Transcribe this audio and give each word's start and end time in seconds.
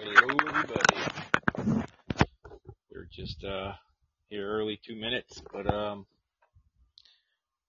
Hello, 0.00 0.36
everybody. 0.46 1.82
We're 2.92 3.08
just 3.10 3.42
uh, 3.42 3.72
here 4.28 4.48
early 4.48 4.80
two 4.86 4.94
minutes, 4.94 5.42
but 5.52 5.66
um, 5.66 6.06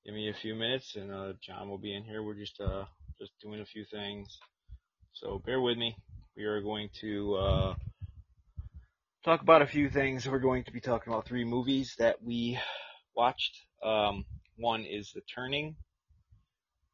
give 0.05 0.13
me 0.13 0.29
a 0.29 0.35
few 0.35 0.53
minutes, 0.53 0.95
and 0.95 1.11
uh, 1.11 1.33
Jon 1.41 1.69
will 1.69 1.79
be 1.79 1.95
in 1.95 2.03
here. 2.03 2.21
We're 2.21 2.35
just 2.35 2.61
uh, 2.61 2.85
just 3.19 3.31
doing 3.41 3.61
a 3.61 3.65
few 3.65 3.83
things, 3.91 4.37
so 5.11 5.41
bear 5.43 5.59
with 5.59 5.79
me. 5.79 5.95
We 6.37 6.43
are 6.43 6.61
going 6.61 6.89
to 7.01 7.35
uh, 7.35 7.75
talk 9.25 9.41
about 9.41 9.63
a 9.63 9.67
few 9.67 9.89
things. 9.89 10.27
We're 10.27 10.37
going 10.37 10.65
to 10.65 10.71
be 10.71 10.81
talking 10.81 11.11
about 11.11 11.27
three 11.27 11.45
movies 11.45 11.95
that 11.97 12.21
we 12.21 12.59
watched. 13.15 13.57
Um, 13.83 14.25
one 14.55 14.85
is 14.85 15.11
The 15.15 15.21
Turning, 15.33 15.77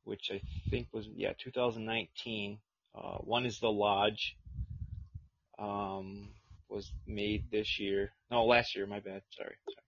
which 0.06 0.30
I 0.32 0.40
think 0.70 0.88
was 0.94 1.10
yeah 1.14 1.34
2019. 1.44 2.60
Uh, 2.98 3.18
one 3.18 3.46
is 3.46 3.60
The 3.60 3.68
Lodge, 3.68 4.38
um, 5.60 6.30
was 6.70 6.92
made 7.08 7.50
this 7.52 7.80
year. 7.80 8.12
No, 8.32 8.46
last 8.46 8.76
year. 8.76 8.86
My 8.88 9.00
bad. 9.00 9.22
Sorry. 9.32 9.56
Sorry. 9.70 9.86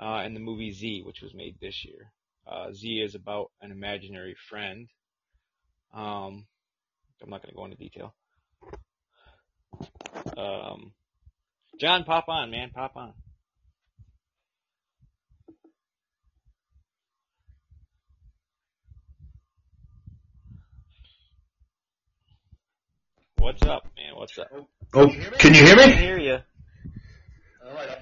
Uh, 0.00 0.24
and 0.24 0.34
the 0.34 0.40
movie 0.40 0.72
Z, 0.72 1.02
which 1.04 1.22
was 1.22 1.34
made 1.34 1.56
this 1.60 1.84
year. 1.84 2.12
Uh, 2.46 2.72
Z 2.72 2.88
is 3.00 3.14
about 3.14 3.50
an 3.60 3.70
imaginary 3.70 4.36
friend. 4.48 4.88
Um, 5.94 6.46
I'm 7.22 7.30
not 7.30 7.42
going 7.42 7.52
to 7.52 7.56
go 7.56 7.64
into 7.64 7.76
detail. 7.76 8.14
Um, 10.36 10.92
Jon, 11.80 12.04
pop 12.04 12.28
on, 12.28 12.50
man, 12.50 12.70
pop 12.70 12.96
on. 12.96 13.14
What's 23.38 23.62
up, 23.62 23.84
man? 23.96 24.16
What's 24.16 24.38
up? 24.38 24.48
Oh, 24.92 25.08
can 25.38 25.54
you 25.54 25.64
hear 25.64 25.76
me? 25.76 25.82
I 25.82 25.86
me? 25.86 25.92
hear 25.92 26.18
you. 26.18 26.38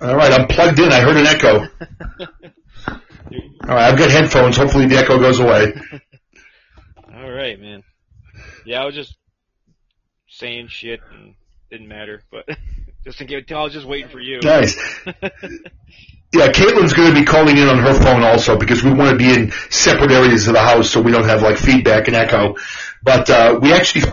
All 0.00 0.16
right, 0.16 0.32
I'm 0.32 0.48
plugged 0.48 0.78
in. 0.80 0.92
I 0.92 1.00
heard 1.00 1.16
an 1.16 1.26
echo. 1.26 1.60
All 2.88 3.74
right, 3.76 3.92
I've 3.92 3.98
got 3.98 4.10
headphones. 4.10 4.56
Hopefully 4.56 4.86
the 4.86 4.96
echo 4.96 5.18
goes 5.18 5.38
away. 5.38 5.72
All 7.14 7.30
right, 7.30 7.60
man. 7.60 7.84
Yeah, 8.66 8.82
I 8.82 8.84
was 8.86 8.94
just 8.94 9.16
saying 10.28 10.68
shit 10.68 11.00
and 11.12 11.34
didn't 11.70 11.88
matter, 11.88 12.22
but 12.30 12.48
just 13.04 13.20
in 13.20 13.28
case, 13.28 13.44
I 13.50 13.62
was 13.62 13.72
just 13.72 13.86
waiting 13.86 14.10
for 14.10 14.20
you. 14.20 14.40
Nice. 14.42 14.76
Yeah, 16.34 16.48
Kaitlyn's 16.48 16.94
going 16.94 17.12
to 17.12 17.20
be 17.20 17.26
calling 17.26 17.58
in 17.58 17.68
on 17.68 17.76
her 17.76 17.92
phone 17.92 18.22
also 18.22 18.56
because 18.56 18.82
we 18.82 18.90
want 18.90 19.10
to 19.10 19.16
be 19.16 19.30
in 19.30 19.52
separate 19.68 20.10
areas 20.10 20.46
of 20.46 20.54
the 20.54 20.60
house 20.60 20.90
so 20.90 21.02
we 21.02 21.12
don't 21.12 21.26
have 21.26 21.42
like 21.42 21.58
feedback 21.58 22.06
and 22.06 22.16
echo. 22.16 22.56
But 23.02 23.28
uh, 23.28 23.58
we 23.60 23.70
actually 23.74 24.10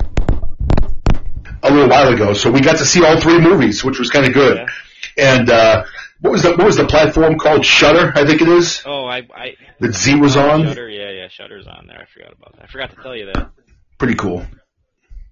a 1.64 1.72
little 1.72 1.90
while 1.90 2.14
ago, 2.14 2.34
so 2.34 2.52
we 2.52 2.62
got 2.62 2.78
to 2.78 2.86
see 2.86 3.04
all 3.04 3.20
three 3.20 3.40
movies, 3.40 3.84
which 3.84 4.00
was 4.00 4.10
kind 4.10 4.26
of 4.26 4.34
good. 4.34 4.58
Yeah. 4.58 5.36
And 5.36 5.50
uh, 5.50 5.84
what 6.22 6.32
was 6.32 6.44
the 6.44 6.52
what 6.52 6.66
was 6.66 6.78
the 6.78 6.86
platform 6.86 7.38
called? 7.38 7.66
Shudder, 7.66 8.12
I 8.16 8.26
think 8.26 8.42
it 8.42 8.48
is. 8.48 8.82
Oh, 8.86 9.06
I, 9.06 9.28
I, 9.34 9.56
That 9.80 9.94
Z 9.94 10.16
was 10.16 10.38
on. 10.38 10.64
Shudder, 10.64 10.90
yeah, 10.90 11.12
yeah, 11.12 11.28
Shudder's 11.30 11.68
on 11.68 11.88
there. 11.88 12.00
I 12.00 12.06
forgot 12.14 12.34
about 12.34 12.56
that. 12.56 12.64
I 12.64 12.68
forgot 12.68 12.90
to 12.92 13.02
tell 13.02 13.16
you 13.16 13.32
that. 13.34 13.52
Pretty 13.98 14.16
cool. 14.16 14.46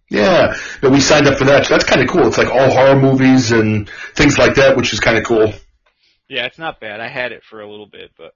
Yeah, 0.10 0.56
but 0.82 0.92
we 0.92 1.02
signed 1.02 1.28
up 1.28 1.38
for 1.38 1.46
that. 1.46 1.66
So 1.66 1.74
that's 1.74 1.84
kind 1.84 2.02
of 2.02 2.08
cool. 2.08 2.28
It's 2.28 2.38
like 2.38 2.50
all 2.50 2.70
horror 2.72 3.00
movies 3.00 3.52
and 3.52 3.90
things 4.16 4.38
like 4.38 4.56
that, 4.56 4.78
which 4.78 4.94
is 4.94 5.02
kind 5.02 5.18
of 5.18 5.26
cool. 5.26 5.52
Yeah, 6.30 6.46
it's 6.46 6.58
not 6.58 6.80
bad. 6.80 7.00
I 7.02 7.10
had 7.10 7.32
it 7.34 7.44
for 7.44 7.62
a 7.62 7.70
little 7.70 7.88
bit, 7.88 8.12
but 8.18 8.34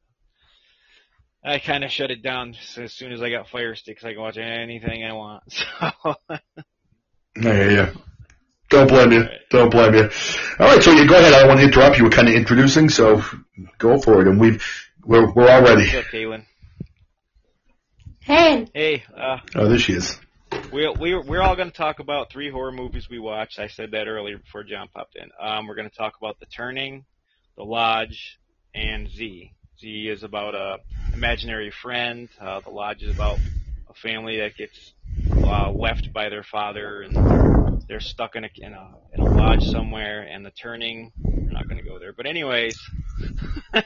I 1.43 1.59
kind 1.59 1.83
of 1.83 1.91
shut 1.91 2.11
it 2.11 2.21
down 2.21 2.55
as 2.77 2.93
soon 2.93 3.13
as 3.13 3.21
I 3.21 3.29
got 3.29 3.47
Fire 3.49 3.75
Sticks. 3.75 4.03
I 4.03 4.11
can 4.13 4.21
watch 4.21 4.37
anything 4.37 5.05
I 5.05 5.13
want. 5.13 5.43
So, 6.03 6.15
I 7.37 7.41
hear 7.41 7.71
you. 7.71 7.87
Don't 8.69 8.87
blame 8.87 9.11
you. 9.11 9.25
Don't 9.49 9.69
blame 9.69 9.93
you. 9.95 10.09
All 10.59 10.67
right, 10.67 10.81
so 10.81 10.91
you 10.91 11.07
go 11.07 11.15
ahead. 11.17 11.33
I 11.33 11.39
don't 11.39 11.47
want 11.49 11.59
to 11.59 11.65
interrupt 11.65 11.97
you. 11.97 12.05
We're 12.05 12.09
kind 12.09 12.29
of 12.29 12.35
introducing, 12.35 12.89
so 12.89 13.21
go 13.77 13.99
for 13.99 14.21
it. 14.21 14.27
And 14.27 14.39
we've 14.39 14.63
we're 15.03 15.31
we're 15.33 15.49
all 15.49 15.61
ready. 15.61 15.83
what's 15.83 15.95
up, 15.95 16.05
Kaitlyn? 16.13 16.45
Hey, 18.21 18.67
Hey, 18.73 19.03
uh, 19.17 19.37
Oh, 19.55 19.67
there 19.67 19.79
she 19.79 19.93
is. 19.93 20.17
we 20.71 20.87
we 20.99 21.15
we're 21.17 21.41
all 21.41 21.55
going 21.55 21.71
to 21.71 21.75
talk 21.75 21.99
about 21.99 22.31
three 22.31 22.49
horror 22.51 22.71
movies 22.71 23.09
we 23.09 23.19
watched. 23.19 23.59
I 23.59 23.67
said 23.67 23.91
that 23.91 24.07
earlier 24.07 24.37
before 24.37 24.63
Jon 24.63 24.87
popped 24.93 25.15
in. 25.15 25.29
Um, 25.39 25.67
we're 25.67 25.75
going 25.75 25.89
to 25.89 25.95
talk 25.95 26.13
about 26.21 26.39
The 26.39 26.45
Turning, 26.45 27.03
The 27.57 27.63
Lodge, 27.63 28.37
and 28.75 29.09
Z. 29.09 29.51
Z 29.79 30.07
is 30.07 30.23
about 30.23 30.53
a 30.55 30.77
imaginary 31.13 31.71
friend. 31.71 32.29
Uh, 32.39 32.59
the 32.61 32.69
Lodge 32.69 33.01
is 33.01 33.13
about 33.13 33.39
a 33.91 33.99
family 33.99 34.39
that 34.39 34.55
gets 34.55 34.93
uh, 35.43 35.71
left 35.71 36.13
by 36.13 36.29
their 36.29 36.43
father 36.43 37.01
and 37.01 37.83
they're 37.87 37.99
stuck 37.99 38.35
in 38.35 38.45
a 38.45 38.49
in 38.55 38.73
a 38.73 38.91
in 39.13 39.21
a 39.21 39.25
lodge 39.25 39.63
somewhere. 39.63 40.21
And 40.21 40.45
The 40.45 40.51
Turning, 40.51 41.11
we're 41.23 41.51
not 41.51 41.67
going 41.67 41.77
to 41.81 41.87
go 41.87 41.99
there. 41.99 42.13
But 42.13 42.25
anyways, 42.25 42.79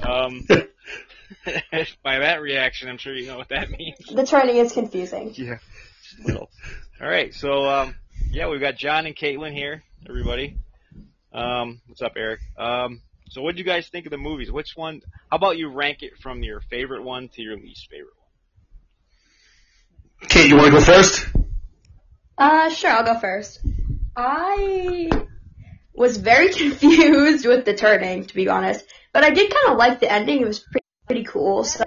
um, 0.00 0.46
by 2.02 2.18
that 2.18 2.40
reaction, 2.40 2.88
I'm 2.88 2.98
sure 2.98 3.14
you 3.14 3.28
know 3.28 3.36
what 3.36 3.50
that 3.50 3.70
means. 3.70 3.98
the 4.12 4.26
turning 4.26 4.56
is 4.56 4.72
confusing. 4.72 5.32
Yeah. 5.34 5.58
Little. 6.24 6.50
All 7.00 7.08
right. 7.08 7.32
So, 7.34 7.68
um, 7.68 7.94
yeah, 8.30 8.48
we've 8.48 8.60
got 8.60 8.76
Jon 8.76 9.06
and 9.06 9.14
Kaitlyn 9.14 9.52
here, 9.52 9.82
everybody. 10.08 10.56
Um, 11.32 11.80
what's 11.86 12.02
up, 12.02 12.12
Eric? 12.16 12.40
Um, 12.58 13.02
so 13.28 13.42
what 13.42 13.54
do 13.54 13.58
you 13.58 13.64
guys 13.64 13.88
think 13.88 14.06
of 14.06 14.10
the 14.10 14.18
movies? 14.18 14.50
Which 14.50 14.72
one, 14.76 15.02
how 15.30 15.36
about 15.36 15.58
you 15.58 15.68
rank 15.68 16.02
it 16.02 16.12
from 16.22 16.42
your 16.42 16.60
favorite 16.60 17.02
one 17.02 17.28
to 17.34 17.42
your 17.42 17.56
least 17.56 17.88
favorite 17.90 18.14
one? 18.15 18.15
Kate, 20.22 20.48
you 20.48 20.56
want 20.56 20.66
to 20.66 20.72
go 20.72 20.80
first? 20.80 21.26
Uh, 22.38 22.68
sure, 22.70 22.90
I'll 22.90 23.04
go 23.04 23.18
first. 23.18 23.60
I 24.16 25.10
was 25.94 26.16
very 26.16 26.48
confused 26.52 27.46
with 27.46 27.64
the 27.64 27.74
turning, 27.74 28.24
to 28.26 28.34
be 28.34 28.48
honest, 28.48 28.84
but 29.12 29.24
I 29.24 29.30
did 29.30 29.50
kind 29.50 29.72
of 29.72 29.78
like 29.78 30.00
the 30.00 30.10
ending. 30.10 30.40
It 30.42 30.46
was 30.46 30.60
pretty, 30.60 30.86
pretty 31.06 31.24
cool. 31.24 31.64
So 31.64 31.84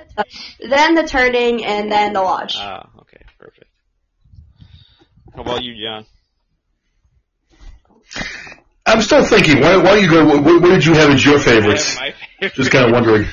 then 0.68 0.95
the 0.95 1.03
turning, 1.03 1.63
and 1.66 1.91
then 1.91 2.13
the 2.13 2.22
lodge. 2.22 2.56
Ah, 2.57 2.89
okay, 3.01 3.22
perfect. 3.38 3.66
How 5.35 5.41
about 5.41 5.63
you, 5.63 5.75
Jon? 5.75 6.06
I'm 8.85 9.01
still 9.01 9.23
thinking. 9.23 9.59
Why, 9.62 9.78
why 9.78 9.95
don't 9.95 10.03
you 10.03 10.09
go? 10.09 10.25
What, 10.25 10.44
what 10.44 10.69
did 10.69 10.85
you 10.85 10.94
have 10.95 11.12
as 11.12 11.23
your 11.23 11.38
favorites? 11.39 11.95
My 12.00 12.12
favorite. 12.39 12.53
Just 12.56 12.72
kind 12.72 12.85
of 12.85 12.91
wondering. 12.91 13.28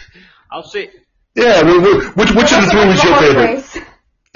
I'll 0.51 0.63
say 0.63 0.91
Yeah, 1.35 1.63
wh- 1.63 1.81
wh- 1.81 2.17
which 2.17 2.31
which 2.33 2.53
of 2.53 2.65
the 2.65 2.69
three 2.71 2.87
was 2.87 3.03
your 3.03 3.19
favorite? 3.19 3.87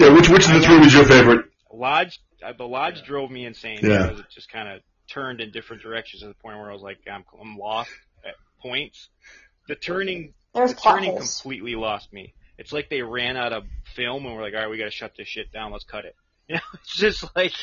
Yeah, 0.01 0.13
which 0.13 0.29
which 0.29 0.47
of 0.47 0.53
the 0.53 0.61
three 0.61 0.79
was 0.79 0.93
your 0.93 1.05
favorite? 1.05 1.45
Lodge. 1.73 2.19
Uh, 2.43 2.53
the 2.57 2.65
Lodge 2.67 3.03
drove 3.03 3.29
me 3.29 3.45
insane 3.45 3.79
Yeah. 3.83 4.03
because 4.07 4.19
it 4.21 4.25
just 4.33 4.51
kind 4.51 4.67
of 4.67 4.81
turned 5.07 5.41
in 5.41 5.51
different 5.51 5.81
directions 5.83 6.21
to 6.23 6.27
the 6.27 6.33
point 6.33 6.57
where 6.57 6.69
I 6.69 6.73
was 6.73 6.81
like, 6.81 6.97
I'm, 7.11 7.23
I'm 7.39 7.57
lost 7.57 7.91
at 8.25 8.33
points. 8.61 9.09
The 9.67 9.75
turning 9.75 10.33
There's 10.55 10.73
the 10.73 10.81
turning 10.81 11.11
holes. 11.11 11.39
completely 11.41 11.75
lost 11.75 12.11
me. 12.11 12.33
It's 12.57 12.71
like 12.73 12.89
they 12.89 13.01
ran 13.03 13.37
out 13.37 13.53
of 13.53 13.63
film 13.95 14.25
and 14.25 14.35
were 14.35 14.41
like, 14.41 14.53
all 14.55 14.61
right, 14.61 14.69
we 14.69 14.77
got 14.77 14.85
to 14.85 14.91
shut 14.91 15.13
this 15.17 15.27
shit 15.27 15.51
down. 15.51 15.71
Let's 15.71 15.83
cut 15.85 16.05
it. 16.05 16.15
You 16.49 16.55
know, 16.55 16.61
it's 16.73 16.95
just 16.97 17.23
like 17.35 17.53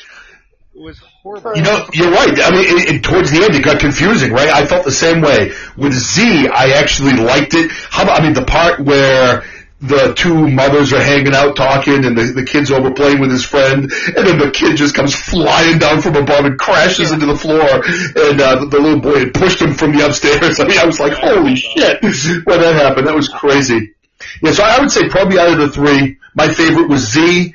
it 0.73 0.81
was 0.81 0.97
horrible. 0.97 1.55
You 1.55 1.61
know, 1.61 1.85
you're 1.93 2.09
right. 2.09 2.29
I 2.41 2.49
mean, 2.49 2.65
it, 2.65 2.95
it, 2.95 3.03
towards 3.03 3.29
the 3.29 3.43
end, 3.43 3.53
it 3.53 3.63
got 3.63 3.79
confusing, 3.79 4.31
right? 4.31 4.49
I 4.49 4.65
felt 4.65 4.83
the 4.85 4.91
same 4.91 5.21
way 5.21 5.51
with 5.77 5.93
Z. 5.93 6.47
I 6.47 6.71
actually 6.71 7.13
liked 7.13 7.53
it. 7.53 7.69
How 7.71 8.03
about? 8.03 8.19
I 8.19 8.23
mean, 8.23 8.33
the 8.33 8.45
part 8.45 8.79
where 8.79 9.43
the 9.81 10.13
two 10.13 10.47
mothers 10.49 10.91
are 10.91 11.01
hanging 11.01 11.33
out 11.33 11.55
talking, 11.55 12.03
and 12.05 12.17
the 12.17 12.33
the 12.33 12.43
kid's 12.43 12.71
over 12.71 12.91
playing 12.91 13.19
with 13.19 13.31
his 13.31 13.45
friend, 13.45 13.83
and 13.83 14.27
then 14.27 14.37
the 14.37 14.51
kid 14.51 14.75
just 14.75 14.93
comes 14.93 15.15
flying 15.15 15.77
down 15.77 16.01
from 16.01 16.15
above 16.15 16.45
and 16.45 16.59
crashes 16.59 17.11
into 17.11 17.25
the 17.25 17.35
floor, 17.35 17.63
and 17.63 18.41
uh, 18.41 18.59
the, 18.59 18.67
the 18.69 18.79
little 18.79 18.99
boy 18.99 19.19
had 19.19 19.33
pushed 19.33 19.61
him 19.61 19.73
from 19.73 19.93
the 19.93 20.05
upstairs. 20.05 20.59
I 20.59 20.65
mean, 20.65 20.77
I 20.77 20.85
was 20.85 20.99
like, 20.99 21.13
holy 21.13 21.55
shit, 21.55 22.01
when 22.01 22.59
that 22.59 22.75
happened, 22.75 23.07
that 23.07 23.15
was 23.15 23.29
crazy. 23.29 23.93
Yeah, 24.41 24.51
so 24.51 24.63
I 24.63 24.79
would 24.79 24.91
say 24.91 25.07
probably 25.07 25.39
out 25.39 25.53
of 25.53 25.59
the 25.59 25.69
three, 25.69 26.17
my 26.35 26.49
favorite 26.49 26.89
was 26.89 27.09
Z 27.09 27.53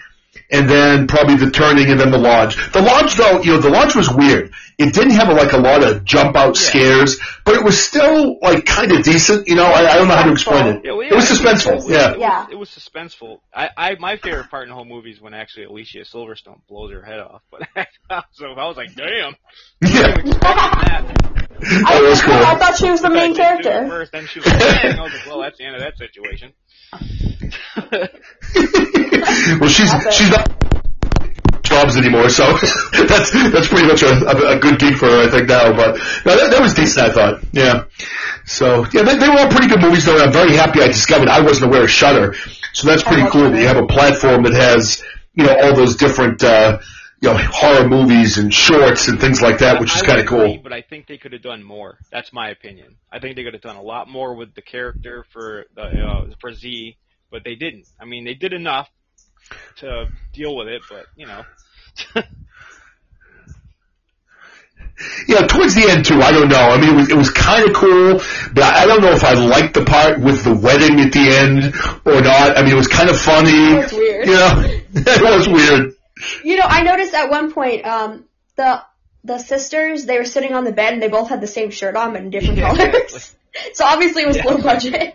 and 0.50 0.68
then 0.68 1.06
probably 1.06 1.36
the 1.36 1.50
turning 1.50 1.90
and 1.90 1.98
then 1.98 2.10
the 2.10 2.18
lodge. 2.18 2.56
The 2.72 2.82
lodge 2.82 3.14
though, 3.14 3.42
you 3.42 3.52
know, 3.52 3.60
the 3.60 3.70
lodge 3.70 3.94
was 3.94 4.12
weird. 4.12 4.52
It 4.76 4.92
didn't 4.92 5.12
have 5.12 5.28
like 5.28 5.52
a 5.52 5.58
lot 5.58 5.84
of 5.84 6.04
jump 6.04 6.34
out 6.36 6.56
scares, 6.56 7.18
but 7.44 7.54
it 7.54 7.62
was 7.62 7.80
still 7.80 8.38
like 8.40 8.64
kind 8.64 8.90
of 8.92 9.04
decent. 9.04 9.46
You 9.46 9.54
know, 9.54 9.66
I, 9.66 9.92
I 9.92 9.96
don't 9.98 10.08
know 10.08 10.16
how 10.16 10.24
to 10.24 10.32
explain 10.32 10.66
it. 10.66 10.80
Yeah, 10.84 10.92
well, 10.92 11.06
It 11.08 11.14
was 11.14 11.24
suspenseful. 11.24 11.72
It 11.72 11.74
was, 11.76 11.88
Yeah. 11.90 12.10
it 12.12 12.18
Yeah. 12.18 12.44
was, 12.44 12.52
it 12.52 12.58
was 12.58 12.68
suspenseful. 12.70 13.38
I, 13.54 13.68
I, 13.76 13.94
my 14.00 14.16
favorite 14.16 14.50
part 14.50 14.64
in 14.64 14.70
the 14.70 14.74
whole 14.74 14.84
movie 14.84 15.10
is 15.12 15.20
when 15.20 15.32
actually 15.34 15.64
Alicia 15.66 16.00
Silverstone 16.00 16.60
blows 16.68 16.92
her 16.92 17.02
head 17.04 17.20
off. 17.20 17.42
But 17.50 17.62
so 18.32 18.46
I 18.46 18.66
was 18.66 18.76
like, 18.76 18.94
damn. 18.94 19.36
Yeah. 19.82 20.16
I, 20.42 21.14
That 21.60 22.02
was 22.02 22.20
cool. 22.22 22.34
I 22.34 22.56
thought 22.58 22.76
she 22.76 22.90
was 22.90 23.00
the 23.00 23.10
main 23.10 23.32
I 23.32 23.34
said, 23.34 23.62
"Do 23.62 23.68
it 23.68 23.72
character. 23.72 23.88
First, 23.88 24.12
then 24.12 24.26
she 24.26 24.40
was 24.40 24.46
like, 24.48 24.58
"Dang." 24.58 24.98
I 24.98 25.02
was 25.02 25.12
like, 25.14 25.26
well, 25.26 25.40
that's 25.40 25.56
the 25.58 25.64
end 25.64 25.76
of 25.76 25.82
that 25.82 25.96
situation. 25.96 26.52
well, 29.60 29.70
she's 29.70 29.90
she's 30.14 30.30
not 30.30 30.48
jobs 31.74 31.96
anymore, 31.96 32.28
so 32.28 32.44
that's 33.10 33.30
that's 33.52 33.68
pretty 33.68 33.86
much 33.86 34.02
a, 34.02 34.12
a, 34.26 34.56
a 34.56 34.58
good 34.58 34.78
gig 34.78 34.96
for 34.96 35.06
her, 35.06 35.26
I 35.26 35.30
think 35.30 35.48
now. 35.48 35.72
But 35.74 35.96
no, 36.24 36.36
that, 36.36 36.50
that 36.50 36.60
was 36.62 36.74
decent, 36.74 37.08
I 37.08 37.12
thought. 37.12 37.42
Yeah. 37.52 37.84
So 38.46 38.86
yeah, 38.92 39.02
they, 39.02 39.16
they 39.16 39.28
were 39.28 39.38
all 39.38 39.48
pretty 39.50 39.68
good 39.68 39.80
movies, 39.80 40.04
though. 40.04 40.18
I'm 40.22 40.32
very 40.32 40.54
happy 40.56 40.80
I 40.82 40.86
discovered 40.88 41.28
I 41.28 41.40
wasn't 41.40 41.70
aware 41.70 41.84
of 41.84 41.90
Shudder, 41.90 42.34
so 42.72 42.86
that's 42.86 43.02
pretty 43.02 43.22
love 43.22 43.32
cool 43.32 43.42
that 43.42 43.48
Shudder. 43.50 43.60
you 43.60 43.66
have 43.66 43.76
a 43.78 43.86
platform 43.86 44.42
that 44.44 44.54
has 44.54 45.02
you 45.34 45.44
know 45.44 45.56
all 45.62 45.74
those 45.74 45.96
different. 45.96 46.42
uh 46.44 46.78
you 47.22 47.30
know 47.30 47.38
horror 47.38 47.88
movies 47.88 48.36
and 48.36 48.52
shorts 48.52 49.08
and 49.08 49.18
things 49.18 49.40
like 49.40 49.58
that, 49.58 49.80
which 49.80 49.94
is 49.96 50.02
kind 50.02 50.20
of 50.20 50.26
cool. 50.26 50.58
But 50.62 50.74
I 50.74 50.82
think 50.82 51.06
they 51.06 51.16
could 51.16 51.32
have 51.32 51.40
done 51.40 51.62
more. 51.62 51.96
That's 52.12 52.34
my 52.34 52.50
opinion. 52.50 52.96
I 53.10 53.18
think 53.18 53.36
they 53.36 53.44
could 53.44 53.54
have 53.54 53.62
done 53.62 53.76
a 53.76 53.82
lot 53.82 54.10
more 54.10 54.34
with 54.34 54.54
the 54.54 54.60
character 54.60 55.24
for 55.32 55.64
the 55.74 55.82
uh, 55.82 56.26
for 56.40 56.52
Z, 56.52 56.98
but 57.30 57.42
they 57.42 57.54
didn't. 57.54 57.86
I 57.98 58.04
mean, 58.04 58.24
they 58.26 58.34
did 58.34 58.52
enough 58.52 58.90
to 59.76 60.08
deal 60.34 60.54
with 60.54 60.68
it, 60.68 60.82
but 60.90 61.06
you 61.16 61.26
know. 61.26 61.44
Yeah, 65.26 65.40
towards 65.46 65.74
the 65.74 65.88
end 65.90 66.04
too. 66.04 66.20
I 66.22 66.30
don't 66.30 66.48
know. 66.48 66.56
I 66.56 66.80
mean, 66.80 66.90
it 66.90 66.96
was 66.96 67.10
it 67.10 67.16
was 67.16 67.30
kind 67.30 67.68
of 67.68 67.74
cool, 67.74 68.20
but 68.54 68.62
I 68.62 68.86
don't 68.86 69.00
know 69.02 69.10
if 69.10 69.24
I 69.24 69.32
liked 69.34 69.74
the 69.74 69.84
part 69.84 70.20
with 70.20 70.44
the 70.44 70.54
wedding 70.54 71.00
at 71.00 71.12
the 71.12 71.28
end 71.30 71.74
or 72.04 72.20
not. 72.22 72.56
I 72.56 72.62
mean, 72.62 72.72
it 72.72 72.76
was 72.76 72.86
kind 72.88 73.10
of 73.10 73.18
funny. 73.18 73.72
It 73.72 73.76
was 73.76 73.92
weird. 73.92 74.26
You 74.28 74.34
know, 74.34 74.62
it 74.94 75.36
was 75.36 75.48
weird. 75.48 75.94
You 76.44 76.56
know, 76.56 76.64
I 76.66 76.84
noticed 76.84 77.12
at 77.12 77.28
one 77.28 77.52
point, 77.52 77.84
um, 77.84 78.24
the 78.56 78.82
the 79.24 79.38
sisters 79.38 80.04
they 80.04 80.18
were 80.18 80.24
sitting 80.24 80.54
on 80.54 80.64
the 80.64 80.72
bed 80.72 80.92
and 80.92 81.02
they 81.02 81.08
both 81.08 81.28
had 81.28 81.40
the 81.40 81.48
same 81.48 81.70
shirt 81.70 81.96
on 81.96 82.12
but 82.12 82.22
in 82.22 82.30
different 82.30 82.58
Yeah, 82.58 82.68
colors. 82.76 82.94
exactly. 82.94 83.38
So 83.74 83.84
obviously 83.84 84.22
it 84.22 84.26
was 84.28 84.36
Yeah. 84.36 84.44
low 84.46 84.58
budget. 84.62 85.14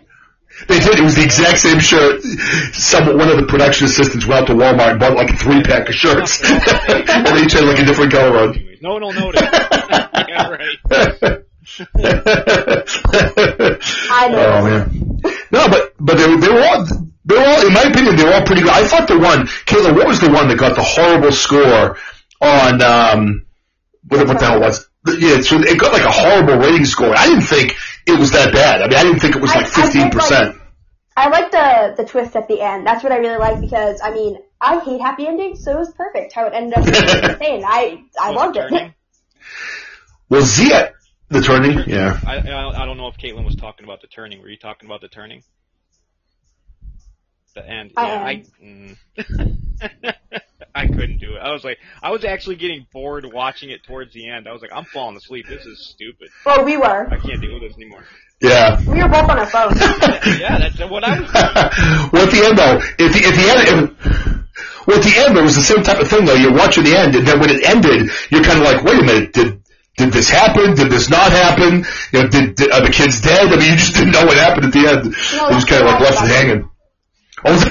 They 0.68 0.78
did. 0.80 0.98
It 0.98 1.02
was 1.02 1.14
the 1.16 1.22
exact 1.24 1.58
same 1.58 1.78
shirt. 1.80 2.22
Some 2.74 3.06
one 3.16 3.28
of 3.28 3.36
the 3.36 3.46
production 3.48 3.86
assistants 3.86 4.26
went 4.26 4.42
out 4.42 4.46
to 4.48 4.54
Walmart 4.54 4.92
and 4.92 5.00
bought 5.00 5.14
like 5.16 5.30
a 5.30 5.36
three 5.36 5.62
pack 5.62 5.88
of 5.88 5.94
shirts, 5.94 6.40
and 6.44 7.26
they 7.26 7.42
each 7.42 7.52
had 7.52 7.64
like 7.64 7.78
a 7.78 7.84
different 7.84 8.12
color 8.12 8.38
on. 8.38 8.66
No 8.82 8.94
one 8.94 9.02
will 9.02 9.12
notice. 9.12 9.42
yeah, 9.42 10.48
right. 10.48 10.78
I 14.12 14.28
know. 14.28 14.38
Oh 14.38 14.64
man. 14.64 15.20
No, 15.52 15.68
but 15.68 15.92
but 15.98 16.16
they, 16.16 16.26
were- 16.28 16.40
they 16.40 16.48
were 16.48 16.60
all 16.62 16.84
they 17.24 17.34
were 17.36 17.44
all 17.44 17.66
in 17.66 17.72
my 17.72 17.82
opinion 17.82 18.16
they 18.16 18.24
were 18.24 18.32
all 18.34 18.44
pretty 18.44 18.62
good. 18.62 18.70
I 18.70 18.86
thought 18.86 19.08
the 19.08 19.18
one 19.18 19.46
Kayla, 19.66 19.94
what 19.94 20.06
was 20.06 20.20
the 20.20 20.30
one 20.30 20.48
that 20.48 20.58
got 20.58 20.76
the 20.76 20.82
horrible 20.82 21.32
score 21.32 21.96
on 22.40 22.82
um 22.82 23.46
what, 24.08 24.26
what 24.26 24.38
the 24.38 24.44
hell 24.46 24.60
was 24.60 24.88
yeah, 25.18 25.40
so 25.40 25.58
it 25.58 25.78
got 25.78 25.92
like 25.92 26.04
a 26.04 26.10
horrible 26.10 26.56
rating 26.58 26.84
score. 26.84 27.14
I 27.16 27.26
didn't 27.26 27.42
think 27.44 27.74
it 28.06 28.18
was 28.18 28.30
that 28.32 28.52
bad. 28.52 28.82
I 28.82 28.88
mean, 28.88 28.98
I 28.98 29.02
didn't 29.02 29.20
think 29.20 29.36
it 29.36 29.42
was 29.42 29.50
I- 29.52 29.60
like 29.60 29.68
fifteen 29.68 30.10
percent. 30.10 30.56
I 31.16 31.28
like 31.28 31.50
the 31.50 31.94
the 32.02 32.08
twist 32.08 32.34
at 32.36 32.48
the 32.48 32.60
end. 32.62 32.86
That's 32.86 33.02
what 33.02 33.12
I 33.12 33.16
really 33.18 33.36
like 33.36 33.60
because 33.60 34.00
I 34.02 34.10
mean 34.12 34.38
I 34.60 34.78
hate 34.80 35.00
happy 35.00 35.26
endings, 35.26 35.62
so 35.62 35.72
it 35.72 35.78
was 35.78 35.92
perfect 35.92 36.32
how 36.32 36.46
it 36.46 36.54
ended 36.54 36.78
up 36.78 36.84
being 36.84 36.94
insane. 37.32 37.64
I 37.66 38.04
I 38.20 38.30
Was 38.30 38.36
loved 38.36 38.56
it 38.56 38.60
it. 38.64 38.68
turning? 38.70 38.94
Well, 40.30 40.42
Zia, 40.42 40.92
the 41.28 41.40
turning, 41.42 41.82
yeah. 41.88 42.18
I, 42.24 42.36
I 42.38 42.82
I 42.82 42.86
don't 42.86 42.96
know 42.96 43.08
if 43.08 43.16
Kaitlyn 43.18 43.44
was 43.44 43.56
talking 43.56 43.84
about 43.84 44.00
the 44.00 44.06
turning. 44.06 44.40
Were 44.40 44.48
you 44.48 44.56
talking 44.56 44.88
about 44.88 45.00
the 45.00 45.08
turning? 45.08 45.42
The 47.54 47.68
end. 47.68 47.92
I 47.96 48.06
yeah, 48.06 48.24
I 48.24 48.44
mm. 48.64 48.96
I 50.74 50.86
couldn't 50.86 51.18
do 51.18 51.34
it. 51.36 51.38
I 51.38 51.52
was 51.52 51.64
like, 51.64 51.78
I 52.02 52.10
was 52.10 52.24
actually 52.24 52.56
getting 52.56 52.86
bored 52.92 53.24
watching 53.32 53.70
it 53.70 53.82
towards 53.84 54.12
the 54.12 54.28
end. 54.28 54.48
I 54.48 54.52
was 54.52 54.62
like, 54.62 54.72
I'm 54.74 54.84
falling 54.84 55.16
asleep. 55.16 55.46
This 55.48 55.64
is 55.66 55.88
stupid. 55.88 56.28
Well, 56.44 56.64
we 56.64 56.76
were. 56.76 57.08
I 57.10 57.16
can't 57.18 57.40
deal 57.40 57.54
with 57.54 57.62
this 57.62 57.76
anymore. 57.76 58.04
Yeah. 58.40 58.80
We 58.80 59.02
were 59.02 59.08
both 59.08 59.28
on 59.28 59.38
our 59.38 59.46
phones. 59.46 59.80
yeah, 59.80 60.58
that's 60.58 60.78
what 60.78 61.04
I 61.04 61.20
was. 61.20 61.30
well, 62.12 62.24
at 62.24 62.30
the 62.30 62.44
end 62.44 62.58
though, 62.58 62.76
at 62.78 63.12
the, 63.12 63.20
at 63.26 63.34
the 63.36 63.46
end, 63.50 63.60
it, 63.68 64.46
well, 64.86 64.96
at 64.96 65.04
the 65.04 65.14
end, 65.18 65.36
it 65.36 65.42
was 65.42 65.56
the 65.56 65.62
same 65.62 65.82
type 65.82 66.00
of 66.00 66.08
thing 66.08 66.24
though. 66.24 66.34
You're 66.34 66.54
watching 66.54 66.84
the 66.84 66.96
end, 66.96 67.14
and 67.14 67.26
then 67.26 67.38
when 67.38 67.50
it 67.50 67.64
ended, 67.64 68.10
you're 68.30 68.42
kind 68.42 68.58
of 68.58 68.64
like, 68.64 68.82
wait 68.82 69.00
a 69.00 69.04
minute, 69.04 69.32
did 69.32 69.60
did 69.96 70.12
this 70.12 70.30
happen? 70.30 70.74
Did 70.74 70.90
this 70.90 71.10
not 71.10 71.30
happen? 71.32 71.84
You 72.12 72.22
know, 72.22 72.28
did, 72.28 72.54
did 72.54 72.72
are 72.72 72.80
the 72.80 72.90
kids 72.90 73.20
dead? 73.20 73.52
I 73.52 73.56
mean, 73.56 73.72
you 73.72 73.76
just 73.76 73.94
didn't 73.94 74.12
know 74.12 74.24
what 74.24 74.38
happened 74.38 74.66
at 74.66 74.72
the 74.72 74.88
end. 74.88 75.04
No, 75.36 75.48
you 75.48 75.54
just 75.56 75.68
kind 75.68 75.82
of 75.82 75.88
like 75.92 76.00
left 76.00 76.24
it 76.24 76.30
hanging. 76.30 76.70
I 77.44 77.50
was 77.52 77.64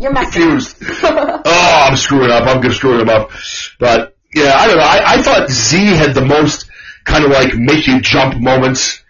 You're 0.00 0.12
confused. 0.12 0.76
oh, 1.02 1.42
I'm 1.44 1.96
screwing 1.96 2.30
up. 2.30 2.46
I'm 2.46 2.62
just 2.62 2.76
screwing 2.76 3.00
him 3.00 3.08
up. 3.08 3.30
But 3.78 4.16
yeah, 4.34 4.54
I 4.54 4.66
don't 4.66 4.76
know. 4.76 4.82
I, 4.82 5.14
I 5.14 5.22
thought 5.22 5.50
Z 5.50 5.78
had 5.78 6.14
the 6.14 6.24
most 6.24 6.70
kind 7.04 7.24
of 7.24 7.30
like 7.30 7.54
make 7.54 7.86
you 7.86 8.00
jump 8.00 8.38
moments. 8.38 9.02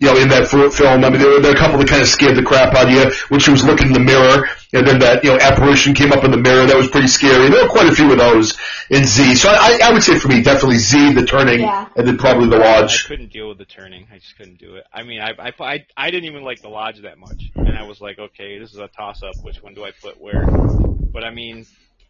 You 0.00 0.08
know, 0.12 0.18
in 0.18 0.28
that 0.30 0.48
film, 0.48 1.04
I 1.04 1.08
mean, 1.08 1.20
there 1.20 1.30
were, 1.30 1.40
there 1.40 1.52
were 1.52 1.56
a 1.56 1.60
couple 1.60 1.78
that 1.78 1.86
kind 1.88 2.02
of 2.02 2.08
scared 2.08 2.34
the 2.36 2.42
crap 2.42 2.74
out 2.74 2.86
of 2.86 2.90
you 2.90 3.12
when 3.28 3.38
she 3.38 3.52
was 3.52 3.62
looking 3.62 3.86
in 3.88 3.92
the 3.92 4.00
mirror, 4.02 4.48
and 4.72 4.84
then 4.86 4.98
that 4.98 5.22
you 5.22 5.30
know 5.30 5.38
apparition 5.38 5.94
came 5.94 6.10
up 6.12 6.24
in 6.24 6.32
the 6.32 6.36
mirror. 6.36 6.66
That 6.66 6.76
was 6.76 6.90
pretty 6.90 7.06
scary. 7.06 7.48
There 7.48 7.62
were 7.62 7.70
quite 7.70 7.86
a 7.86 7.94
few 7.94 8.10
of 8.10 8.18
those 8.18 8.58
in 8.90 9.04
Z. 9.04 9.36
So 9.36 9.50
I, 9.50 9.78
I 9.84 9.92
would 9.92 10.02
say 10.02 10.18
for 10.18 10.26
me, 10.26 10.42
definitely 10.42 10.78
Z, 10.78 11.12
the 11.14 11.24
turning, 11.24 11.60
Yeah. 11.60 11.88
and 11.96 12.08
then 12.08 12.18
probably 12.18 12.48
the 12.48 12.56
I 12.56 12.80
lodge. 12.80 13.06
couldn't 13.06 13.32
deal 13.32 13.48
with 13.48 13.58
the 13.58 13.64
turning. 13.66 14.08
I 14.12 14.18
just 14.18 14.36
couldn't 14.36 14.58
do 14.58 14.74
it. 14.76 14.84
I 14.92 15.04
mean, 15.04 15.20
I, 15.20 15.30
I, 15.38 15.52
I, 15.60 15.86
I 15.96 16.10
didn't 16.10 16.24
even 16.26 16.42
like 16.42 16.60
the 16.60 16.68
lodge 16.70 17.00
that 17.02 17.16
much, 17.18 17.52
and 17.54 17.76
I 17.78 17.84
was 17.84 18.00
like, 18.00 18.18
okay, 18.18 18.58
this 18.58 18.72
is 18.72 18.78
a 18.78 18.88
toss 18.88 19.22
up. 19.22 19.36
Which 19.42 19.62
one 19.62 19.74
do 19.74 19.84
I 19.84 19.92
put 19.92 20.20
where? 20.20 20.50
But 21.12 21.22
I 21.24 21.30
mean, 21.30 21.66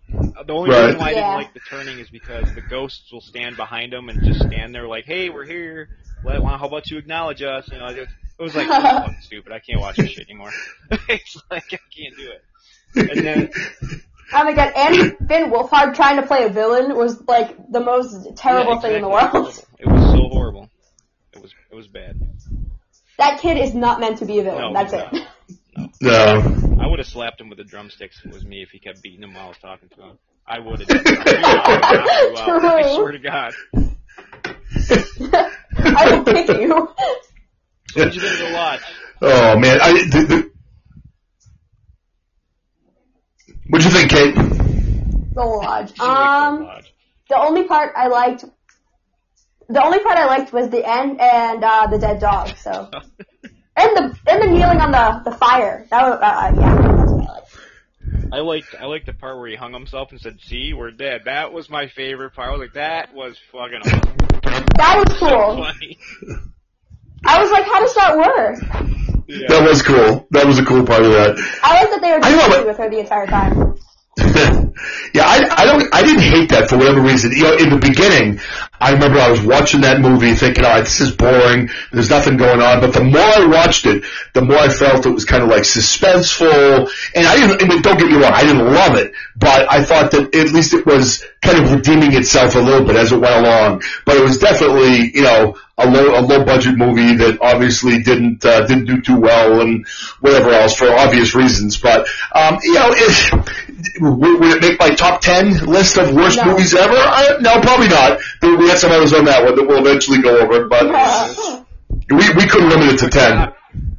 the 0.09 0.53
only 0.55 0.71
Right. 0.71 0.81
reason 0.87 0.97
why 0.97 1.11
I 1.11 1.15
didn't 1.15 1.33
like 1.33 1.53
the 1.53 1.61
turning 1.61 1.99
is 1.99 2.09
because 2.11 2.53
the 2.55 2.63
ghosts 2.63 3.13
will 3.13 3.21
stand 3.21 3.57
behind 3.57 3.93
them 3.93 4.09
and 4.09 4.23
just 4.23 4.41
stand 4.41 4.75
there 4.75 4.89
like, 4.89 5.05
hey, 5.05 5.29
we're 5.29 5.45
here. 5.45 5.91
Let, 6.25 6.43
well, 6.43 6.57
how 6.57 6.67
about 6.67 6.91
you 6.91 6.99
acknowledge 6.99 7.43
us? 7.43 7.69
You 7.71 7.79
know, 7.79 7.87
it, 7.87 7.99
it 7.99 8.43
was 8.43 8.55
like 8.55 8.67
this 8.67 8.77
is 8.77 8.83
fucking 8.83 9.17
stupid. 9.21 9.53
I 9.53 9.59
can't 9.59 9.81
watch 9.81 9.97
this 9.97 10.11
shit 10.11 10.29
anymore. 10.29 10.53
it's 10.91 11.37
like 11.51 11.65
I 11.73 11.79
can't 11.95 12.17
do 12.17 12.31
it. 12.31 12.43
And 12.97 13.27
then 13.27 13.51
Oh 14.33 14.45
my 14.45 14.55
god, 14.55 14.73
and 14.75 15.17
Finn 15.29 15.51
Wolfhard 15.51 15.95
trying 15.95 16.21
to 16.21 16.27
play 16.27 16.45
a 16.45 16.49
villain 16.49 16.97
was 16.97 17.21
like 17.27 17.57
the 17.71 17.81
most 17.81 18.37
terrible 18.37 18.75
yeah, 18.75 18.81
thing 18.81 18.95
in 18.97 19.03
the 19.03 19.09
world. 19.09 19.65
It 19.79 19.87
was 19.87 20.03
so 20.13 20.29
horrible. 20.29 20.71
It 21.33 21.43
was 21.43 21.53
it 21.71 21.75
was 21.75 21.89
bad. 21.89 22.21
That 23.19 23.41
kid 23.41 23.59
is 23.59 23.75
not 23.75 24.01
meant 24.01 24.19
to 24.19 24.25
be 24.25 24.39
a 24.39 24.43
villain. 24.43 24.73
No, 24.73 24.83
That's 24.83 24.93
he's 24.93 25.21
it. 25.21 25.93
No. 26.01 26.79
I 26.81 26.89
would 26.89 26.99
have 26.99 27.07
slapped 27.07 27.41
him 27.41 27.49
with 27.49 27.59
the 27.59 27.65
drumsticks 27.65 28.19
if 28.19 28.27
it 28.27 28.33
was 28.33 28.45
me 28.45 28.63
if 28.63 28.71
he 28.71 28.79
kept 28.79 29.03
beating 29.03 29.23
him 29.23 29.35
while 29.35 29.45
I 29.45 29.49
was 29.49 29.59
talking 29.59 29.89
to 29.91 30.03
him. 30.03 30.19
I 30.47 30.59
would 30.59 30.81
have. 30.81 30.89
I 32.37 32.83
swear 32.97 33.13
to 33.13 33.19
God. 33.19 33.55
I 35.97 36.17
will 36.17 36.25
kick 36.25 36.49
you. 36.61 36.69
What 36.75 38.05
did 38.07 38.15
you 38.15 38.21
think 38.21 38.33
of 38.35 38.39
the? 38.41 38.81
Oh 39.23 39.59
man, 39.59 39.79
I 39.81 39.93
the, 39.93 40.27
the, 40.29 40.51
what'd 43.69 43.85
you 43.85 43.91
think, 43.91 44.11
Kate? 44.11 44.35
The 44.35 45.45
lodge. 45.45 45.89
Did 45.89 45.99
the 45.99 46.05
Um, 46.05 46.63
lodge? 46.65 46.93
the 47.29 47.39
only 47.39 47.65
part 47.65 47.93
I 47.97 48.09
liked, 48.09 48.45
the 49.69 49.83
only 49.85 50.01
part 50.01 50.17
I 50.19 50.27
liked 50.27 50.53
was 50.53 50.69
the 50.71 50.85
end 50.89 51.21
and 51.21 51.63
uh, 51.65 51.87
the 51.87 51.99
dead 51.99 52.21
dog. 52.21 52.57
So, 52.57 52.91
and 53.77 53.97
the 53.97 54.19
and 54.27 54.43
the 54.43 54.47
kneeling 54.47 54.81
on 54.81 54.91
the 54.91 55.31
the 55.31 55.37
fire. 55.37 55.87
That 55.91 56.03
was 56.09 56.19
uh, 56.21 56.25
uh, 56.25 56.53
yeah. 56.55 56.77
That's 56.97 57.13
what 57.13 57.21
I 57.23 57.33
liked. 57.33 57.57
I 58.33 58.39
liked 58.41 58.75
I 58.81 58.87
liked 58.87 59.07
the 59.07 59.13
part 59.13 59.39
where 59.39 59.49
he 59.49 59.57
hung 59.57 59.73
himself 59.73 60.11
and 60.11 60.21
said, 60.21 60.41
"See, 60.41 60.73
we're 60.75 60.91
dead." 60.91 61.23
That 61.27 61.53
was 61.53 61.71
my 61.71 61.89
favorite 61.89 62.35
part. 62.35 62.49
I 62.49 62.53
was 62.53 62.61
like, 62.61 62.75
"That 62.75 63.15
was 63.15 63.39
fucking 63.53 63.81
awesome. 63.85 64.34
That 64.77 65.05
was 65.07 65.19
cool. 65.19 65.57
funny." 65.65 65.99
I 67.27 67.41
was 67.41 67.51
like, 67.51 67.65
how 67.65 67.81
does 67.81 67.95
that 67.95 68.17
work? 68.19 68.59
Yeah. 69.27 69.47
That 69.49 69.67
was 69.69 69.81
cool. 69.83 70.27
That 70.33 70.47
was 70.47 70.59
a 70.59 70.65
cool 70.65 70.85
part 70.85 71.03
of 71.03 71.13
that. 71.13 71.37
I 71.63 71.81
like 71.81 71.91
that 71.91 72.01
they 72.03 72.11
were 72.11 72.23
I 72.23 72.31
know, 72.31 72.37
just 72.37 72.51
but- 72.51 72.67
with 72.67 72.77
her 72.77 72.91
the 72.91 72.99
entire 72.99 73.27
time. 73.27 73.75
Yeah, 74.17 75.27
I, 75.27 75.47
I 75.57 75.65
don't, 75.65 75.95
I 75.95 76.03
didn't 76.03 76.23
hate 76.23 76.51
that 76.51 76.69
for 76.69 76.77
whatever 76.77 77.01
reason. 77.01 77.33
You 77.33 77.43
know, 77.45 77.57
in 77.57 77.71
the 77.71 77.79
beginning, 77.79 78.41
I 78.81 78.93
remember 78.93 79.19
I 79.19 79.31
was 79.31 79.41
watching 79.41 79.81
that 79.81 80.01
movie 80.01 80.35
thinking, 80.35 80.65
all 80.65 80.71
right, 80.71 80.85
this 80.85 81.01
is 81.01 81.17
boring. 81.17 81.71
There's 81.91 82.11
nothing 82.11 82.37
going 82.37 82.61
on. 82.61 82.81
But 82.81 82.93
the 82.93 83.03
more 83.03 83.21
I 83.21 83.47
watched 83.47 83.87
it, 83.87 84.05
the 84.35 84.43
more 84.43 84.59
I 84.59 84.69
felt 84.69 85.07
it 85.07 85.11
was 85.11 85.25
kind 85.25 85.43
of 85.43 85.49
like 85.49 85.63
suspenseful. 85.63 86.91
And 87.15 87.27
I 87.27 87.35
didn't, 87.37 87.69
mean, 87.69 87.83
don't 87.83 87.99
get 87.99 88.09
me 88.09 88.15
wrong, 88.15 88.33
I 88.33 88.45
didn't 88.45 88.65
love 88.65 88.97
it, 88.97 89.15
but 89.37 89.71
I 89.71 89.83
thought 89.83 90.11
that 90.13 90.35
at 90.35 90.53
least 90.53 90.75
it 90.75 90.87
was 90.87 91.25
kind 91.43 91.59
of 91.59 91.73
redeeming 91.73 92.13
itself 92.13 92.55
a 92.55 92.61
little 92.61 92.87
bit 92.87 92.97
as 92.97 93.13
it 93.13 93.19
went 93.19 93.45
along. 93.45 93.83
But 94.05 94.17
it 94.17 94.23
was 94.23 94.39
definitely, 94.39 95.11
you 95.15 95.23
know, 95.23 95.57
a 95.77 95.89
low, 95.89 96.19
a 96.19 96.23
low 96.23 96.45
budget 96.45 96.77
movie 96.77 97.17
that 97.17 97.39
obviously 97.41 98.03
didn't, 98.03 98.45
uh, 98.45 98.67
didn't 98.67 98.85
do 98.85 99.01
too 99.01 99.19
well 99.19 99.61
and 99.61 99.87
whatever 100.21 100.51
else 100.51 100.77
for 100.77 100.89
obvious 100.89 101.35
reasons. 101.35 101.79
But, 101.79 102.07
um, 102.35 102.59
you 102.63 102.75
know, 102.75 102.91
it, 102.91 103.74
would, 104.01 104.41
would 104.41 104.57
it 104.57 104.61
make 104.63 104.79
my 104.79 104.91
top 104.91 105.21
ten 105.21 105.51
list 105.67 105.97
of 105.97 106.15
worst 106.15 106.39
No. 106.39 106.47
movies 106.47 106.75
ever? 106.75 106.95
I, 106.97 107.37
no, 107.41 107.61
probably 107.61 107.89
not. 107.89 108.21
But 108.41 108.59
we 108.59 108.69
had 108.69 108.79
some 108.79 108.91
others 108.93 109.13
on 109.13 109.25
that 109.27 109.45
one 109.45 109.57
that 109.57 109.65
we'll 109.67 109.85
eventually 109.87 110.21
go 110.23 110.39
over. 110.41 110.69
But 110.69 110.87
we 112.11 112.35
we 112.35 112.47
couldn't 112.47 112.69
limit 112.69 112.95
it 112.95 112.99
to 112.99 113.11
ten. 113.11 113.53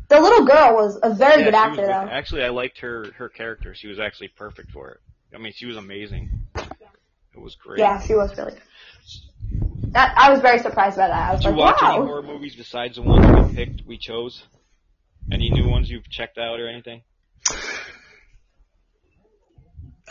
The 0.08 0.20
little 0.20 0.46
girl 0.46 0.75
was 0.75 1.00
a 1.01 1.13
very 1.13 1.42
Yeah, 1.44 1.51
good 1.51 1.54
she 1.54 1.60
was 1.60 1.70
actor 1.80 1.88
though. 1.88 2.12
Actually, 2.12 2.44
I 2.44 2.50
liked 2.50 2.80
her 2.80 3.08
her 3.18 3.30
character. 3.30 3.74
She 3.74 3.88
was 3.88 4.00
actually 4.00 4.30
perfect 4.30 4.72
for 4.72 4.92
it. 4.92 5.00
I 5.34 5.39
mean, 5.39 5.54
she 5.56 5.65
was 5.65 5.77
amazing. 5.77 6.30
It 6.56 7.42
was 7.42 7.56
great. 7.56 7.80
Yeah, 7.80 8.00
she 8.01 8.13
was 8.15 8.38
really 8.38 8.51
good. 8.54 8.62
That 9.92 10.13
I 10.18 10.32
was 10.32 10.42
very 10.42 10.60
surprised 10.60 10.98
by 10.98 11.08
that. 11.08 11.30
I 11.30 11.34
was 11.34 11.42
Did 11.42 11.56
you 11.56 11.60
like, 11.62 11.82
watch 11.82 11.84
any 11.84 12.06
horror 12.06 12.22
movies 12.22 12.56
besides 12.56 12.96
the 12.98 13.01
ones 13.01 13.50
we 13.50 13.56
picked, 13.56 13.86
we 13.86 13.98
chose? 13.98 14.44
Any 15.32 15.50
new 15.50 15.68
ones 15.68 15.89
you've 15.89 16.10
checked 16.10 16.38
out 16.38 16.60
or 16.60 16.68
anything? 16.70 17.01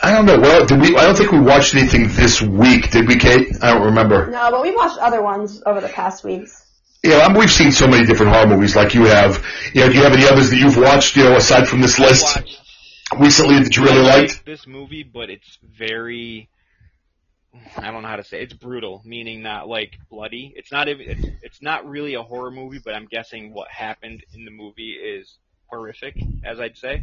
I 0.01 0.11
don't 0.11 0.25
know. 0.25 0.39
Well, 0.39 0.65
did 0.65 0.81
we? 0.81 0.95
I 0.97 1.05
don't 1.05 1.17
think 1.17 1.31
we 1.31 1.39
watched 1.39 1.73
anything 1.73 2.07
this 2.09 2.41
week, 2.41 2.91
did 2.91 3.07
we, 3.07 3.15
Kate? 3.15 3.47
I 3.61 3.73
don't 3.73 3.85
remember. 3.85 4.27
No, 4.27 4.51
but 4.51 4.61
we 4.61 4.75
watched 4.75 4.97
other 4.97 5.21
ones 5.21 5.63
over 5.65 5.81
the 5.81 5.89
past 5.89 6.23
weeks. 6.23 6.63
Yeah, 7.03 7.19
I 7.19 7.27
mean, 7.29 7.39
we've 7.39 7.51
seen 7.51 7.71
so 7.71 7.87
many 7.87 8.05
different 8.05 8.33
horror 8.33 8.47
movies, 8.47 8.75
like 8.75 8.93
you 8.93 9.05
have. 9.05 9.43
You 9.73 9.81
know, 9.81 9.89
do 9.89 9.95
you 9.95 10.03
have 10.03 10.13
any 10.13 10.25
others 10.27 10.49
that 10.49 10.57
you've 10.57 10.77
watched? 10.77 11.15
You 11.15 11.23
know, 11.23 11.35
aside 11.35 11.67
from 11.67 11.81
this 11.81 11.99
list 11.99 12.37
recently 13.17 13.59
that 13.59 13.75
you 13.75 13.83
really 13.83 13.99
I 13.99 14.17
liked? 14.17 14.45
this 14.45 14.67
movie, 14.67 15.03
but 15.03 15.29
it's 15.29 15.59
very 15.63 16.49
I 17.77 17.91
don't 17.91 18.01
know 18.01 18.07
how 18.07 18.15
to 18.15 18.23
say. 18.23 18.39
It. 18.39 18.43
It's 18.43 18.53
brutal, 18.53 19.01
meaning 19.05 19.41
not 19.41 19.67
like 19.67 19.97
bloody. 20.09 20.53
It's 20.55 20.71
not 20.71 20.87
even. 20.87 21.09
It's, 21.09 21.25
it's 21.41 21.61
not 21.61 21.87
really 21.87 22.15
a 22.15 22.23
horror 22.23 22.51
movie, 22.51 22.79
but 22.83 22.95
I'm 22.95 23.05
guessing 23.05 23.53
what 23.53 23.69
happened 23.69 24.23
in 24.33 24.45
the 24.45 24.51
movie 24.51 24.93
is 24.93 25.37
horrific, 25.67 26.17
as 26.43 26.59
I'd 26.59 26.77
say. 26.77 27.01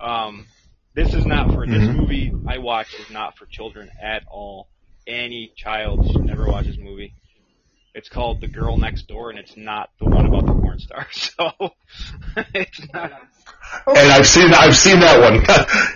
Um, 0.00 0.46
this 0.94 1.14
is 1.14 1.24
not 1.26 1.52
for 1.52 1.66
this 1.66 1.82
Mhm. 1.82 1.96
movie 1.96 2.32
I 2.46 2.58
watched 2.58 2.94
is 2.98 3.10
not 3.10 3.36
for 3.38 3.46
children 3.46 3.90
at 4.00 4.22
all. 4.30 4.68
Any 5.06 5.52
child 5.56 6.06
should 6.10 6.24
never 6.24 6.46
watch 6.46 6.66
this 6.66 6.78
movie. 6.78 7.14
It's 7.94 8.08
called 8.08 8.40
The 8.40 8.48
Girl 8.48 8.78
Next 8.78 9.02
Door, 9.08 9.30
and 9.30 9.38
it's 9.38 9.54
not 9.56 9.90
the 9.98 10.06
one 10.06 10.26
about 10.26 10.46
the 10.46 10.52
porn 10.54 10.78
star. 10.78 11.06
So 11.12 11.50
it's 12.54 12.92
not. 12.92 13.12
And 13.86 14.12
I've 14.12 14.26
seen 14.26 14.52
I've 14.54 14.76
seen 14.76 15.00
that 15.00 15.20
one. 15.20 15.40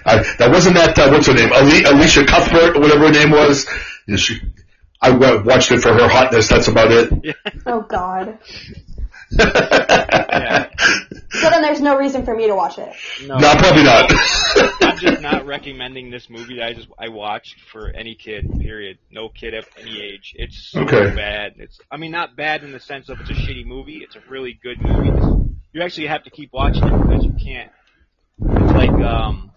I, 0.07 0.23
that 0.39 0.51
wasn't 0.51 0.77
that 0.77 0.99
uh, 0.99 1.11
what's 1.11 1.27
her 1.27 1.35
name? 1.35 1.53
Ali, 1.53 1.85
Elisha 1.85 2.25
Cuthbert, 2.25 2.79
whatever 2.81 3.07
her 3.07 3.13
name 3.13 3.31
was. 3.31 3.67
Yeah, 4.07 4.17
she, 4.17 4.39
I 5.01 5.11
watched 5.11 5.71
it 5.73 5.81
for 5.81 5.93
her 5.93 6.09
hotness. 6.09 6.49
That's 6.49 6.69
about 6.69 6.91
it. 6.91 7.37
Oh 7.67 7.83
God. 7.83 8.39
Yeah. 9.31 10.69
So 11.31 11.51
then 11.51 11.63
there's 11.63 11.81
no 11.81 11.97
reason 11.99 12.25
for 12.25 12.35
me 12.35 12.47
to 12.47 12.55
watch 12.55 12.79
it. 12.79 12.93
No, 13.27 13.37
No, 13.39 13.55
probably 13.57 13.83
not. 13.83 14.11
I'm 14.83 14.97
just 14.99 15.21
not 15.21 15.45
recommending 15.47 16.11
this 16.11 16.31
movie 16.31 16.57
that 16.57 16.65
I 16.67 16.73
just 16.75 16.89
I 16.99 17.09
watched 17.09 17.57
for 17.73 17.89
any 17.91 18.15
kid. 18.15 18.49
Period. 18.61 18.99
No 19.11 19.29
kid 19.29 19.53
at 19.55 19.65
any 19.79 20.01
age. 20.01 20.33
It's 20.37 20.71
so 20.71 20.81
Okay. 20.83 21.15
bad. 21.15 21.55
It's 21.59 21.79
I 21.91 21.97
mean 21.97 22.11
not 22.13 22.37
bad 22.37 22.63
in 22.65 22.73
the 22.73 22.81
sense 22.81 23.09
of 23.09 23.19
it's 23.21 23.31
a 23.31 23.35
shitty 23.35 23.67
movie. 23.67 24.01
It's 24.03 24.17
a 24.17 24.21
really 24.31 24.59
good 24.63 24.81
movie. 24.81 25.09
It's- 25.09 25.33
you 25.73 25.83
actually 25.83 26.07
have 26.07 26.25
to 26.25 26.31
keep 26.31 26.53
watching 26.55 26.85
it 26.85 27.03
because 27.03 27.25
you 27.25 27.33
can't. 27.45 27.71
It's 28.41 28.73
like 28.73 28.91
um, 29.05 29.51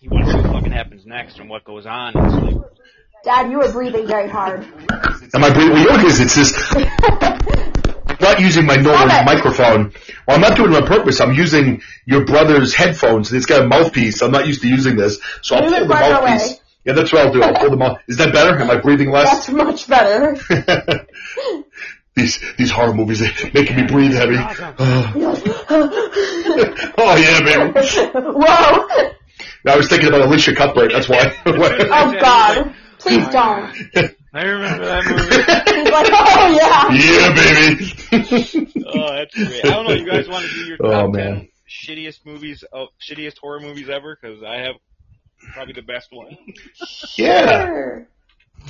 you 0.00 0.10
want 0.10 0.24
to 0.26 0.32
see 0.32 0.36
what 0.38 0.52
fucking 0.52 0.72
happens 0.72 1.06
next 1.06 1.38
and 1.38 1.48
what 1.48 1.64
goes 1.64 1.86
on. 1.86 2.12
It's 2.16 2.34
like 2.34 2.56
Dad, 3.24 3.50
you 3.50 3.58
were 3.58 3.70
breathing 3.72 4.06
very 4.06 4.28
hard. 4.28 4.64
Am 4.64 5.44
I 5.44 5.52
breathing? 5.52 5.72
Well, 5.74 5.82
you 5.82 5.88
know 5.88 5.94
it 5.98 6.04
is? 6.06 6.20
It's 6.20 6.34
this. 6.34 6.52
I'm 8.24 8.32
not 8.32 8.40
using 8.40 8.64
my 8.64 8.76
normal 8.76 9.22
microphone. 9.24 9.92
Well, 10.26 10.36
I'm 10.36 10.40
not 10.40 10.56
doing 10.56 10.72
it 10.72 10.76
on 10.82 10.86
purpose. 10.86 11.20
I'm 11.20 11.34
using 11.34 11.82
your 12.06 12.24
brother's 12.24 12.74
headphones. 12.74 13.30
It's 13.32 13.44
got 13.44 13.62
a 13.64 13.68
mouthpiece. 13.68 14.22
I'm 14.22 14.30
not 14.30 14.46
used 14.46 14.62
to 14.62 14.68
using 14.68 14.96
this, 14.96 15.18
so 15.42 15.56
I'll 15.56 15.62
Move 15.62 15.72
pull 15.72 15.80
the 15.88 15.94
mouthpiece. 15.94 16.46
away. 16.52 16.58
Yeah, 16.86 16.92
that's 16.94 17.12
what 17.12 17.26
I'll 17.26 17.32
do. 17.32 17.42
I'll 17.42 17.54
pull 17.54 17.70
the 17.70 17.76
mouth. 17.76 17.98
Is 18.08 18.16
that 18.16 18.32
better? 18.32 18.58
Am 18.58 18.70
I 18.70 18.76
breathing 18.80 19.10
less? 19.10 19.30
That's 19.30 19.50
much 19.50 19.88
better. 19.88 20.36
these 22.16 22.38
these 22.56 22.70
horror 22.70 22.94
movies 22.94 23.20
they 23.20 23.30
making 23.52 23.76
me 23.76 23.82
breathe 23.86 24.12
heavy. 24.14 24.36
oh 24.38 25.12
oh 26.98 27.16
yeah, 27.16 27.40
man. 27.40 27.72
Whoa! 28.14 29.10
I 29.66 29.76
was 29.76 29.88
thinking 29.88 30.08
about 30.08 30.22
Elisha 30.22 30.54
Cuthbert. 30.54 30.92
That's 30.92 31.08
why. 31.08 31.34
Oh 31.46 32.16
God! 32.20 32.74
Please 32.98 33.24
oh 33.28 33.32
don't. 33.32 34.14
I 34.32 34.42
remember 34.42 34.84
that 34.86 35.04
movie. 35.04 35.80
He's 35.80 35.90
like, 35.92 36.08
oh 36.10 36.48
yeah. 36.56 36.90
yeah, 36.92 37.34
baby. 37.34 38.84
oh, 38.86 39.14
that's 39.16 39.34
great. 39.34 39.64
I 39.64 39.70
don't 39.70 39.86
know. 39.86 39.92
You 39.94 40.06
guys 40.10 40.28
want 40.28 40.44
to 40.46 40.50
do 40.54 40.64
your 40.66 40.76
Oh, 40.80 40.90
top 40.90 41.12
man. 41.14 41.34
ten 41.36 41.48
shittiest 41.68 42.24
movies 42.24 42.64
of 42.72 42.88
shittiest 43.00 43.38
horror 43.38 43.60
movies 43.60 43.88
ever? 43.88 44.16
Because 44.20 44.42
I 44.42 44.56
have 44.58 44.74
probably 45.52 45.74
the 45.74 45.82
best 45.82 46.08
one. 46.12 46.36
yeah. 47.16 47.66
Sure. 47.66 48.08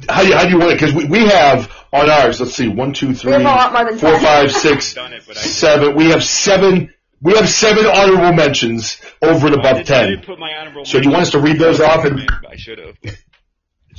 How 0.08 0.22
do 0.22 0.28
you, 0.28 0.34
how 0.34 0.44
do 0.44 0.50
you 0.50 0.58
want 0.58 0.72
it? 0.72 0.74
Because 0.80 0.94
we, 0.94 1.04
we 1.04 1.26
have 1.28 1.70
on 1.92 2.10
ours. 2.10 2.40
Let's 2.40 2.54
see, 2.54 2.68
one, 2.68 2.92
two, 2.94 3.14
three, 3.14 3.28
We 3.36 3.42
have 3.42 3.42
a 3.42 3.44
lot 3.44 3.72
more 3.72 3.84
than 3.90 3.98
four, 3.98 4.10
10. 4.12 4.20
five, 4.20 4.52
six, 4.56 4.96
it, 4.96 5.36
seven. 5.36 5.94
We 5.94 6.06
have 6.10 6.24
seven. 6.24 6.92
We 7.22 7.34
have 7.36 7.48
seven 7.48 7.86
honorable 7.86 8.32
mentions 8.34 8.98
over 9.22 9.46
and 9.46 9.56
above 9.56 9.84
ten. 9.86 10.08
did 10.10 10.22
put 10.26 10.38
my 10.38 10.52
honorable. 10.58 10.84
So 10.84 10.98
do 10.98 11.04
you 11.04 11.10
want 11.12 11.22
us 11.22 11.30
to 11.30 11.38
read 11.40 11.58
those 11.58 11.80
off? 11.80 12.04
And 12.04 12.20
I 12.50 12.56
should 12.56 12.78
have. 12.78 12.96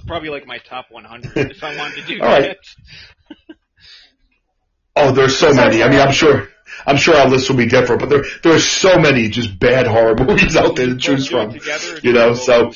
It's 0.06 0.12
probably 0.12 0.30
like 0.30 0.46
my 0.46 0.60
top 0.60 0.86
100 0.92 1.32
if 1.50 1.64
I 1.64 1.76
wanted 1.76 1.96
to 1.96 2.14
do 2.14 2.22
All 2.22 2.28
right. 2.30 2.44
that. 2.44 3.46
oh, 4.96 5.12
there's 5.14 5.36
so 5.36 5.52
many. 5.52 5.82
I 5.82 5.90
mean, 5.90 6.00
I'm 6.00 6.12
sure. 6.12 6.48
I'm 6.86 6.98
sure 6.98 7.16
our 7.16 7.28
list 7.28 7.50
will 7.50 7.58
be 7.58 7.66
different, 7.66 8.02
but 8.02 8.10
there 8.10 8.24
there 8.44 8.54
are 8.54 8.60
so 8.60 9.00
many 9.00 9.30
just 9.30 9.58
bad 9.60 9.88
horror 9.88 10.14
movies 10.20 10.56
out 10.56 10.76
there 10.76 10.86
to 10.90 10.98
choose 10.98 11.28
from. 11.28 11.54
together 11.54 12.00
You 12.04 12.14
know, 12.14 12.36
so 12.36 12.72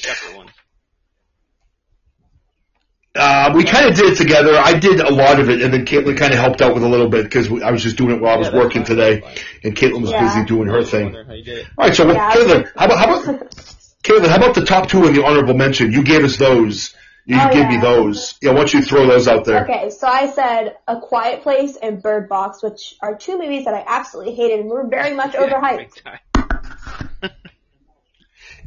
uh, 3.16 3.52
we 3.56 3.64
kind 3.64 3.90
of 3.92 3.96
did 3.96 4.14
it 4.14 4.16
together. 4.16 4.56
I 4.58 4.80
did 4.80 5.00
a 5.00 5.14
lot 5.14 5.40
of 5.40 5.52
it, 5.52 5.62
and 5.62 5.72
then 5.72 5.86
Kaitlyn 5.86 6.18
kind 6.18 6.34
of 6.34 6.40
helped 6.40 6.64
out 6.64 6.74
with 6.74 6.82
a 6.82 6.88
little 6.90 7.10
bit 7.10 7.26
because 7.26 7.48
I 7.62 7.70
was 7.70 7.84
just 7.84 7.98
doing 7.98 8.16
it 8.16 8.22
while 8.22 8.34
I 8.34 8.38
was 8.40 8.48
Yeah, 8.52 8.58
working 8.58 8.84
today, 8.84 9.20
fine. 9.22 9.38
and 9.64 9.76
Kaitlyn 9.76 10.02
was 10.02 10.12
Yeah. 10.12 10.24
busy 10.24 10.46
doing 10.46 10.68
her 10.68 10.84
thing. 10.84 11.04
Wonder 11.04 11.26
how 11.26 11.34
you 11.34 11.44
did 11.44 11.60
it. 11.60 11.68
All 11.78 11.86
right, 11.86 11.96
so 11.96 12.08
what, 12.08 12.16
Yeah, 12.16 12.28
I 12.28 12.36
Kaitlyn, 12.36 12.72
how 12.76 12.86
about 12.86 12.98
how 12.98 13.22
about 13.22 13.52
Kaitlyn? 14.04 14.28
How 14.30 14.38
about 14.38 14.56
the 14.56 14.66
top 14.66 14.90
two 14.90 15.06
in 15.06 15.14
the 15.14 15.24
honorable 15.24 15.54
mention? 15.54 15.92
You 15.92 16.04
gave 16.04 16.24
us 16.24 16.38
those. 16.38 16.96
You 17.30 17.38
Oh, 17.40 17.50
gave 17.54 17.68
me 17.68 17.78
those. 17.78 18.34
Yeah, 18.42 18.52
why 18.52 18.58
don't 18.58 18.74
you 18.74 18.82
throw 18.82 19.06
those 19.06 19.28
out 19.28 19.46
there? 19.46 19.64
Okay, 19.64 19.92
so 19.92 20.08
I 20.08 20.32
said 20.32 20.78
A 20.88 21.00
Quiet 21.00 21.44
Place 21.44 21.78
and 21.80 22.02
Bird 22.02 22.28
Box, 22.28 22.64
which 22.64 22.96
are 23.04 23.16
two 23.16 23.38
movies 23.38 23.66
that 23.66 23.76
I 23.76 23.84
absolutely 23.88 24.34
hated 24.34 24.62
and 24.62 24.70
were 24.70 24.88
very 24.88 25.14
much 25.14 25.34
overhyped. 25.34 26.02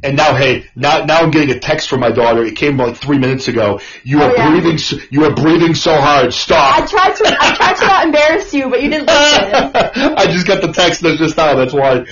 And 0.05 0.17
now, 0.17 0.35
hey, 0.35 0.65
now 0.75 1.05
now 1.05 1.19
I'm 1.19 1.31
getting 1.31 1.55
a 1.55 1.59
text 1.59 1.87
from 1.89 2.01
my 2.01 2.11
daughter. 2.11 2.43
It 2.43 2.57
came 2.57 2.75
like 2.75 2.97
three 2.97 3.17
minutes 3.17 3.47
ago. 3.47 3.79
You 4.03 4.21
Oh, 4.21 4.25
are 4.25 4.35
yeah. 4.35 4.49
breathing. 4.51 4.77
So, 4.77 4.97
you 5.09 5.23
are 5.23 5.33
breathing 5.33 5.75
so 5.75 5.95
hard. 5.95 6.33
Stop. 6.33 6.77
I 6.81 6.85
Stop. 6.85 6.89
tried 6.89 7.15
to 7.15 7.37
I 7.39 7.55
tried 7.55 7.75
to 7.77 7.85
not 7.85 8.05
embarrass 8.07 8.53
you, 8.53 8.69
but 8.69 8.83
you 8.83 8.89
didn't 8.89 9.07
listen. 9.07 9.53
I 10.17 10.25
just 10.25 10.45
got 10.45 10.61
the 10.61 10.73
text 10.73 10.99
that's 11.03 11.17
just 11.19 11.37
now. 11.37 11.55
That's 11.55 11.71
why. 11.71 12.05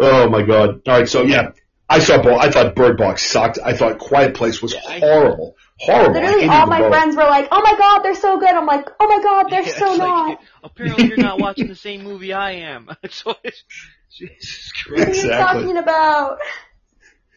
Oh 0.00 0.28
my 0.28 0.42
god. 0.42 0.80
All 0.88 0.98
right, 0.98 1.08
so 1.08 1.22
yeah, 1.22 1.50
I 1.88 2.00
saw. 2.00 2.20
I 2.36 2.50
thought 2.50 2.74
Bird 2.74 2.96
Box 2.98 3.22
sucked. 3.24 3.60
I 3.64 3.72
thought 3.76 3.98
Quiet 3.98 4.34
Place 4.34 4.60
was 4.60 4.74
I- 4.74 4.98
horrible. 4.98 5.54
Horrible. 5.80 6.14
Literally 6.20 6.48
all 6.48 6.66
my 6.66 6.80
both. 6.80 6.90
friends 6.92 7.16
were 7.16 7.22
like, 7.24 7.48
"Oh 7.52 7.60
my 7.62 7.74
god, 7.78 8.00
they're 8.02 8.14
so 8.16 8.38
good." 8.38 8.48
I'm 8.50 8.66
like, 8.66 8.88
"Oh 8.98 9.06
my 9.08 9.22
god, 9.22 9.50
they're 9.50 9.62
Yeah, 9.62 9.78
so 9.78 9.90
it's 9.92 9.98
like, 9.98 10.08
not." 10.08 10.40
apparently 10.64 11.06
you're 11.08 11.18
not 11.18 11.40
watching 11.40 11.68
the 11.68 11.76
same 11.76 12.02
movie 12.02 12.32
I 12.32 12.52
am. 12.52 12.88
so 13.10 13.34
it's, 13.44 13.62
Jesus 14.10 14.72
What 14.88 15.00
are 15.00 15.04
Christ. 15.04 15.22
you 15.22 15.30
Exactly. 15.30 15.62
talking 15.62 15.76
about? 15.76 16.38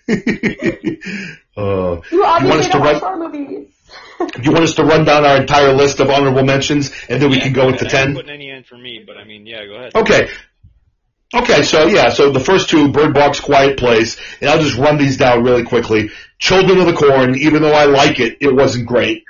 uh, 1.57 2.01
You 2.11 2.21
want 2.21 2.43
us 2.43 2.43
obviously 2.43 2.63
to 2.63 2.69
don't 2.71 2.81
run- 2.81 2.93
watch 2.93 3.01
horror 3.03 3.29
movies. 3.29 3.67
do 4.19 4.41
you 4.43 4.51
want 4.51 4.63
us 4.63 4.75
to 4.75 4.83
run 4.83 5.05
down 5.05 5.25
our 5.25 5.37
entire 5.37 5.73
list 5.73 5.99
of 5.99 6.09
honorable 6.09 6.43
mentions, 6.43 6.91
and 7.09 7.21
then 7.21 7.29
we 7.29 7.39
can 7.39 7.53
go 7.53 7.69
into 7.69 7.85
I 7.85 7.89
haven't 7.89 8.05
ten? 8.07 8.15
putting 8.15 8.31
any 8.31 8.49
in 8.49 8.63
for 8.63 8.77
me, 8.77 9.03
but 9.05 9.17
I 9.17 9.23
mean, 9.23 9.45
yeah, 9.45 9.65
go 9.65 9.73
ahead. 9.75 9.95
Okay. 9.95 10.29
Okay, 11.33 11.63
so 11.63 11.87
yeah, 11.87 12.09
so 12.09 12.29
the 12.31 12.41
first 12.41 12.69
two, 12.69 12.91
Bird 12.91 13.13
Box, 13.13 13.39
Quiet 13.39 13.77
Place, 13.77 14.17
and 14.41 14.49
I'll 14.49 14.59
just 14.61 14.77
run 14.77 14.97
these 14.97 15.15
down 15.15 15.43
really 15.43 15.63
quickly. 15.63 16.09
Children 16.41 16.79
of 16.79 16.87
the 16.87 16.93
Corn, 16.93 17.37
even 17.37 17.61
though 17.61 17.71
I 17.71 17.85
like 17.85 18.19
it, 18.19 18.39
it 18.41 18.53
wasn't 18.53 18.87
great. 18.87 19.25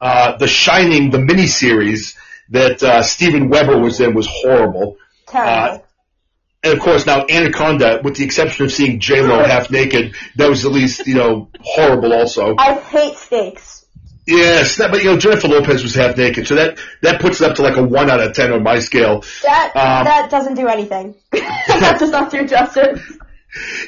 Uh, 0.00 0.38
the 0.38 0.48
Shining, 0.48 1.10
the 1.10 1.18
miniseries 1.18 2.16
that 2.48 2.82
uh, 2.82 3.02
Steven 3.02 3.50
Weber 3.50 3.78
was 3.78 4.00
in 4.00 4.14
was 4.14 4.26
horrible. 4.26 4.96
Terrible. 5.26 5.84
And 6.64 6.72
of 6.72 6.80
course 6.80 7.04
now 7.04 7.26
Anaconda, 7.28 8.00
with 8.02 8.16
the 8.16 8.24
exception 8.24 8.64
of 8.64 8.72
seeing 8.72 9.00
J-Lo 9.00 9.44
half 9.44 9.70
naked, 9.70 10.14
that 10.36 10.48
was 10.48 10.64
at 10.64 10.72
least, 10.72 11.06
you 11.06 11.14
know, 11.14 11.50
horrible 11.60 12.14
also. 12.14 12.56
I 12.58 12.74
hate 12.74 13.16
steaks. 13.16 13.84
Yes, 14.26 14.78
that, 14.78 14.90
but 14.90 15.04
you 15.04 15.10
know, 15.10 15.18
Jennifer 15.18 15.48
Lopez 15.48 15.82
was 15.82 15.94
half 15.94 16.16
naked, 16.16 16.48
so 16.48 16.56
that, 16.56 16.78
that 17.02 17.20
puts 17.20 17.40
it 17.40 17.48
up 17.48 17.56
to 17.56 17.62
like 17.62 17.76
a 17.76 17.82
1 17.82 18.10
out 18.10 18.20
of 18.20 18.32
10 18.32 18.52
on 18.52 18.62
my 18.62 18.80
scale. 18.80 19.22
That 19.42 19.72
Um, 19.76 20.04
that 20.04 20.30
doesn't 20.30 20.54
do 20.54 20.66
anything. 20.66 21.14
that 21.30 21.96
does 22.00 22.10
not 22.10 22.32
do 22.32 22.44
justice. 22.46 23.00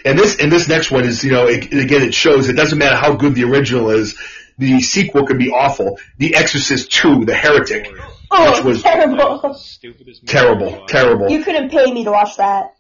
And 0.05 0.19
this 0.19 0.37
and 0.41 0.51
this 0.51 0.69
next 0.69 0.91
one 0.91 1.05
is, 1.05 1.23
you 1.25 1.33
know, 1.33 1.47
it, 1.47 1.73
again, 1.73 2.03
it 2.03 2.15
shows 2.15 2.49
it 2.49 2.55
doesn't 2.57 2.79
matter 2.79 2.97
how 2.97 3.15
good 3.15 3.35
the 3.35 3.45
original 3.45 3.91
is. 3.91 4.17
The 4.59 4.81
sequel 4.81 5.25
can 5.27 5.39
be 5.39 5.51
awful. 5.51 5.99
The 6.19 6.35
Exorcist 6.35 6.91
2, 6.93 7.25
The 7.27 7.35
Heretic, 7.35 7.89
Oh, 8.31 8.53
Which 8.57 8.65
was- 8.65 8.83
terrible. 8.83 9.55
Stupidest 9.55 10.23
movie 10.23 10.33
terrible, 10.33 10.87
terrible. 10.87 11.31
You 11.31 11.43
couldn't 11.45 11.71
pay 11.71 11.93
me 11.93 12.05
to 12.05 12.11
watch 12.11 12.37
that. 12.37 12.75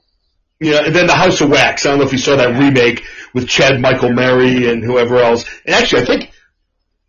Yeah, 0.60 0.80
and 0.84 0.94
then 0.94 1.06
The 1.06 1.14
House 1.14 1.40
of 1.40 1.50
Wax. 1.50 1.86
I 1.86 1.90
don't 1.90 2.00
know 2.00 2.04
if 2.04 2.10
you 2.12 2.18
saw 2.18 2.34
that 2.36 2.58
remake 2.58 3.04
with 3.32 3.48
Chad 3.48 3.80
Michael 3.80 4.12
Murray 4.12 4.68
and 4.68 4.82
whoever 4.82 5.18
else. 5.18 5.44
And 5.64 5.74
actually, 5.76 6.02
I 6.02 6.04
think, 6.04 6.32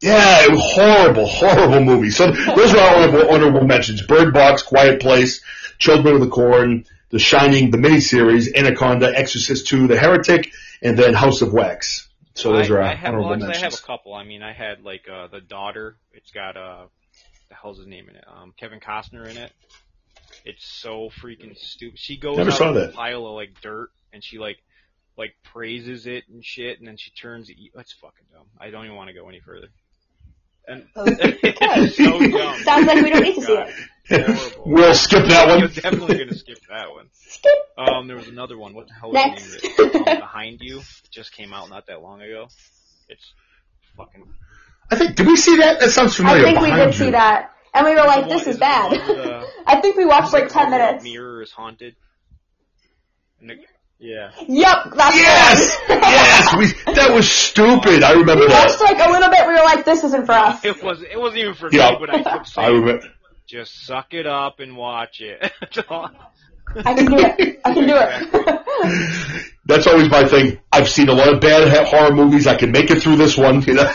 yeah, 0.01 0.43
it 0.43 0.51
was 0.51 0.61
horrible, 0.61 1.25
horrible 1.25 1.81
movie. 1.83 2.11
So 2.11 2.31
those 2.31 2.73
are 2.75 2.79
our 2.79 2.95
honorable, 2.97 3.29
honorable 3.33 3.65
mentions: 3.65 4.03
Bird 4.03 4.33
Box, 4.35 4.61
Quiet 4.61 5.01
Place, 5.01 5.41
Children 5.79 6.15
of 6.15 6.21
the 6.21 6.27
Corn, 6.29 6.85
The 7.09 7.19
Shining, 7.19 7.71
the 7.71 7.77
miniseries, 7.77 8.55
Anaconda, 8.55 9.11
Exorcist 9.17 9.67
2, 9.67 9.87
The 9.87 9.97
Heretic, 9.97 10.51
and 10.81 10.97
then 10.97 11.13
House 11.13 11.41
of 11.41 11.53
Wax. 11.53 12.07
So 12.35 12.53
those 12.53 12.69
I, 12.69 12.73
are 12.75 12.81
I 12.81 12.95
have, 12.95 13.09
honorable 13.15 13.29
well, 13.29 13.51
I 13.51 13.57
have 13.57 13.73
a 13.73 13.77
couple. 13.77 14.13
I 14.13 14.23
mean, 14.23 14.43
I 14.43 14.53
had 14.53 14.83
like 14.83 15.07
uh, 15.11 15.27
the 15.27 15.41
daughter. 15.41 15.97
It's 16.13 16.31
got 16.31 16.55
uh, 16.55 16.85
the 17.49 17.55
hell's 17.55 17.79
his 17.79 17.87
name 17.87 18.07
in 18.09 18.15
it? 18.15 18.23
Um, 18.27 18.53
Kevin 18.57 18.79
Costner 18.79 19.27
in 19.27 19.37
it. 19.37 19.51
It's 20.45 20.65
so 20.65 21.09
freaking 21.09 21.57
stupid. 21.57 21.99
She 21.99 22.17
goes 22.17 22.37
Never 22.37 22.51
out 22.51 22.57
saw 22.57 22.71
that. 22.73 22.91
a 22.91 22.93
pile 22.93 23.25
of 23.25 23.33
like 23.33 23.59
dirt 23.61 23.89
and 24.13 24.23
she 24.23 24.37
like 24.37 24.57
like 25.17 25.35
praises 25.43 26.07
it 26.07 26.23
and 26.29 26.45
shit, 26.45 26.79
and 26.79 26.87
then 26.87 26.95
she 26.97 27.11
turns. 27.11 27.49
E- 27.49 27.71
That's 27.75 27.91
fucking 27.93 28.25
dumb. 28.31 28.45
I 28.59 28.69
don't 28.69 28.85
even 28.85 28.95
want 28.95 29.09
to 29.09 29.13
go 29.13 29.27
any 29.27 29.41
further. 29.41 29.67
And 30.69 30.87
it's 30.95 31.97
so 31.97 32.19
dumb. 32.19 32.63
Sounds 32.63 32.85
like 32.87 33.03
we 33.03 33.09
don't 33.09 33.23
need 33.23 33.35
to 33.35 33.41
see 33.41 33.53
it. 33.53 33.73
Horrible. 34.09 34.63
We'll 34.65 34.93
skip 34.95 35.25
that 35.27 35.47
one. 35.47 35.59
You're 35.59 35.67
one. 35.67 35.75
definitely 35.75 36.17
gonna 36.17 36.33
skip 36.35 36.57
that 36.69 36.89
one. 36.91 37.07
Skip. 37.13 37.51
Um, 37.77 38.07
there 38.07 38.17
was 38.17 38.27
another 38.27 38.57
one. 38.57 38.73
What 38.73 38.87
the 38.87 38.93
hell 38.93 39.09
was 39.11 39.15
Next. 39.15 39.51
the 39.61 39.67
name 39.67 39.89
of 39.89 39.95
it? 39.95 40.07
Um, 40.07 40.19
Behind 40.19 40.57
You. 40.61 40.79
It 40.79 41.11
just 41.11 41.31
came 41.33 41.53
out 41.53 41.69
not 41.69 41.87
that 41.87 42.01
long 42.01 42.21
ago. 42.21 42.47
It's 43.07 43.33
fucking. 43.97 44.23
I 44.91 44.95
think 44.95 45.15
did 45.15 45.27
we 45.27 45.35
see 45.35 45.57
that? 45.57 45.79
That 45.79 45.91
sounds 45.91 46.15
familiar. 46.15 46.45
I 46.45 46.53
familiar. 46.53 46.61
think 46.61 46.75
we 46.77 46.85
did 46.85 46.99
you. 46.99 47.05
see 47.05 47.11
that, 47.11 47.51
and 47.73 47.85
we 47.85 47.91
were 47.93 48.07
like, 48.07 48.27
"This 48.27 48.41
is 48.43 48.47
is 48.47 48.55
it 48.55 48.59
the 48.59 48.59
bad." 48.59 48.91
one 48.91 49.07
with, 49.17 49.25
uh, 49.27 49.45
I 49.67 49.81
think 49.81 49.95
we 49.95 50.05
watched 50.05 50.33
like 50.33 50.49
ten 50.49 50.69
minutes. 50.71 51.03
Mirror 51.03 51.43
is 51.43 51.51
haunted. 51.51 51.95
And 53.41 53.49
the, 53.51 53.55
yeah. 53.99 54.31
Yep, 54.47 54.77
that's 54.95 55.15
Yes, 55.15 55.77
the 55.87 55.93
yes. 56.01 56.55
We 56.57 56.93
that 56.93 57.11
was 57.13 57.29
stupid. 57.29 58.03
I 58.03 58.13
remember 58.13 58.45
we 58.45 58.51
watched 58.51 58.79
that. 58.79 58.93
like 58.97 59.07
a 59.07 59.11
little 59.11 59.29
bit. 59.29 59.45
We 59.47 59.53
were 59.53 59.59
like, 59.65 59.85
"This 59.85 60.03
isn't 60.03 60.25
for 60.25 60.31
us." 60.33 60.63
It 60.63 60.81
was. 60.83 61.01
It 61.01 61.17
wasn't 61.19 61.39
even 61.41 61.53
for 61.55 61.69
Yeah. 61.71 61.91
me, 61.91 61.97
but 61.99 62.09
I 62.09 62.23
kept 62.23 62.47
I 62.57 62.63
saying, 62.67 62.79
remember. 62.81 63.07
just 63.45 63.85
suck 63.85 64.13
it 64.13 64.25
up 64.25 64.59
and 64.59 64.75
watch 64.77 65.21
it. 65.21 65.51
I 66.85 66.93
can 66.93 67.05
do 67.07 67.17
it. 67.17 67.59
I 67.65 67.73
can 67.73 67.87
do 67.87 67.95
it. 67.97 69.45
That's 69.65 69.87
always 69.87 70.09
my 70.09 70.23
thing. 70.25 70.59
I've 70.71 70.87
seen 70.87 71.09
a 71.09 71.13
lot 71.13 71.33
of 71.33 71.41
bad 71.41 71.67
horror 71.87 72.13
movies. 72.15 72.45
I 72.47 72.55
can 72.55 72.71
make 72.71 72.89
it 72.91 73.01
through 73.01 73.17
this 73.17 73.35
one. 73.37 73.61
You 73.63 73.73
know. 73.75 73.91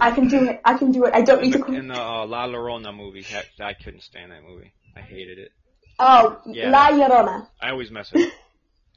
I 0.00 0.10
can 0.10 0.28
do 0.28 0.48
it. 0.48 0.60
I 0.64 0.74
can 0.76 0.90
do 0.92 1.04
it. 1.04 1.14
I 1.14 1.22
don't 1.22 1.42
need 1.42 1.52
to. 1.52 1.64
In 1.66 1.88
the 1.88 1.94
uh, 1.94 2.26
La 2.26 2.46
Llorona 2.46 2.94
movie, 2.94 3.22
heck, 3.22 3.46
I 3.60 3.72
couldn't 3.74 4.02
stand 4.02 4.32
that 4.32 4.42
movie. 4.42 4.72
I 4.96 5.00
hated 5.00 5.38
it. 5.38 5.50
Oh, 5.98 6.40
Yeah. 6.46 6.70
La 6.70 6.90
Llorona. 6.90 7.46
I 7.62 7.70
always 7.70 7.90
mess 7.90 8.10
it 8.12 8.26
up 8.26 8.32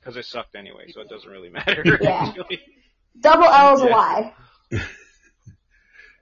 because 0.08 0.18
it 0.18 0.26
sucked 0.26 0.56
anyway, 0.56 0.86
so 0.94 1.02
it 1.02 1.10
doesn't 1.10 1.30
really 1.30 1.50
matter. 1.60 1.84
Yeah. 2.00 2.24
actually. 2.28 2.62
Double 3.20 3.44
L 3.44 3.76
is 3.76 3.82
a 3.82 3.86
Yeah. 3.88 3.96
lie. 3.96 4.34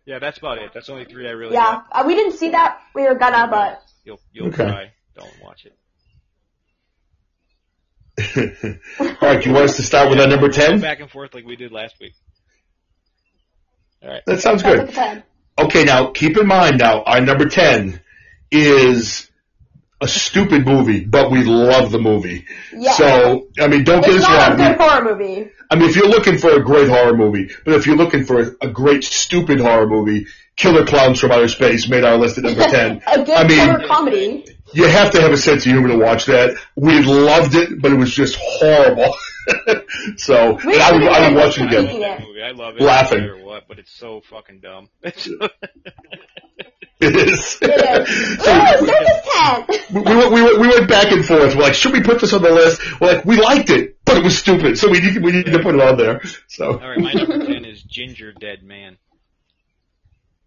yeah, 0.06 0.18
that's 0.20 0.40
about 0.40 0.58
it. 0.58 0.72
That's 0.74 0.90
only 0.90 1.06
three 1.06 1.28
I 1.28 1.32
really. 1.32 1.54
Yeah, 1.54 1.82
got. 1.92 2.04
uh, 2.04 2.04
we 2.08 2.16
didn't 2.16 2.34
see 2.38 2.50
that. 2.50 2.80
We 2.96 3.04
were 3.04 3.14
gonna, 3.16 3.48
but 3.48 3.84
You'll 4.04 4.20
you'll 4.32 4.48
Okay. 4.48 4.64
cry. 4.66 4.92
Don't 5.16 5.40
watch 5.40 5.66
it. 5.66 5.78
All 9.00 9.08
right. 9.22 9.46
You 9.46 9.52
want 9.54 9.66
us 9.66 9.76
to 9.76 9.84
start 9.84 10.10
with 10.10 10.20
our 10.20 10.28
number 10.28 10.50
ten? 10.50 10.80
back 10.80 11.00
and 11.00 11.10
forth 11.12 11.34
like 11.36 11.46
we 11.46 11.56
did 11.56 11.72
last 11.72 11.96
week. 12.00 12.14
All 14.02 14.10
right. 14.10 14.22
That 14.26 14.42
sounds 14.42 14.64
good. 14.64 15.24
Okay, 15.60 15.84
now 15.84 16.12
keep 16.12 16.38
in 16.38 16.48
mind 16.48 16.80
now 16.80 17.04
our 17.04 17.22
number 17.22 17.48
ten 17.50 18.02
is 18.52 19.30
a 20.06 20.08
stupid 20.08 20.66
movie, 20.66 21.04
but 21.04 21.32
we 21.32 21.44
love 21.44 21.92
the 21.92 22.00
movie. 22.00 22.46
Yeah. 22.74 22.94
So 22.94 23.48
I 23.60 23.68
mean, 23.68 23.84
don't 23.84 24.02
get 24.04 24.16
It's 24.16 24.24
us 24.26 24.30
not 24.30 24.52
a 24.54 24.56
wrong. 24.56 24.58
good 24.72 24.78
horror 24.82 25.04
movie. 25.18 25.52
I 25.70 25.76
mean, 25.76 25.90
if 25.90 25.96
you're 25.96 26.08
looking 26.08 26.38
for 26.38 26.52
a 26.52 26.64
great 26.64 26.88
horror 26.90 27.16
movie, 27.18 27.50
but 27.66 27.74
if 27.74 27.88
you're 27.88 27.96
looking 27.98 28.24
for 28.26 28.40
a, 28.42 28.52
a 28.62 28.70
great 28.70 29.04
stupid 29.04 29.60
horror 29.60 29.88
movie, 29.88 30.28
Killer 30.56 30.86
Clowns 30.86 31.20
from 31.20 31.32
Outer 31.32 31.48
Space 31.48 31.90
made 31.90 32.04
our 32.04 32.18
list 32.18 32.38
at 32.38 32.44
number 32.46 32.64
ten. 32.70 33.02
a 33.08 33.24
good 33.24 33.30
I 33.36 33.48
mean- 33.48 33.60
horror 33.68 33.88
comedy. 33.88 34.46
You 34.74 34.88
have 34.88 35.12
to 35.12 35.22
have 35.22 35.32
a 35.32 35.38
sense 35.38 35.66
of 35.66 35.72
humor 35.72 35.88
to 35.90 35.98
watch 35.98 36.26
that. 36.26 36.58
We 36.76 37.02
loved 37.02 37.54
it, 37.56 37.82
but 37.82 37.92
it 37.94 37.96
was 37.96 38.14
just 38.14 38.36
horrible. 38.40 39.14
so 40.18 40.58
We 40.66 40.74
and 40.74 40.82
I 40.82 40.92
would, 40.92 41.04
I 41.04 41.20
would 41.20 41.32
even 41.32 41.36
watch 41.36 41.58
it 41.60 41.68
again. 41.68 41.86
love 41.86 42.20
it. 42.20 42.28
movie. 42.28 42.42
I 42.44 42.52
love 42.52 42.76
it. 42.76 42.82
Laughing. 42.82 43.20
No 43.22 43.28
matter 43.36 43.46
what, 43.46 43.68
but 43.68 43.80
it's 43.80 43.92
so 43.96 44.22
fucking 44.30 44.60
dumb. 44.62 44.90
It 47.00 47.16
is. 47.16 47.58
It 47.62 47.70
is. 47.70 48.40
Ooh, 48.40 48.88
Circus 48.88 49.22
Tent. 49.34 49.94
we, 49.94 50.02
we, 50.02 50.16
we, 50.34 50.42
went- 50.44 50.60
we 50.60 50.68
went 50.70 50.88
back 50.90 51.12
and 51.12 51.26
forth. 51.26 51.56
We're 51.56 51.62
like, 51.64 51.74
should 51.74 51.92
we 51.94 52.02
put 52.02 52.22
this 52.22 52.34
on 52.34 52.42
the 52.42 52.52
list? 52.52 52.82
We're 53.02 53.16
like, 53.16 53.26
we 53.26 53.38
liked 53.38 53.70
it, 53.70 53.98
but 54.06 54.18
it 54.18 54.24
was 54.24 54.38
stupid, 54.38 54.78
so 54.78 54.90
we 54.90 55.02
need, 55.02 55.22
we 55.22 55.32
need 55.34 55.46
to 55.48 55.60
put 55.60 55.76
it 55.76 55.82
on 55.82 55.98
there. 55.98 56.22
So, 56.48 56.80
All 56.80 56.90
right, 56.90 57.00
my 57.00 57.12
number 57.14 57.46
ten 57.46 57.66
is 57.66 57.84
Gingerdead 57.84 58.64
Man. 58.64 58.98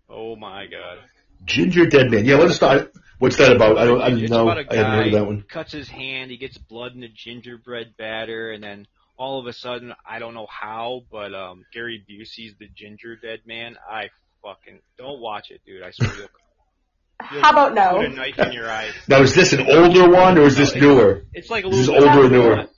Oh 0.08 0.36
my 0.36 0.66
god. 0.66 0.98
Gingerdead 1.44 2.10
Man. 2.10 2.24
Yeah, 2.24 2.36
let's 2.36 2.56
start. 2.56 2.92
What's 3.18 3.36
that 3.36 3.54
about? 3.54 3.78
I 3.78 3.84
don't, 3.84 4.00
I 4.00 4.08
didn't 4.10 4.24
it's 4.24 4.30
know. 4.30 4.48
about 4.48 4.58
a 4.58 4.72
I 4.72 4.76
hadn't 4.76 4.92
heard 4.92 5.06
of 5.08 5.12
guy 5.12 5.18
that 5.18 5.26
one. 5.26 5.42
cuts 5.42 5.72
his 5.72 5.88
hand, 5.88 6.30
he 6.30 6.36
gets 6.36 6.56
blood 6.56 6.94
in 6.94 7.00
the 7.00 7.08
gingerbread 7.08 7.96
batter, 7.98 8.50
and 8.52 8.62
then 8.62 8.86
all 9.16 9.40
of 9.40 9.46
a 9.46 9.52
sudden, 9.52 9.92
I 10.08 10.18
don't 10.20 10.34
know 10.34 10.46
how, 10.48 11.02
but 11.10 11.34
um 11.34 11.64
Gary 11.74 12.02
Busey's 12.08 12.54
the 12.58 12.68
Gingerdead 12.68 13.46
Man. 13.46 13.76
I 13.90 14.10
fucking 14.42 14.80
don't 14.96 15.20
watch 15.20 15.50
it, 15.50 15.60
dude. 15.66 15.82
I 15.82 15.90
swear 15.90 16.10
you'll, 16.16 16.28
you'll 17.32 17.42
How 17.42 17.50
about 17.50 17.70
put 17.70 17.78
a 17.78 18.08
no? 18.08 18.14
knife 18.14 18.38
in 18.38 18.52
your 18.52 18.70
eye. 18.70 18.90
Now, 19.08 19.22
is 19.22 19.34
this 19.34 19.52
an 19.52 19.66
older 19.70 20.08
one 20.08 20.38
or 20.38 20.42
is 20.42 20.56
this 20.56 20.74
newer? 20.74 21.24
It's 21.32 21.50
like 21.50 21.64
a 21.64 21.68
This 21.68 21.80
is 21.80 21.88
little 21.88 22.08
older 22.08 22.26
or 22.26 22.30
newer? 22.30 22.56
not 22.56 22.70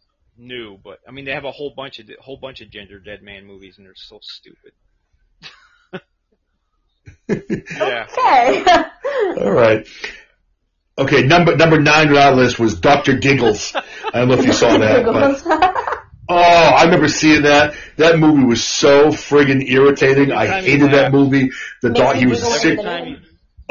New, 0.42 0.78
but 0.82 1.00
I 1.06 1.11
mean 1.11 1.26
they 1.26 1.32
have 1.32 1.44
a 1.44 1.50
whole 1.50 1.74
bunch 1.76 1.98
of 1.98 2.08
whole 2.18 2.38
bunch 2.38 2.62
of 2.62 2.68
Gingerdead 2.70 3.20
Man 3.20 3.44
movies, 3.44 3.74
and 3.76 3.87
they're 3.87 3.92
so 3.94 4.18
stupid. 4.22 4.72
Yeah. 7.28 8.06
Okay. 8.11 8.64
All 9.44 9.52
right. 9.52 9.87
Okay, 10.98 11.22
number 11.22 11.56
number 11.56 11.78
nine 11.80 12.08
on 12.08 12.16
our 12.16 12.35
list 12.35 12.58
was 12.58 12.80
Doctor 12.80 13.14
Giggles. 13.16 13.72
I 13.74 13.82
don't 14.18 14.28
know 14.28 14.35
if 14.35 14.44
you 14.44 14.52
saw 14.52 14.76
that, 14.78 15.04
but 15.04 15.89
oh, 16.30 16.34
I 16.36 16.84
remember 16.84 17.08
seeing 17.08 17.42
that. 17.42 17.74
That 17.96 18.18
movie 18.18 18.44
was 18.44 18.64
so 18.64 19.08
friggin' 19.08 19.68
irritating. 19.68 20.32
I 20.32 20.44
Every 20.46 20.48
time 20.48 20.64
you 20.64 20.70
hated 20.70 20.90
that 20.92 21.12
movie. 21.12 21.50
The 21.82 21.88
Makes 21.90 22.00
dog, 22.00 22.16
he 22.16 22.26
was 22.26 22.38
giggle 22.40 22.52
sick. 22.58 22.78
every 22.78 22.84
Every 22.90 23.02
time 23.02 23.06
you, 23.08 23.16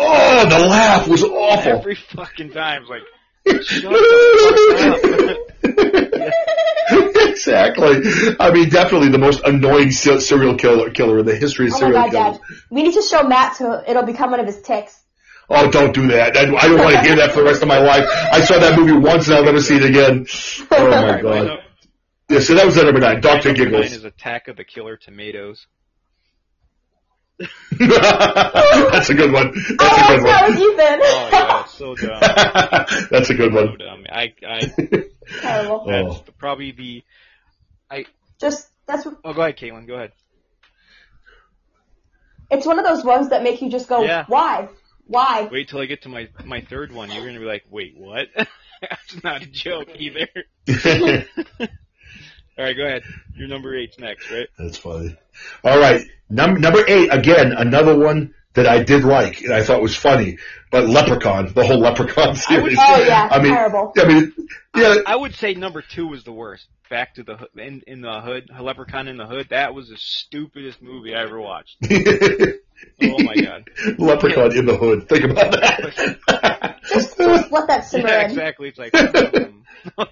Oh, 0.01 0.49
the 0.49 0.59
laugh 0.67 1.07
was 1.07 1.23
awful. 1.23 1.71
every 1.73 1.95
fucking 1.95 2.51
time, 2.51 2.83
it's 2.83 2.89
like 2.89 3.01
shut 3.65 3.91
the 3.91 5.39
fuck 5.61 5.73
up. 5.73 7.29
exactly. 7.29 8.35
I 8.39 8.51
mean, 8.51 8.69
definitely 8.69 9.09
the 9.09 9.17
most 9.17 9.41
annoying 9.45 9.91
serial 9.91 10.55
killer 10.55 10.89
killer 10.91 11.19
in 11.19 11.25
the 11.25 11.35
history 11.35 11.67
of 11.67 11.73
Oh 11.73 11.75
my 11.75 11.79
serial 11.79 12.01
god, 12.03 12.11
killers. 12.11 12.37
Dad. 12.37 12.57
We 12.69 12.83
need 12.83 12.93
to 12.93 13.01
show 13.01 13.23
Matt 13.23 13.55
so 13.55 13.83
it'll 13.87 14.03
become 14.03 14.31
one 14.31 14.39
of 14.39 14.45
his 14.45 14.61
ticks. 14.61 14.97
Oh, 15.49 15.69
don't 15.71 15.93
do 15.93 16.07
that. 16.09 16.37
I, 16.37 16.41
I 16.43 16.67
don't 16.67 16.77
want 16.79 16.93
to 16.93 17.01
hear 17.01 17.15
that 17.15 17.31
for 17.31 17.39
the 17.39 17.45
rest 17.45 17.61
of 17.63 17.67
my 17.67 17.79
life. 17.79 18.05
I 18.31 18.39
saw 18.41 18.59
that 18.59 18.77
movie 18.79 18.93
once 18.93 19.27
and 19.27 19.37
I'll 19.37 19.43
never 19.43 19.59
see 19.61 19.77
it 19.77 19.83
again. 19.85 20.27
Oh 20.71 20.89
my 20.89 21.21
god. 21.21 21.63
Num- 22.29 22.37
Yeah, 22.39 22.43
so 22.45 22.53
that 22.55 22.65
was 22.65 22.77
at 22.77 22.85
number 22.85 22.99
nine. 23.01 23.21
Doctor 23.21 23.53
number 23.53 23.71
nine 23.71 23.83
is 23.83 24.03
Attack 24.03 24.47
of 24.47 24.57
the 24.57 24.63
Killer 24.63 24.97
Tomatoes. 24.97 25.67
That's 27.79 29.09
a 29.09 29.13
good 29.13 29.31
one. 29.31 29.53
I 29.55 29.75
That's 29.77 29.81
a 29.81 29.85
watched 29.85 30.09
good 30.09 30.25
that 30.25 30.41
one. 30.41 30.51
with 30.51 30.59
Ethan. 30.59 30.99
Oh 31.01 31.29
yeah, 31.31 31.65
so 31.65 31.95
dumb. 31.95 33.07
That's 33.09 33.29
a 33.29 33.33
good 33.33 33.53
So 33.53 33.65
one. 33.65 33.77
dumb. 33.77 34.03
I, 34.09 34.33
I, 34.45 34.59
Terrible. 35.41 35.85
Oh. 35.87 36.13
that's 36.13 36.29
probably 36.37 36.71
the. 36.73 37.03
I. 37.89 38.05
Just 38.41 38.67
that's 38.87 39.05
Oh, 39.23 39.33
go 39.33 39.41
ahead, 39.41 39.57
Kaitlyn. 39.57 39.87
Go 39.87 39.95
ahead. 39.95 40.11
it's 42.51 42.65
one 42.65 42.79
of 42.79 42.85
those 42.85 43.03
ones 43.05 43.29
that 43.29 43.43
make 43.43 43.61
you 43.61 43.69
just 43.69 43.87
go, 43.87 44.01
Yeah. 44.03 44.25
why, 44.27 44.67
why? 45.05 45.47
Wait 45.51 45.69
till 45.69 45.79
I 45.79 45.85
get 45.85 46.01
to 46.03 46.09
my 46.09 46.27
my 46.45 46.61
third 46.61 46.91
one. 46.91 47.09
You're 47.11 47.25
gonna 47.25 47.39
be 47.39 47.45
like, 47.45 47.63
wait, 47.69 47.93
what? 47.97 48.27
that's 48.35 49.23
not 49.23 49.43
a 49.43 49.45
joke 49.45 49.89
either. 49.95 50.27
All 52.59 52.65
right, 52.65 52.75
go 52.75 52.85
ahead. 52.85 53.03
Your 53.35 53.47
number 53.47 53.73
eight's 53.75 53.97
next, 53.99 54.29
right? 54.29 54.47
That's 54.57 54.77
funny. 54.77 55.15
All 55.63 55.79
right, 55.79 56.05
Num- 56.29 56.59
number 56.59 56.83
eight 56.87 57.07
again, 57.13 57.53
another 57.53 57.97
one 57.97 58.33
that 58.53 58.67
I 58.67 58.83
did 58.83 59.03
like 59.05 59.41
and 59.41 59.53
I 59.53 59.63
thought 59.63 59.81
was 59.81 59.95
funny, 59.95 60.37
but 60.69 60.89
Leprechaun, 60.89 61.53
the 61.53 61.63
whole 61.65 61.79
Leprechaun 61.79 62.35
series. 62.35 62.77
Oh 62.79 63.01
yeah, 63.01 63.29
I 63.31 63.41
mean, 63.41 63.53
terrible. 63.53 63.93
I 63.97 64.05
mean, 64.05 64.33
yeah, 64.75 64.95
I 65.07 65.15
would 65.15 65.35
say 65.35 65.53
number 65.53 65.81
two 65.81 66.07
was 66.07 66.23
the 66.25 66.33
worst. 66.33 66.67
Back 66.89 67.15
to 67.15 67.23
the 67.23 67.37
Hood- 67.37 67.49
in 67.55 67.81
in 67.87 68.01
the 68.01 68.19
hood, 68.19 68.49
Leprechaun 68.59 69.07
in 69.07 69.15
the 69.17 69.25
Hood. 69.27 69.47
That 69.51 69.73
was 69.73 69.87
the 69.89 69.97
stupidest 69.97 70.81
movie 70.81 71.15
I 71.15 71.21
ever 71.23 71.39
watched. 71.39 71.77
Oh 73.01 73.21
my 73.23 73.35
god. 73.35 73.69
Leprechaun 73.97 74.57
in 74.57 74.65
the 74.65 74.77
hood. 74.77 75.09
Think 75.09 75.25
about 75.25 75.51
that. 75.51 76.77
Just, 76.89 77.17
just 77.17 77.51
let 77.51 77.67
that 77.67 77.83
simmer 77.85 78.07
Yeah, 78.07 78.21
in. 78.23 78.31
exactly. 78.31 78.69
It's 78.69 78.79
like 78.79 78.95
um, 79.97 80.07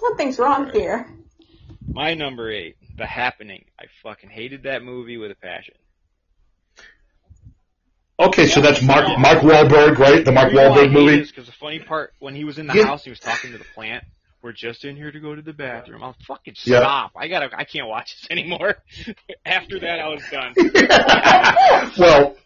Something's 0.00 0.38
wrong 0.38 0.70
here. 0.70 1.06
my 1.86 2.14
number 2.14 2.50
eight, 2.50 2.76
The 2.96 3.06
Happening. 3.06 3.64
I 3.78 3.84
fucking 4.02 4.30
hated 4.30 4.62
that 4.64 4.82
movie 4.82 5.16
with 5.16 5.30
a 5.30 5.34
passion. 5.34 5.74
okay, 8.20 8.46
so 8.46 8.60
that's 8.60 8.82
Mark 8.82 9.06
Mark 9.18 9.38
Wahlberg, 9.40 9.98
right? 9.98 10.24
The 10.24 10.32
Mark 10.32 10.52
Wahlberg 10.52 10.92
movie. 10.92 11.22
Because 11.22 11.46
the 11.46 11.52
funny 11.52 11.78
part, 11.80 12.12
when 12.20 12.34
he 12.34 12.44
was 12.44 12.58
in 12.58 12.66
the 12.66 12.74
Yeah. 12.74 12.86
house, 12.86 13.04
he 13.04 13.10
was 13.10 13.20
talking 13.20 13.52
to 13.52 13.58
the 13.58 13.64
plant. 13.74 14.04
We're 14.42 14.52
just 14.52 14.84
in 14.84 14.94
here 14.96 15.10
to 15.10 15.18
go 15.18 15.34
to 15.34 15.42
the 15.42 15.52
bathroom. 15.52 16.02
I'm 16.04 16.14
fucking 16.26 16.54
Yeah. 16.64 16.78
stop. 16.80 17.12
I 17.16 17.26
gotta. 17.28 17.50
I 17.56 17.64
can't 17.64 17.88
watch 17.88 18.14
this 18.20 18.30
anymore. 18.30 18.76
After 19.46 19.80
that, 19.80 19.98
I 19.98 20.08
was 20.08 20.22
done. 20.30 20.54
well, 21.98 22.36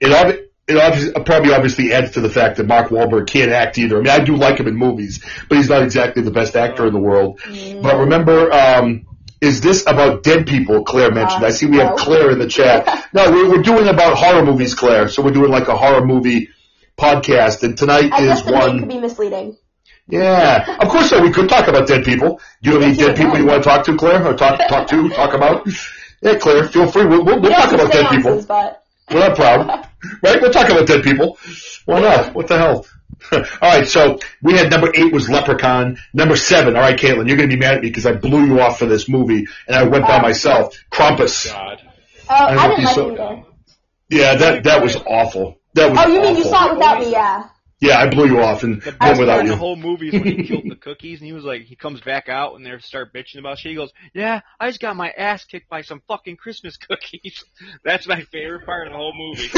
it 0.00 0.12
ob- 0.12 0.40
it 0.68 0.76
obviously, 0.76 1.12
probably 1.24 1.52
obviously 1.52 1.92
adds 1.92 2.12
to 2.12 2.20
the 2.20 2.28
fact 2.30 2.56
that 2.56 2.66
Mark 2.66 2.88
Wahlberg 2.88 3.28
can't 3.28 3.52
act 3.52 3.78
either. 3.78 3.98
I 3.98 4.00
mean, 4.00 4.08
I 4.08 4.24
do 4.24 4.36
like 4.36 4.58
him 4.58 4.66
in 4.66 4.74
movies, 4.74 5.24
but 5.48 5.58
he's 5.58 5.68
not 5.68 5.82
exactly 5.82 6.22
the 6.22 6.32
best 6.32 6.56
actor 6.56 6.86
in 6.86 6.92
the 6.92 7.00
world. 7.00 7.40
But 7.82 7.96
remember, 7.98 8.52
um, 8.52 9.06
is 9.40 9.60
this 9.60 9.82
about 9.86 10.22
dead 10.22 10.46
people? 10.46 10.82
Claire 10.84 11.12
mentioned. 11.12 11.44
Uh, 11.44 11.48
I 11.48 11.50
see 11.50 11.66
we 11.66 11.76
have. 11.76 11.96
Claire 11.96 12.30
in 12.30 12.38
the 12.38 12.48
chat. 12.48 13.04
No, 13.12 13.30
we're, 13.30 13.48
we're 13.48 13.62
doing 13.62 13.86
about 13.88 14.18
horror 14.18 14.44
movies, 14.44 14.74
Claire. 14.74 15.08
So 15.08 15.22
we're 15.22 15.30
doing 15.30 15.50
like 15.50 15.68
a 15.68 15.76
horror 15.76 16.04
movie 16.04 16.50
podcast, 16.98 17.62
and 17.62 17.78
tonight 17.78 18.12
I 18.12 18.30
is 18.30 18.44
name 18.44 18.80
could 18.80 18.88
be 18.88 18.98
misleading. 18.98 19.56
Yeah, 20.06 20.76
of 20.80 20.88
course. 20.88 21.08
So 21.08 21.22
we 21.22 21.30
could 21.30 21.48
talk 21.48 21.66
about 21.66 21.88
dead 21.88 22.04
people. 22.04 22.40
Do 22.62 22.70
you 22.70 22.74
have 22.74 22.82
any 22.82 22.94
dead 22.94 23.16
people 23.16 23.38
you 23.38 23.46
want 23.46 23.62
to 23.62 23.68
talk 23.68 23.86
to, 23.86 23.96
Claire, 23.96 24.26
or 24.26 24.34
talk 24.34 24.58
talk 24.68 24.88
to, 24.88 25.08
talk 25.10 25.32
about? 25.32 25.66
Yeah, 26.20 26.36
Claire, 26.36 26.68
feel 26.68 26.90
free. 26.90 27.06
We'll, 27.06 27.24
we'll, 27.24 27.40
we'll 27.40 27.52
talk 27.52 27.72
about 27.72 27.90
dead 27.90 28.10
people. 28.10 28.42
but 28.42 28.84
We're 29.10 29.20
not 29.20 29.36
proud. 29.36 29.88
right? 30.22 30.40
We'll 30.40 30.52
talk 30.52 30.68
about 30.68 30.86
dead 30.86 31.02
people. 31.04 31.38
Why 31.84 32.00
not? 32.00 32.34
What 32.34 32.48
the 32.48 32.58
hell? 32.58 32.86
all 33.32 33.40
right, 33.62 33.86
so 33.88 34.18
we 34.42 34.54
had 34.54 34.70
number 34.70 34.90
eight 34.94 35.12
was 35.12 35.28
Leprechaun. 35.28 35.98
Number 36.12 36.36
seven, 36.36 36.76
all 36.76 36.82
right, 36.82 36.98
Kaitlyn, 36.98 37.26
you're 37.28 37.36
going 37.36 37.48
to 37.48 37.56
be 37.56 37.60
mad 37.60 37.74
at 37.76 37.82
me 37.82 37.88
because 37.88 38.04
I 38.06 38.12
blew 38.12 38.44
you 38.44 38.60
off 38.60 38.78
for 38.78 38.86
this 38.86 39.08
movie 39.08 39.46
and 39.66 39.76
I 39.76 39.84
went 39.84 40.06
by 40.06 40.18
Oh. 40.18 40.22
myself. 40.22 40.76
Krampus. 40.90 41.46
Oh, 41.48 41.52
God. 41.54 41.82
Oh, 42.28 42.34
I 42.34 42.46
I, 42.48 42.56
hope 42.56 42.70
didn't 42.70 42.84
like 42.84 42.94
saw- 42.94 43.08
it 43.08 43.20
either. 43.20 43.42
Yeah, 44.10 44.34
that 44.36 44.64
that 44.64 44.82
was 44.82 44.96
awful. 44.96 45.58
That 45.74 45.90
was 45.90 45.98
Oh, 46.00 46.08
you 46.12 46.20
mean 46.20 46.36
you 46.36 46.44
saw 46.44 46.66
it 46.68 46.72
without 46.74 47.00
me? 47.00 47.10
Yeah. 47.12 47.44
Yeah, 47.78 47.98
I 47.98 48.08
blew 48.08 48.26
you 48.26 48.40
off 48.40 48.62
and 48.62 48.80
The 48.80 48.86
went 48.86 48.98
best 48.98 49.00
part 49.00 49.18
without 49.18 49.40
of 49.40 49.48
the 49.48 49.56
whole 49.56 49.76
movie 49.76 50.08
is 50.08 50.14
when 50.14 50.24
he 50.24 50.44
killed 50.48 50.64
the 50.66 50.76
cookies, 50.76 51.20
and 51.20 51.26
he 51.26 51.34
was 51.34 51.44
like, 51.44 51.62
he 51.62 51.76
comes 51.76 52.00
back 52.00 52.28
out 52.28 52.54
and 52.54 52.64
they 52.64 52.70
start 52.78 53.12
bitching 53.12 53.38
about 53.38 53.58
shit. 53.58 53.70
He 53.70 53.76
goes, 53.76 53.92
"Yeah, 54.14 54.40
I 54.58 54.68
just 54.68 54.80
got 54.80 54.96
my 54.96 55.10
ass 55.10 55.44
kicked 55.44 55.68
by 55.68 55.82
some 55.82 56.00
fucking 56.08 56.36
Christmas 56.36 56.76
cookies." 56.88 57.44
That's 57.84 58.06
my 58.06 58.22
favorite 58.32 58.64
part 58.64 58.86
of 58.86 58.92
the 58.92 58.98
whole 58.98 59.12
movie. 59.14 59.50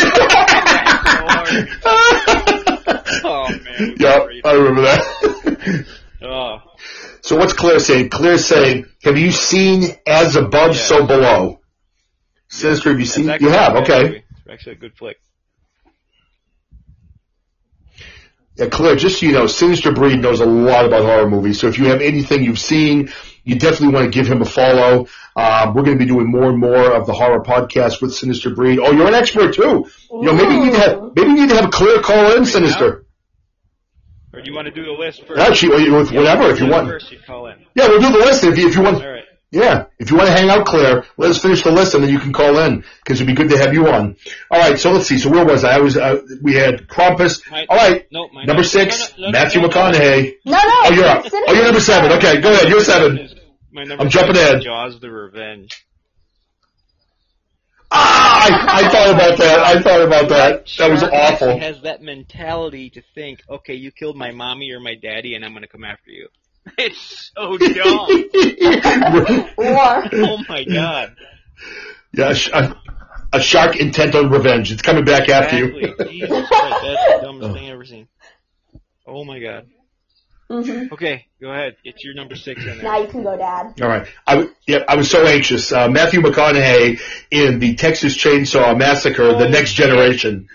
oh 3.24 3.48
man, 3.50 3.94
yeah. 3.98 4.26
I 4.44 4.52
remember 4.52 4.83
that. 4.83 5.87
Oh, 6.20 6.59
so 7.22 7.37
what's 7.37 7.52
Claire 7.52 7.78
saying? 7.78 8.11
Claire's 8.11 8.44
saying, 8.46 8.87
have 9.02 9.18
you 9.18 9.31
seen 9.31 9.85
As 10.07 10.35
Above, 10.35 10.74
Yeah. 10.74 10.83
So 10.83 11.07
Below? 11.07 11.61
Sinister, 12.48 12.90
have 12.90 12.98
you 12.98 13.07
seen? 13.07 13.26
You 13.40 13.50
have, 13.50 13.76
okay. 13.76 14.24
Actually 14.50 14.72
a 14.72 14.76
good 14.76 14.94
flick. 14.96 15.18
Yeah, 18.59 18.66
Claire, 18.66 18.97
just 18.97 19.21
so 19.21 19.27
you 19.27 19.33
know, 19.33 19.47
Sinister 19.47 19.92
Breed 19.92 20.21
knows 20.21 20.40
a 20.40 20.47
lot 20.47 20.85
about 20.85 21.03
horror 21.05 21.31
movies. 21.31 21.61
So 21.61 21.68
if 21.68 21.79
you 21.79 21.87
have 21.87 22.01
anything 22.01 22.42
you've 22.42 22.59
seen, 22.59 23.11
you 23.44 23.55
definitely 23.57 23.94
want 23.94 24.07
to 24.07 24.11
give 24.11 24.27
him 24.27 24.42
a 24.42 24.44
follow. 24.44 25.07
Um, 25.37 25.75
we're 25.75 25.85
going 25.85 25.97
to 25.97 26.05
be 26.05 26.11
doing 26.11 26.29
more 26.29 26.51
and 26.51 26.59
more 26.59 26.92
of 26.92 27.07
the 27.07 27.12
horror 27.12 27.40
podcast 27.40 28.03
with 28.03 28.12
Sinister 28.12 28.51
Breed. 28.53 28.81
Oh, 28.83 28.90
you're 28.90 29.07
an 29.07 29.14
expert 29.14 29.55
too. 29.55 29.87
You 30.11 30.23
know, 30.23 30.35
maybe 30.35 30.55
you 30.55 30.64
need 30.64 30.73
to 30.73 30.79
have 30.81 31.01
maybe 31.14 31.29
you 31.31 31.35
need 31.37 31.49
to 31.51 31.55
have 31.57 31.66
a 31.66 31.71
Claire 31.71 32.03
call 32.03 32.37
in 32.37 32.44
Sinister. 32.44 33.07
Or 34.33 34.40
do 34.42 34.51
you 34.51 34.55
want 34.55 34.66
to 34.66 34.73
do 34.73 34.85
the 34.85 34.92
list 34.92 35.25
first? 35.25 35.40
Actually, 35.40 35.75
or 35.77 35.79
you- 35.81 35.94
with 35.94 36.12
whatever 36.12 36.51
if 36.51 36.61
you 36.61 36.66
want. 36.68 36.88
First, 36.88 37.12
you 37.12 37.18
call 37.25 37.47
in. 37.47 37.59
Yeah, 37.77 37.87
we'll 37.88 38.01
do 38.01 38.11
the 38.11 38.18
list 38.18 38.42
if 38.42 38.59
you 38.59 38.68
if 38.68 38.75
you 38.77 38.83
want. 38.83 38.97
All 39.03 39.09
right. 39.09 39.25
Yeah, 39.50 39.87
if 39.98 40.11
you 40.11 40.16
want 40.18 40.28
to 40.28 40.34
hang 40.34 40.50
out, 40.50 40.66
Claire, 40.66 41.06
let 41.16 41.30
us 41.30 41.40
finish 41.40 41.62
the 41.62 41.70
list 41.70 41.94
and 41.94 42.04
then 42.04 42.11
you 42.11 42.18
can 42.18 42.34
call 42.34 42.58
in 42.58 42.84
because 43.02 43.18
it'd 43.18 43.26
be 43.26 43.32
good 43.32 43.48
to 43.48 43.56
have 43.58 43.72
you 43.72 43.88
on. 43.88 44.16
All 44.50 44.61
right, 44.61 44.78
so 44.78 44.92
let's 44.92 45.06
see. 45.06 45.16
So 45.16 45.30
where 45.30 45.44
was 45.46 45.64
I? 45.64 45.76
I 45.76 45.78
was 45.78 45.96
uh, 45.96 46.20
we 46.42 46.52
had 46.54 46.87
Krampus. 46.87 47.50
My- 47.50 47.64
All 47.70 47.76
right, 47.76 48.06
No, 48.12 48.28
my 48.28 48.44
number 48.44 48.62
six, 48.62 49.16
no, 49.16 49.24
no, 49.24 49.26
no, 49.30 49.32
Matthew 49.32 49.62
no, 49.62 49.68
no. 49.68 49.72
McConaughey. 49.72 50.34
No, 50.44 50.52
no. 50.52 50.61
Oh, 50.64 50.92
you're 50.94 51.04
up. 51.06 51.24
Oh, 51.32 51.52
you're 51.54 51.64
number 51.64 51.80
seven. 51.80 52.12
Okay, 52.12 52.40
go 52.42 52.52
ahead. 52.52 52.68
You're 52.68 52.80
seven. 52.82 53.28
My 53.72 53.84
number 53.84 54.04
I'm 54.04 54.11
jumping 54.11 54.34
seven 54.34 54.46
is 54.46 54.50
ahead. 54.50 54.62
Jaws 54.64 55.00
the 55.00 55.11
Revenge. 55.11 55.87
Ah, 57.90 58.44
I, 58.44 58.84
I 58.84 58.88
thought 58.90 59.14
about 59.14 59.38
that. 59.38 59.58
I 59.61 59.80
thought 59.80 60.02
about 60.02 60.28
that. 60.28 60.66
That 60.76 60.90
was 60.90 61.02
awful. 61.02 61.48
actually 61.48 61.58
has 61.61 61.80
that 61.82 62.02
mentality 62.02 62.90
to 62.90 63.02
think, 63.14 63.40
okay, 63.48 63.74
you 63.74 63.90
killed 63.92 64.16
my 64.16 64.30
mommy 64.30 64.72
or 64.72 64.80
my 64.80 64.94
daddy, 64.94 65.34
and 65.34 65.42
I'm 65.44 65.52
going 65.52 65.62
to 65.62 65.68
come 65.68 65.84
after 65.84 66.11
you. 66.11 66.28
It's 66.79 67.31
so 67.35 67.57
dumb. 67.57 68.09
War. 69.57 70.05
oh 70.12 70.38
my 70.49 70.64
god. 70.64 71.16
yeah, 72.12 72.35
a, 72.53 72.59
a, 72.59 72.83
a 73.35 73.40
shark 73.40 73.77
intent 73.77 74.14
on 74.14 74.31
revenge. 74.31 74.71
It's 74.71 74.83
coming 74.83 75.05
back 75.05 75.29
after 75.29 75.57
you. 75.57 75.77
Exactly. 75.79 76.21
Jesus 76.21 76.29
Christ, 76.49 76.77
that's 76.83 77.12
the 77.14 77.21
dumbest 77.23 77.53
thing 77.55 77.66
I've 77.66 77.73
ever 77.73 77.85
seen. 77.85 78.09
Oh 79.07 79.25
my 79.25 79.38
god. 79.40 79.66
hmm 80.51 80.85
Okay, 80.92 81.27
go 81.40 81.51
ahead. 81.51 81.77
It's 81.85 82.05
your 82.05 82.14
number 82.14 82.37
six 82.37 82.61
in 82.62 82.66
there. 82.66 82.83
Now 82.83 82.99
you 82.99 83.09
can 83.09 83.23
go, 83.23 83.37
Dad. 83.37 83.81
All 83.81 83.88
right. 83.88 84.07
I, 84.27 84.35
w- 84.35 84.55
yeah, 84.66 84.85
I 84.87 84.97
was 84.97 85.11
so 85.11 85.27
anxious. 85.27 85.73
Uh, 85.73 85.88
Matthew 85.88 86.21
McConaughey 86.21 87.01
in 87.31 87.59
the 87.61 87.75
Texas 87.77 88.16
Chainsaw 88.16 88.77
Massacre, 88.79 89.29
The 89.33 89.47
Oh, 89.47 89.49
Next 89.49 89.73
Generation. 89.73 90.49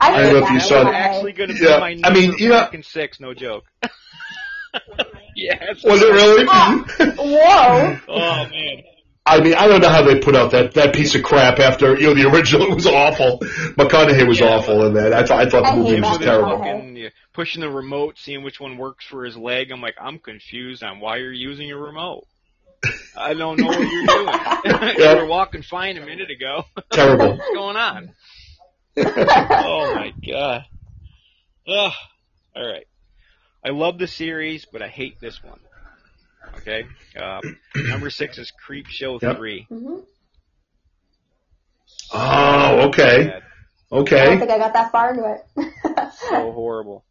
I, 0.00 0.08
I 0.08 0.10
don't 0.10 0.24
hate 0.26 0.32
know 0.32 0.38
if 0.44 0.48
you 0.50 0.56
one. 0.56 0.60
saw 0.60 0.80
It's 0.82 0.90
that. 0.90 0.94
actually 0.94 1.32
going 1.32 1.48
to 1.48 1.54
be 1.54 1.64
Yeah, 1.64 1.78
my 1.78 1.98
I 2.04 2.12
mean, 2.12 2.34
you 2.38 2.50
know- 2.50 2.60
fucking 2.60 2.82
six, 2.82 3.18
no 3.20 3.32
joke. 3.34 3.64
yes. 5.44 5.84
Was 5.84 6.02
it 6.02 6.12
really? 6.12 6.44
Oh, 6.48 6.84
whoa. 7.18 7.98
Oh 8.08 8.48
man. 8.48 8.82
I 9.26 9.40
mean, 9.40 9.54
I 9.54 9.66
don't 9.68 9.80
know 9.80 9.88
how 9.88 10.02
they 10.02 10.20
put 10.20 10.36
out 10.36 10.50
that, 10.50 10.74
that 10.74 10.94
piece 10.94 11.14
of 11.14 11.22
crap 11.22 11.58
after, 11.58 11.98
you 11.98 12.08
know, 12.08 12.14
the 12.14 12.28
original 12.28 12.68
was 12.74 12.86
awful. 12.86 13.38
McConaughey 13.78 14.28
was 14.28 14.38
Yeah. 14.38 14.48
awful 14.48 14.84
in 14.86 14.94
that. 14.94 15.14
I 15.14 15.24
thought, 15.24 15.46
I 15.46 15.48
thought 15.48 15.62
the 15.62 15.70
oh, 15.70 15.76
movie 15.76 15.90
hate 15.94 16.00
was 16.02 16.10
Matthew 16.10 16.26
terrible. 16.26 16.58
McConaughey. 16.58 16.76
Fucking, 16.76 16.96
yeah, 16.96 17.08
pushing 17.32 17.62
the 17.62 17.70
remote, 17.70 18.18
seeing 18.18 18.42
which 18.42 18.60
one 18.60 18.76
works 18.76 19.06
for 19.06 19.24
his 19.24 19.34
leg. 19.34 19.70
I'm 19.70 19.80
like, 19.80 19.94
I'm 19.98 20.18
confused 20.18 20.82
on 20.82 21.00
why 21.00 21.16
you're 21.16 21.32
using 21.32 21.70
a 21.72 21.76
remote. 21.76 22.26
I 23.16 23.32
don't 23.32 23.58
know 23.58 23.68
what 23.68 23.80
you're 23.80 24.06
doing. 24.06 24.94
you 24.98 25.22
were 25.22 25.26
walking 25.26 25.62
fine 25.62 25.96
a 25.96 26.04
minute 26.04 26.30
ago. 26.30 26.64
Terrible. 26.90 27.38
What's 27.38 27.54
going 27.54 27.76
on? 27.76 28.12
Oh 28.98 29.94
my 29.94 30.12
god. 30.30 30.64
Ugh. 31.66 31.92
All 32.54 32.66
right. 32.66 32.86
I 33.64 33.70
love 33.70 33.98
the 33.98 34.06
series, 34.06 34.66
but 34.70 34.82
I 34.82 34.88
hate 34.88 35.20
this 35.20 35.42
one. 35.42 35.58
Okay. 36.58 36.86
Um, 37.20 37.40
number 37.88 38.10
six 38.10 38.38
is 38.38 38.52
Creepshow 38.68 39.20
Yep. 39.22 39.36
three. 39.36 39.66
hmm 39.68 40.00
Oh, 42.12 42.88
okay. 42.88 43.26
Bad. 43.26 43.42
I 43.90 43.96
don't 44.24 44.38
think 44.38 44.50
I 44.50 44.58
got 44.58 44.72
that 44.72 44.92
far 44.92 45.10
into 45.10 45.24
it. 45.56 45.72
So 46.12 46.52
horrible. 46.52 47.04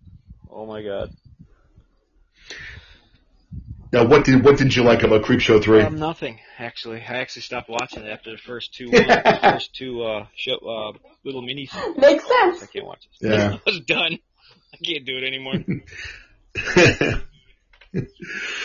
Oh 0.50 0.66
my 0.66 0.82
god. 0.82 1.10
Now, 3.92 4.06
what 4.06 4.26
did, 4.26 4.44
what 4.44 4.58
did 4.58 4.76
you 4.76 4.84
like 4.84 5.04
about 5.04 5.24
Creepshow 5.24 5.62
3? 5.62 5.82
Um, 5.82 6.00
nothing 6.00 6.40
actually. 6.58 7.02
I 7.02 7.18
actually 7.18 7.44
stopped 7.44 7.70
watching 7.70 8.04
it 8.04 8.10
after 8.10 8.32
the 8.32 8.38
first 8.38 8.74
two, 8.74 8.90
the 8.90 9.40
first 9.52 9.76
two 9.76 10.02
uh, 10.04 10.26
show, 10.36 10.56
uh, 10.56 10.94
little 11.24 11.44
minis. 11.44 11.70
Makes 11.98 12.28
sense. 12.28 12.64
I 12.64 12.66
can't 12.66 12.86
watch 12.86 13.06
it. 13.22 13.30
Yeah. 13.30 13.58
I 13.68 13.70
was 13.70 13.82
done. 13.82 14.18
I 14.74 14.78
can't 14.84 15.06
do 15.06 15.18
it 15.18 15.24
anymore. 15.24 15.56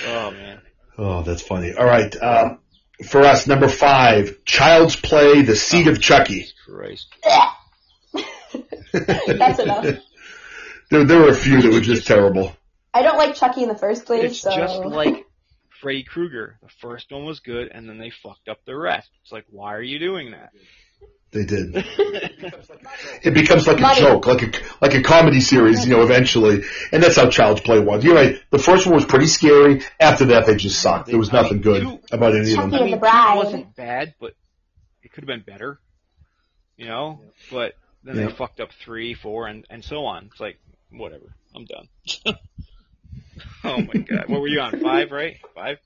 Oh 0.07 0.31
man. 0.31 0.61
oh, 0.96 1.22
that's 1.22 1.42
funny. 1.42 1.74
All 1.74 1.85
right. 1.85 2.14
Um, 2.22 2.61
for 3.07 3.20
us, 3.20 3.46
number 3.46 3.68
five, 3.68 4.44
Child's 4.44 4.96
Play, 4.96 5.42
The 5.42 5.55
Seed 5.55 5.87
of 5.88 6.01
Chucky. 6.01 6.46
Christ. 6.66 7.07
That's 8.92 9.59
enough. 9.61 9.85
There, 10.90 11.05
there 11.05 11.20
were 11.20 11.29
a 11.29 11.35
few 11.35 11.61
that 11.62 11.70
were 11.72 11.81
just 11.81 12.07
terrible. 12.07 12.57
I 12.94 13.03
don't 13.03 13.18
like 13.18 13.35
Chucky 13.35 13.62
in 13.62 13.68
the 13.68 13.77
first 13.77 14.07
place, 14.07 14.33
It's 14.33 14.40
so. 14.40 14.51
just 14.57 14.79
like 14.87 15.27
Freddy 15.83 16.03
Krueger. 16.03 16.59
The 16.62 16.70
first 16.81 17.12
one 17.12 17.24
was 17.27 17.40
good, 17.40 17.68
and 17.72 17.88
then 17.88 17.98
they 17.98 18.11
fucked 18.11 18.48
up 18.48 18.64
the 18.64 18.74
rest. 18.74 19.11
It's 19.22 19.31
like, 19.31 19.44
why 19.51 19.74
are 19.74 19.83
you 19.83 19.98
doing 19.98 20.31
that? 20.33 20.51
They 21.31 21.45
did. 21.45 21.85
It 23.23 23.35
becomes 23.35 23.67
like 23.67 23.79
a 23.79 23.83
Money. 23.83 24.01
joke, 24.01 24.27
like 24.27 24.43
a 24.43 24.51
like 24.81 24.95
a 24.95 25.03
comedy 25.03 25.41
series, 25.41 25.85
you 25.85 25.93
know, 25.95 26.03
eventually. 26.03 26.62
And 26.91 27.03
that's 27.03 27.17
how 27.17 27.29
Child's 27.29 27.61
Play 27.61 27.79
was. 27.81 28.03
You're 28.03 28.14
right. 28.14 28.41
The 28.51 28.59
first 28.59 28.87
one 28.87 28.95
was 28.95 29.05
pretty 29.05 29.27
scary. 29.27 29.83
After 30.01 30.27
that, 30.27 30.47
they 30.47 30.57
just 30.57 30.81
sucked. 30.81 31.07
There 31.09 31.19
was 31.19 31.33
nothing 31.33 31.61
good 31.61 31.85
about 32.11 32.35
any 32.35 32.51
of 32.53 32.57
Chucky 32.57 32.71
them. 32.71 32.73
and 32.75 32.75
I 32.77 32.85
mean, 32.85 32.91
the 32.93 32.97
Bride. 32.97 33.35
It 33.35 33.45
wasn't 33.45 33.77
bad, 33.77 34.14
but 34.21 34.35
it 35.03 35.12
could 35.12 35.23
have 35.25 35.29
been 35.29 35.43
better. 35.47 35.79
You 36.77 36.87
know? 36.87 37.21
But 37.51 37.75
then 38.05 38.17
Yeah. 38.17 38.27
they 38.27 38.33
fucked 38.33 38.61
up 38.61 38.71
three, 38.85 39.14
four, 39.14 39.47
and, 39.47 39.64
and 39.69 39.85
so 39.85 40.07
on. 40.07 40.27
It's 40.33 40.41
like, 40.41 40.59
whatever. 40.91 41.35
I'm 41.55 41.67
done. 41.67 41.88
oh 43.64 43.79
my 43.83 44.01
god. 44.01 44.29
What 44.29 44.41
were 44.41 44.49
you 44.49 44.61
on? 44.61 44.81
Five, 44.81 45.11
right? 45.12 45.37
Five? 45.55 45.79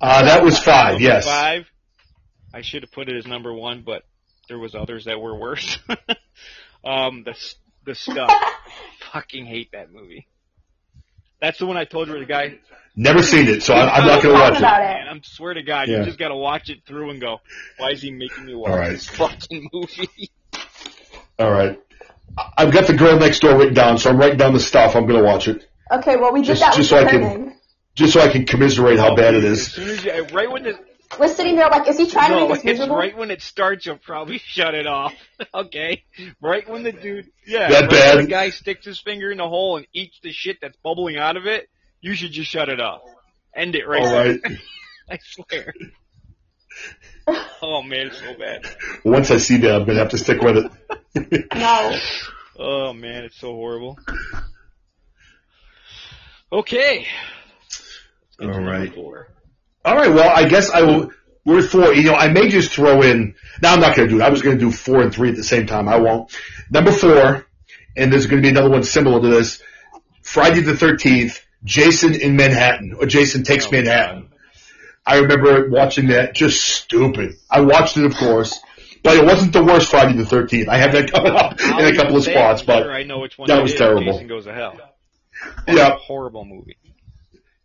Uh, 0.00 0.24
that 0.24 0.44
was 0.44 0.58
five. 0.58 1.00
Yes. 1.00 1.24
Five. 1.24 1.66
I 2.56 2.62
should 2.62 2.82
have 2.84 2.90
put 2.92 3.10
it 3.10 3.16
as 3.16 3.26
number 3.26 3.52
one, 3.52 3.82
but 3.84 4.02
there 4.48 4.58
was 4.58 4.74
others 4.74 5.04
that 5.04 5.20
were 5.20 5.36
worse. 5.36 5.78
um, 6.84 7.22
the 7.24 7.34
the 7.84 7.94
stuff. 7.94 8.32
Fucking 9.12 9.44
hate 9.44 9.72
that 9.72 9.92
movie. 9.92 10.26
That's 11.40 11.58
the 11.58 11.66
one 11.66 11.76
I 11.76 11.84
told 11.84 12.08
you 12.08 12.18
the 12.18 12.24
guy. 12.24 12.58
Never 12.96 13.22
seen 13.22 13.46
it, 13.46 13.62
so 13.62 13.74
I, 13.74 13.96
I'm 13.98 14.06
not 14.06 14.22
going 14.22 14.34
to 14.34 14.40
watch 14.40 14.52
it. 14.54 14.58
it. 14.58 14.62
Man, 14.62 15.08
I 15.08 15.20
swear 15.22 15.52
to 15.52 15.62
God, 15.62 15.88
Yeah. 15.88 15.98
you 15.98 16.04
just 16.06 16.18
gotta 16.18 16.34
watch 16.34 16.70
it 16.70 16.78
through 16.86 17.10
and 17.10 17.20
go, 17.20 17.40
why 17.76 17.90
is 17.90 18.00
he 18.00 18.10
making 18.10 18.46
me 18.46 18.54
watch 18.54 18.70
All 18.70 18.78
right. 18.78 18.90
this 18.92 19.06
fucking 19.10 19.68
movie? 19.70 20.30
All 21.38 21.50
right. 21.50 21.78
I- 22.38 22.52
I've 22.56 22.72
got 22.72 22.86
the 22.86 22.94
girl 22.94 23.18
next 23.18 23.40
door 23.40 23.58
written 23.58 23.74
down, 23.74 23.98
so 23.98 24.08
I'm 24.08 24.16
writing 24.16 24.38
down 24.38 24.54
the 24.54 24.60
stuff. 24.60 24.96
I'm 24.96 25.06
going 25.06 25.18
to 25.22 25.26
watch 25.26 25.46
it 25.46 25.68
Okay, 25.92 26.16
well, 26.16 26.32
we 26.32 26.40
did 26.40 26.46
Just- 26.48 26.60
that 26.62 26.74
just 26.74 26.88
so 26.88 26.96
I 26.98 27.04
can- 27.04 27.54
just 27.94 28.14
so 28.14 28.20
I 28.20 28.28
can 28.28 28.46
commiserate 28.46 28.98
how 28.98 29.14
bad 29.14 29.34
it 29.34 29.44
is. 29.44 29.60
As 29.68 29.72
soon 29.72 29.88
as 29.90 30.04
you, 30.04 30.24
right 30.34 30.50
when 30.50 30.62
the, 30.62 30.78
We're 31.18 31.28
sitting 31.34 31.56
there 31.56 31.68
like, 31.68 31.88
is 31.88 31.96
he 31.98 32.08
trying 32.10 32.30
to 32.30 32.40
make 32.40 32.50
us 32.50 32.56
it's 32.58 32.64
miserable? 32.64 32.96
right 32.96 33.16
when 33.16 33.30
it 33.30 33.40
starts, 33.42 33.86
you'll 33.86 33.96
probably 33.98 34.38
shut 34.44 34.74
it 34.74 34.86
off. 34.86 35.14
okay? 35.54 36.04
Right 36.40 36.68
when 36.68 36.82
the 36.82 36.92
dude, 36.92 37.30
yeah, 37.46 37.68
That 37.70 37.80
right 37.82 37.90
bad? 37.90 38.16
when 38.16 38.24
the 38.26 38.30
guy 38.30 38.50
sticks 38.50 38.84
his 38.84 38.98
finger 39.00 39.30
in 39.30 39.38
the 39.38 39.48
hole 39.48 39.76
and 39.78 39.86
eats 39.92 40.18
the 40.22 40.32
shit 40.32 40.58
that's 40.60 40.76
bubbling 40.82 41.16
out 41.16 41.36
of 41.36 41.46
it, 41.46 41.68
you 42.00 42.14
should 42.14 42.32
just 42.32 42.50
shut 42.50 42.68
it 42.68 42.80
off. 42.80 43.02
End 43.54 43.74
it 43.74 43.86
right 43.88 44.02
All 44.02 44.08
there. 44.10 44.32
right. 44.32 44.58
I 45.10 45.18
swear. 45.22 45.72
oh 47.62 47.82
man, 47.82 48.08
it's 48.08 48.18
so 48.20 48.34
bad. 48.38 48.66
Once 49.04 49.30
I 49.30 49.38
see 49.38 49.56
that, 49.58 49.70
I'm 49.74 49.84
going 49.84 49.96
to 49.96 50.02
have 50.02 50.10
to 50.10 50.18
stick 50.18 50.40
with 50.42 50.70
it. 51.14 51.46
No. 51.54 51.96
Oh 52.58 52.92
man, 52.92 53.24
it's 53.24 53.38
so 53.38 53.52
horrible. 53.52 53.98
Okay. 56.52 57.06
All 58.40 58.48
right. 58.60 58.94
Four. 58.94 59.28
All 59.86 59.96
right. 59.96 60.10
Well, 60.12 60.28
I 60.28 60.46
guess 60.48 60.68
I 60.70 60.82
will. 60.82 61.12
We're 61.44 61.62
four. 61.62 61.94
You 61.94 62.02
know, 62.02 62.14
I 62.14 62.28
may 62.28 62.48
just 62.48 62.72
throw 62.72 63.02
in. 63.02 63.34
Now 63.62 63.72
I'm 63.74 63.80
not 63.80 63.94
going 63.96 64.08
to 64.08 64.14
do 64.14 64.20
it. 64.20 64.24
I 64.24 64.30
was 64.30 64.42
going 64.42 64.58
to 64.58 64.64
do 64.64 64.72
four 64.72 65.00
and 65.00 65.12
three 65.14 65.30
at 65.30 65.36
the 65.36 65.44
same 65.44 65.66
time. 65.66 65.88
I 65.88 65.96
won't. 65.98 66.36
Number 66.70 66.90
four, 66.90 67.46
and 67.96 68.12
there's 68.12 68.26
going 68.26 68.42
to 68.42 68.46
be 68.46 68.50
another 68.50 68.68
one 68.70 68.82
similar 68.82 69.20
to 69.22 69.28
this. 69.28 69.62
Friday 70.22 70.60
the 70.60 70.72
13th, 70.72 71.40
Jason 71.62 72.14
in 72.20 72.34
Manhattan, 72.36 72.94
or 72.98 73.06
Jason 73.06 73.44
takes 73.44 73.66
Oh, 73.66 73.70
Manhattan. 73.70 74.30
I 75.06 75.18
remember 75.18 75.70
watching 75.70 76.08
that. 76.08 76.34
Just 76.34 76.62
stupid. 76.62 77.34
I 77.48 77.60
watched 77.60 77.96
it, 77.96 78.04
of 78.04 78.16
course, 78.16 78.58
but 79.04 79.16
it 79.16 79.24
wasn't 79.24 79.52
the 79.52 79.62
worst 79.62 79.88
Friday 79.88 80.16
the 80.18 80.24
13th. 80.24 80.66
I 80.66 80.78
have 80.78 80.90
that 80.92 81.12
coming 81.12 81.32
up 81.32 81.54
I'll 81.60 81.78
in 81.86 81.94
a 81.94 81.96
couple 81.96 82.16
of 82.16 82.24
spots, 82.24 82.62
but 82.62 82.82
sure 82.82 82.92
I 82.92 83.04
know 83.04 83.20
which 83.20 83.38
one 83.38 83.46
that 83.48 83.62
was 83.62 83.70
is. 83.72 83.78
terrible. 83.78 84.02
Jason 84.02 84.26
Goes 84.26 84.46
to 84.46 84.52
Hell. 84.52 84.80
yeah, 85.68 85.94
Horrible 85.96 86.44
movie. 86.44 86.76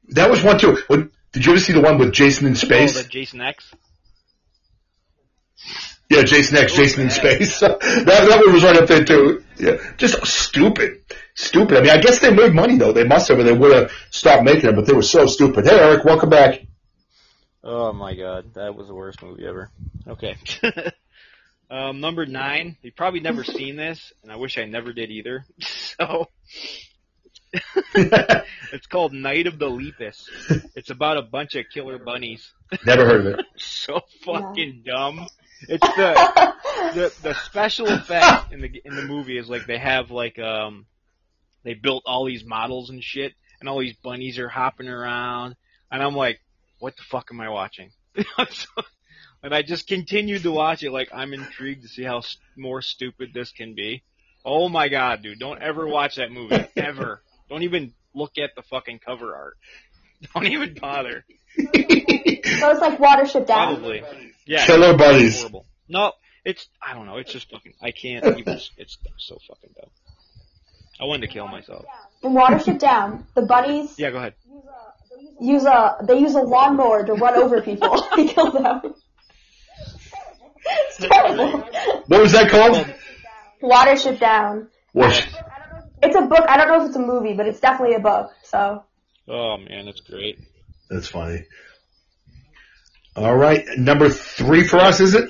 that 0.10 0.30
was 0.30 0.44
one 0.44 0.60
too. 0.60 0.78
When, 0.86 1.10
did 1.32 1.46
you 1.46 1.52
ever 1.54 1.62
see 1.62 1.74
the 1.74 1.82
one 1.82 1.98
with 1.98 2.14
Jason 2.14 2.48
in 2.48 2.54
Oh, 2.54 2.56
space? 2.56 3.02
the 3.02 3.08
Jason 3.08 3.42
X. 3.42 3.74
Yeah, 6.10 6.24
Jason 6.24 6.58
X, 6.58 6.74
Jason 6.74 7.04
in 7.04 7.10
space. 7.10 7.60
that 7.62 7.80
that 7.80 8.44
one 8.46 8.54
was 8.54 8.64
right 8.64 8.76
up 8.76 8.88
there 8.88 9.06
too. 9.06 9.44
Yeah, 9.58 9.78
just 9.96 10.26
stupid, 10.26 11.04
stupid. 11.36 11.78
I 11.78 11.82
mean, 11.82 11.90
I 11.90 12.02
guess 12.02 12.20
they 12.20 12.34
made 12.34 12.54
money 12.54 12.78
though. 12.78 12.92
They 12.92 13.06
must 13.06 13.30
have, 13.30 13.40
or 13.40 13.44
they 13.44 13.54
would 13.54 13.74
have 13.74 13.92
stopped 14.10 14.44
making 14.44 14.64
them. 14.64 14.76
But 14.76 14.88
they 14.88 14.94
were 14.94 15.04
so 15.04 15.26
stupid. 15.26 15.66
Hey, 15.66 15.80
Eric, 15.80 16.04
welcome 16.04 16.30
back. 16.30 16.62
Oh 17.64 17.94
my 17.94 18.14
god, 18.16 18.56
that 18.56 18.76
was 18.76 18.88
the 18.88 18.96
worst 18.96 19.22
movie 19.22 19.46
ever. 19.48 19.70
Okay. 20.06 20.36
um, 21.70 22.02
number 22.02 22.26
nine. 22.26 22.76
You've 22.82 22.96
probably 22.98 23.22
never 23.22 23.46
seen 23.46 23.78
this, 23.78 24.12
and 24.24 24.32
I 24.34 24.36
wish 24.36 24.58
I 24.58 24.66
never 24.66 24.92
did 24.94 25.12
either. 25.12 25.46
So 25.98 26.28
it's 27.96 28.88
called 28.88 29.14
Night 29.14 29.48
of 29.48 29.60
the 29.60 29.70
Lepus. 29.70 30.30
It's 30.76 30.90
about 30.90 31.18
a 31.18 31.22
bunch 31.22 31.56
of 31.56 31.66
killer 31.74 31.98
bunnies. 31.98 32.52
Never 32.86 33.06
heard 33.06 33.26
of 33.26 33.40
it. 33.40 33.46
So 33.58 34.02
fucking 34.26 34.84
dumb. 34.86 35.28
It's 35.68 35.86
the 35.96 36.54
the 36.94 37.14
the 37.22 37.34
special 37.46 37.88
effect 37.88 38.52
in 38.54 38.62
the 38.62 38.82
in 38.86 38.96
the 38.96 39.04
movie 39.04 39.38
is 39.38 39.50
like 39.50 39.66
they 39.68 39.78
have 39.78 40.10
like 40.12 40.40
um 40.40 40.86
they 41.64 41.74
built 41.74 42.04
all 42.06 42.26
these 42.26 42.44
models 42.46 42.90
and 42.90 43.04
shit, 43.04 43.34
and 43.60 43.70
all 43.70 43.80
these 43.80 43.96
bunnies 44.04 44.40
are 44.40 44.50
hopping 44.50 44.88
around, 44.88 45.56
and 45.92 46.02
I'm 46.02 46.16
like, 46.16 46.40
what 46.80 46.96
the 46.98 47.04
fuck 47.04 47.28
am 47.32 47.42
I 47.42 47.50
watching? 47.50 47.92
and 49.44 49.54
I 49.54 49.62
just 49.62 49.88
continued 49.88 50.44
to 50.44 50.52
watch 50.52 50.84
it, 50.84 50.92
like 50.92 51.10
I'm 51.14 51.34
intrigued 51.34 51.84
to 51.84 51.88
see 51.90 52.04
how 52.04 52.20
s- 52.20 52.38
more 52.58 52.82
stupid 52.82 53.32
this 53.34 53.52
can 53.52 53.76
be. 53.76 54.04
Oh 54.44 54.70
my 54.70 54.90
god, 54.90 55.22
dude! 55.22 55.40
Don't 55.40 55.62
ever 55.62 55.88
watch 55.88 56.16
that 56.16 56.32
movie 56.32 56.66
ever. 56.76 57.22
Don't 57.52 57.64
even 57.64 57.92
look 58.16 58.38
at 58.38 58.52
the 58.56 58.62
fucking 58.62 59.00
cover 59.06 59.36
art. 59.36 59.58
Don't 60.34 60.48
even 60.48 60.74
bother. 60.80 61.26
So 61.58 61.66
it's 61.74 62.80
like 62.80 62.98
Watership 62.98 63.46
Down. 63.46 63.76
Probably. 63.76 64.04
Yeah. 64.46 64.66
Killer 64.66 64.96
bunnies. 64.96 65.40
Horrible. 65.42 65.66
No, 65.90 66.14
it's 66.46 66.70
I 66.82 66.94
don't 66.94 67.06
know. 67.08 67.18
It's 67.18 67.34
just 67.34 67.52
fucking. 67.52 67.74
I 67.84 67.92
can't 67.92 68.24
even. 68.26 68.54
It's 68.78 68.98
so 69.18 69.38
fucking 69.50 69.72
dumb. 69.76 69.90
I 71.02 71.06
wanted 71.06 71.28
to 71.28 71.34
kill 71.34 71.46
myself. 71.48 71.84
In 72.24 72.32
Watership 72.32 72.80
Down, 72.80 73.28
the 73.36 73.42
bunnies 73.42 74.00
Yeah, 74.00 74.12
go 74.12 74.18
ahead. 74.20 74.36
use 75.42 75.66
a 75.66 75.98
they 76.04 76.20
use 76.20 76.36
a 76.36 76.42
lawnmower 76.42 77.06
to 77.06 77.14
run 77.16 77.36
over 77.36 77.62
people 77.62 78.02
and 78.18 78.30
kill 78.30 78.52
them. 78.52 78.94
It's 80.88 80.98
terrible. 81.00 81.66
What 82.08 82.22
was 82.22 82.32
that 82.32 82.50
called? 82.50 82.86
Watership 83.62 84.20
Down. 84.22 84.70
Was 84.94 85.22
It's 86.04 86.16
a 86.16 86.22
book. 86.22 86.46
I 86.48 86.58
don't 86.58 86.68
know 86.68 86.82
if 86.84 86.88
it's 86.88 86.96
a 86.96 87.00
movie, 87.00 87.34
but 87.34 87.48
it's 87.48 87.60
definitely 87.60 87.96
a 87.96 88.00
book. 88.00 88.32
So 88.44 88.84
Oh 89.28 89.58
man, 89.58 89.86
that's 89.86 90.02
great. 90.02 90.40
that's 90.90 91.08
funny. 91.08 91.46
All 93.16 93.36
right, 93.36 93.66
number 93.78 94.10
three 94.10 94.66
for 94.66 94.78
us, 94.78 95.00
is 95.02 95.16
it? 95.16 95.30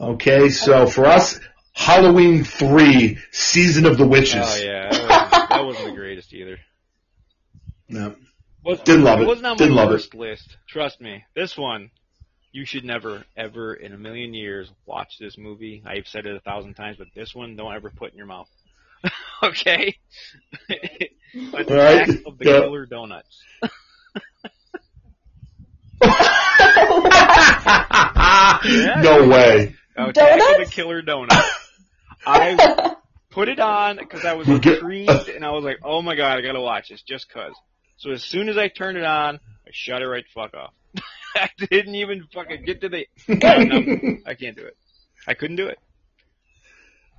Okay, 0.00 0.48
so 0.50 0.86
for 0.86 1.06
us, 1.06 1.40
Halloween 1.72 2.44
three, 2.44 3.18
Season 3.32 3.86
of 3.86 3.98
the 3.98 4.06
Witches. 4.06 4.34
Oh 4.44 4.56
yeah, 4.56 4.88
that 4.90 5.08
wasn't, 5.08 5.48
that 5.50 5.64
wasn't 5.64 5.86
the 5.86 5.92
greatest 5.96 6.32
either. 6.32 6.58
No. 7.88 8.14
Was, 8.64 8.80
Didn't 8.80 9.04
love 9.04 9.20
it. 9.20 9.24
it 9.24 9.26
wasn't 9.26 9.46
on 9.46 9.56
Didn't 9.56 9.74
my 9.74 9.84
love 9.84 9.92
it. 9.92 10.14
list. 10.14 10.56
Trust 10.68 11.00
me, 11.00 11.24
this 11.34 11.56
one. 11.58 11.90
You 12.52 12.64
should 12.64 12.84
never, 12.84 13.24
ever 13.36 13.74
in 13.74 13.92
a 13.92 13.98
million 13.98 14.32
years 14.32 14.70
watch 14.86 15.18
this 15.18 15.36
movie. 15.36 15.82
I've 15.84 16.06
said 16.06 16.24
it 16.24 16.36
a 16.36 16.40
thousand 16.40 16.74
times, 16.74 16.96
but 16.98 17.08
this 17.12 17.34
one, 17.34 17.56
don't 17.56 17.74
ever 17.74 17.90
put 17.90 18.12
in 18.12 18.16
your 18.16 18.28
mouth. 18.28 18.48
okay? 19.42 19.96
Attack 20.68 21.68
Right. 21.68 22.08
of 22.26 22.38
the 22.38 22.44
Yeah. 22.44 22.60
Killer 22.60 22.86
Donuts. 22.86 23.42
no 28.64 29.28
way. 29.28 29.74
Attack 29.96 30.40
of 30.40 30.66
the 30.66 30.68
Killer 30.70 31.02
Donuts. 31.02 31.36
I 32.26 32.94
put 33.30 33.48
it 33.48 33.60
on 33.60 33.96
because 33.98 34.24
I 34.24 34.34
was 34.34 34.48
You 34.48 34.58
get- 34.58 34.74
intrigued 34.78 35.28
and 35.28 35.44
I 35.44 35.50
was 35.50 35.64
like, 35.64 35.78
oh 35.82 36.02
my 36.02 36.14
god, 36.16 36.38
I 36.38 36.40
gotta 36.42 36.60
watch 36.60 36.88
this 36.88 37.02
just 37.02 37.28
cause. 37.30 37.52
So 37.96 38.10
as 38.10 38.22
soon 38.24 38.48
as 38.48 38.56
I 38.58 38.68
turned 38.68 38.98
it 38.98 39.04
on, 39.04 39.36
I 39.36 39.70
shut 39.72 40.02
it 40.02 40.06
right 40.08 40.24
the 40.24 40.40
fuck 40.40 40.54
off. 40.54 40.72
I 41.36 41.48
didn't 41.70 41.96
even 41.96 42.24
fucking 42.32 42.64
get 42.64 42.80
to 42.82 42.88
the. 42.88 43.06
No, 43.28 44.16
I 44.26 44.34
can't 44.34 44.56
do 44.56 44.64
it. 44.64 44.76
I 45.26 45.34
couldn't 45.34 45.56
do 45.56 45.66
it. 45.66 45.78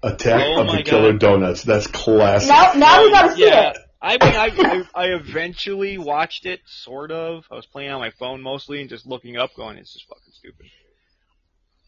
Attack 0.06 0.44
Oh 0.46 0.62
of 0.62 0.68
my 0.68 0.78
the 0.78 0.84
Killer 0.84 1.12
God. 1.14 1.20
Donuts. 1.20 1.64
That's 1.64 1.88
classic. 1.88 2.50
now 2.50 2.74
now 2.76 3.04
we 3.04 3.12
gotta 3.12 3.36
see 3.36 3.48
yeah, 3.48 3.72
it. 3.72 3.78
I 4.00 4.12
mean, 4.12 4.36
I, 4.36 4.84
I 4.96 5.04
I 5.04 5.06
eventually 5.16 5.98
watched 5.98 6.46
it, 6.46 6.62
sort 6.66 7.12
of. 7.12 7.46
I 7.52 7.56
was 7.56 7.66
playing 7.66 7.90
on 7.90 8.00
my 8.00 8.12
phone 8.12 8.42
mostly 8.42 8.82
and 8.82 8.90
just 8.90 9.08
looking 9.08 9.36
up, 9.36 9.56
going, 9.56 9.78
"It's 9.78 9.94
just 9.94 10.08
fucking 10.08 10.32
stupid." 10.32 10.68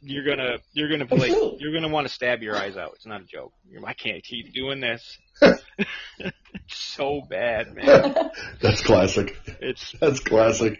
You're 0.01 0.23
gonna 0.25 0.57
you're 0.73 0.89
gonna 0.89 1.05
play. 1.05 1.29
You're 1.59 1.73
gonna 1.73 1.89
want 1.89 2.07
to 2.07 2.13
stab 2.13 2.41
your 2.41 2.55
eyes 2.55 2.75
out. 2.75 2.93
It's 2.95 3.05
not 3.05 3.21
a 3.21 3.25
joke. 3.25 3.53
You're, 3.69 3.85
I 3.85 3.93
can't 3.93 4.23
keep 4.23 4.51
doing 4.51 4.79
this. 4.79 5.17
it's 5.41 6.33
so 6.69 7.21
bad, 7.29 7.75
man. 7.75 8.31
That's 8.61 8.81
classic. 8.81 9.37
It's 9.59 9.93
That's 9.99 10.19
classic. 10.19 10.79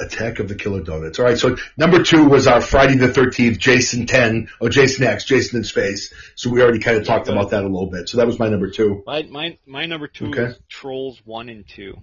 Attack 0.00 0.38
of 0.38 0.48
the 0.48 0.54
Killer 0.54 0.80
Donuts. 0.82 1.18
All 1.18 1.24
right, 1.26 1.38
so 1.38 1.56
number 1.76 2.02
two 2.02 2.24
was 2.28 2.46
our 2.46 2.60
Friday 2.60 2.96
the 2.96 3.08
13th, 3.08 3.58
Jason 3.58 4.06
10, 4.06 4.48
or 4.60 4.68
Jason 4.70 5.04
X, 5.04 5.24
Jason 5.24 5.58
in 5.58 5.64
Space. 5.64 6.12
So 6.36 6.48
we 6.50 6.62
already 6.62 6.78
kind 6.78 6.96
of 6.96 7.04
talked 7.06 7.26
good. 7.26 7.36
about 7.36 7.50
that 7.50 7.62
a 7.64 7.68
little 7.68 7.90
bit. 7.90 8.08
So 8.08 8.16
that 8.18 8.26
was 8.26 8.38
my 8.38 8.48
number 8.48 8.70
two. 8.70 9.02
my 9.06 9.22
my 9.24 9.58
my 9.66 9.86
number 9.86 10.08
two 10.08 10.28
Okay. 10.28 10.42
is 10.44 10.58
Trolls 10.68 11.20
one 11.24 11.48
and 11.48 11.68
two. 11.68 11.94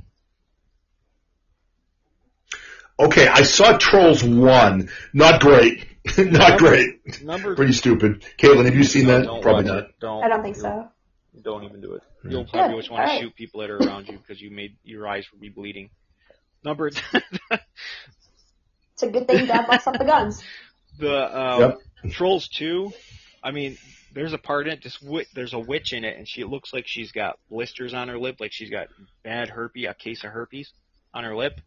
Okay, 3.00 3.28
I 3.28 3.44
saw 3.44 3.78
Trolls 3.78 4.24
1. 4.24 4.90
Not 5.14 5.40
great. 5.42 5.86
not 6.18 6.58
great. 6.58 7.22
Number 7.24 7.56
Pretty 7.56 7.74
stupid. 7.74 8.26
Kaitlyn, 8.40 8.66
have 8.66 8.76
you 8.76 8.84
seen 8.84 9.06
No, 9.08 9.20
that? 9.22 9.42
Probably 9.44 9.66
not. 9.66 9.88
Don't. 10.00 10.24
I 10.24 10.28
don't 10.30 10.42
think 10.42 10.56
so. 10.56 10.88
Don't 11.44 11.64
even 11.64 11.80
do 11.82 11.94
it. 11.94 12.02
Hmm. 12.24 12.32
You'll 12.32 12.46
probably 12.46 12.76
Good. 12.78 12.82
just 12.82 12.92
want 12.92 13.08
to 13.12 13.20
shoot 13.20 13.36
people 13.36 13.62
that 13.62 13.70
are 13.70 13.78
around 13.78 14.08
you 14.08 14.18
because 14.18 14.42
you 14.42 14.50
made 14.50 14.78
your 14.84 15.08
eyes 15.08 15.28
will 15.32 15.40
be 15.40 15.50
bleeding. 15.50 15.92
Number 16.68 16.88
It's 16.88 17.00
a 19.02 19.08
good 19.08 19.26
thing 19.26 19.46
Dad 19.46 19.68
bucks 19.68 19.88
up 19.88 19.98
the 19.98 20.04
guns. 20.04 20.44
the 21.00 21.40
um, 21.40 21.62
Yep. 21.62 22.12
Trolls 22.12 22.50
two. 22.50 22.92
I 23.42 23.52
mean, 23.52 23.78
there's 24.14 24.34
a 24.34 24.38
part 24.38 24.68
in 24.68 24.74
it. 24.74 24.84
This 24.84 24.98
wi- 25.00 25.28
there's 25.34 25.54
a 25.54 25.60
witch 25.60 25.94
in 25.94 26.04
it, 26.04 26.18
and 26.18 26.28
she 26.28 26.44
looks 26.44 26.74
like 26.74 26.86
she's 26.86 27.14
got 27.14 27.40
blisters 27.50 27.94
on 27.94 28.10
her 28.10 28.20
lip, 28.20 28.36
like 28.42 28.52
she's 28.52 28.70
got 28.70 28.90
bad 29.24 29.48
herpes, 29.48 29.88
a 29.90 29.94
case 29.94 30.26
of 30.26 30.32
herpes 30.32 30.74
on 31.14 31.24
her 31.24 31.38
lip, 31.38 31.62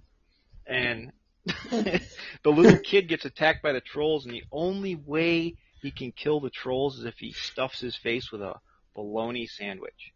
and 0.67 1.13
the 1.71 2.01
little 2.45 2.79
kid 2.79 3.09
gets 3.09 3.25
attacked 3.25 3.63
by 3.63 3.73
the 3.73 3.81
trolls, 3.81 4.27
and 4.27 4.35
the 4.35 4.45
only 4.53 4.97
way 4.97 5.55
he 5.81 5.91
can 5.91 6.13
kill 6.13 6.41
the 6.41 6.51
trolls 6.51 6.99
is 6.99 7.07
if 7.07 7.15
he 7.17 7.33
stuffs 7.33 7.81
his 7.81 7.97
face 7.97 8.31
with 8.31 8.43
a 8.43 8.57
bologna 8.95 9.47
sandwich. 9.47 10.13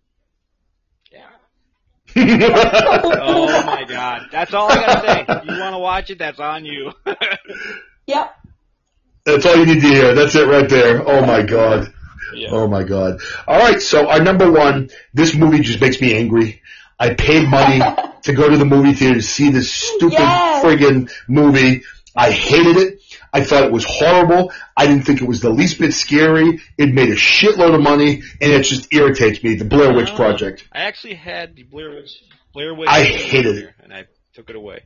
Yeah. 1.10 1.30
Oh 2.16 3.62
my 3.66 3.84
god. 3.88 4.28
That's 4.30 4.54
all 4.54 4.70
I 4.70 4.74
gotta 4.76 5.06
say. 5.06 5.24
If 5.28 5.44
you 5.46 5.60
wanna 5.60 5.78
watch 5.78 6.10
it, 6.10 6.18
that's 6.18 6.40
on 6.40 6.64
you. 6.64 6.92
Yep. 8.06 8.36
That's 9.24 9.46
all 9.46 9.56
you 9.56 9.64
need 9.64 9.80
to 9.80 9.88
hear. 9.88 10.14
That's 10.14 10.34
it 10.34 10.46
right 10.46 10.68
there. 10.68 11.02
Oh 11.08 11.24
my 11.24 11.40
god. 11.42 11.90
yeah. 12.34 12.48
Oh 12.52 12.68
my 12.68 12.82
god. 12.82 13.20
All 13.48 13.58
right, 13.58 13.80
so 13.80 14.08
our 14.10 14.22
number 14.22 14.52
one, 14.52 14.90
this 15.14 15.34
movie 15.34 15.60
just 15.60 15.80
makes 15.80 15.98
me 16.02 16.14
angry. 16.14 16.60
I 17.00 17.14
paid 17.14 17.48
money 17.48 17.80
to 18.24 18.32
go 18.34 18.50
to 18.50 18.58
the 18.58 18.66
movie 18.66 18.92
theater 18.92 19.14
to 19.14 19.22
see 19.22 19.48
this 19.50 19.72
stupid 19.72 20.18
Yes. 20.18 20.62
friggin' 20.64 21.10
movie. 21.28 21.82
I 22.14 22.30
hated 22.30 22.76
it. 22.76 23.00
I 23.34 23.42
thought 23.42 23.64
it 23.64 23.72
was 23.72 23.84
horrible. 23.84 24.52
I 24.76 24.86
didn't 24.86 25.02
think 25.02 25.20
it 25.20 25.26
was 25.26 25.40
the 25.40 25.50
least 25.50 25.80
bit 25.80 25.92
scary. 25.92 26.60
It 26.78 26.94
made 26.94 27.08
a 27.08 27.16
shitload 27.16 27.74
of 27.74 27.82
money, 27.82 28.22
and 28.40 28.52
it 28.52 28.62
just 28.62 28.94
irritates 28.94 29.42
me. 29.42 29.56
The 29.56 29.64
Blair 29.64 29.92
Witch. 29.92 30.14
Project. 30.14 30.68
I 30.72 30.82
actually 30.82 31.14
had 31.14 31.56
the 31.56 31.64
Blair 31.64 31.90
Witch 31.90 32.22
Blair 32.54 32.72
Witch 32.72 32.88
I 32.88 33.02
hated 33.02 33.56
it. 33.56 33.74
and 33.82 33.92
I 33.92 34.04
took 34.32 34.48
it 34.48 34.54
away. 34.54 34.82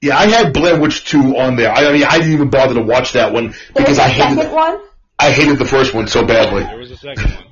Yeah, 0.00 0.16
I 0.16 0.26
had 0.28 0.54
Blair 0.54 0.80
Witch 0.80 1.04
2 1.04 1.36
on 1.36 1.56
there. 1.56 1.70
I, 1.70 1.86
I 1.86 1.92
mean, 1.92 2.04
I 2.04 2.18
didn't 2.18 2.32
even 2.32 2.48
bother 2.48 2.74
to 2.74 2.82
watch 2.82 3.12
that 3.12 3.32
one 3.32 3.48
because 3.74 3.74
There's 3.74 3.98
a 3.98 4.02
I 4.02 4.08
hated 4.08 4.36
second 4.38 4.54
one. 4.54 4.80
I 5.18 5.30
hated 5.30 5.58
the 5.58 5.64
first 5.66 5.92
one 5.94 6.06
so 6.06 6.24
badly. 6.24 6.62
There 6.62 6.78
was 6.78 6.90
a 6.90 6.96
second 6.96 7.30
one. 7.30 7.44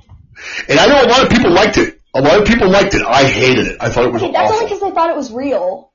And 0.69 0.79
I 0.79 0.87
know 0.87 1.03
a 1.03 1.09
lot 1.09 1.23
of 1.23 1.29
people 1.29 1.51
liked 1.51 1.77
it. 1.77 1.99
A 2.15 2.21
lot 2.21 2.39
of 2.41 2.47
people 2.47 2.69
liked 2.69 2.95
it. 2.95 3.03
I 3.05 3.25
hated 3.25 3.67
it. 3.67 3.77
I 3.79 3.89
thought 3.89 4.05
it 4.05 4.13
was 4.13 4.23
Okay, 4.23 4.31
that's 4.31 4.51
only 4.51 4.65
because 4.65 4.81
I 4.83 4.91
thought 4.91 5.09
it 5.09 5.15
was 5.15 5.31
real. 5.31 5.91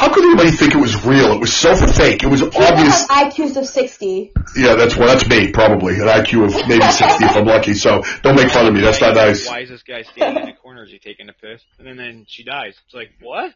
How 0.00 0.08
could 0.08 0.24
anybody 0.24 0.50
think 0.50 0.74
it 0.74 0.78
was 0.78 1.04
real? 1.04 1.30
It 1.32 1.40
was 1.40 1.52
so 1.54 1.76
fake. 1.76 2.22
It 2.22 2.28
was 2.28 2.40
People 2.40 2.62
obvious. 2.64 3.06
have 3.06 3.34
IQs 3.34 3.54
of 3.58 3.66
60. 3.66 4.32
Yeah, 4.56 4.74
that's 4.74 4.96
well, 4.96 5.08
that's 5.08 5.28
me 5.28 5.52
probably 5.52 5.96
an 5.96 6.06
IQ 6.06 6.46
of 6.46 6.68
maybe 6.68 6.82
sixty 6.90 7.26
if 7.26 7.36
I'm 7.36 7.44
lucky. 7.44 7.74
So 7.74 8.02
don't 8.22 8.34
make 8.34 8.48
fun 8.48 8.66
of 8.66 8.72
me. 8.72 8.80
That's 8.80 8.98
not 9.02 9.14
nice. 9.14 9.46
Why 9.46 9.60
is 9.60 9.68
this 9.68 9.82
guy 9.82 10.00
standing 10.00 10.44
in 10.44 10.48
the 10.48 10.54
corner? 10.54 10.84
Is 10.84 10.90
he 10.90 10.98
taking 10.98 11.28
a 11.28 11.34
piss? 11.34 11.60
And 11.78 11.86
then, 11.86 11.98
then 11.98 12.24
she 12.26 12.44
dies. 12.44 12.76
It's 12.86 12.94
like, 12.94 13.10
what? 13.20 13.52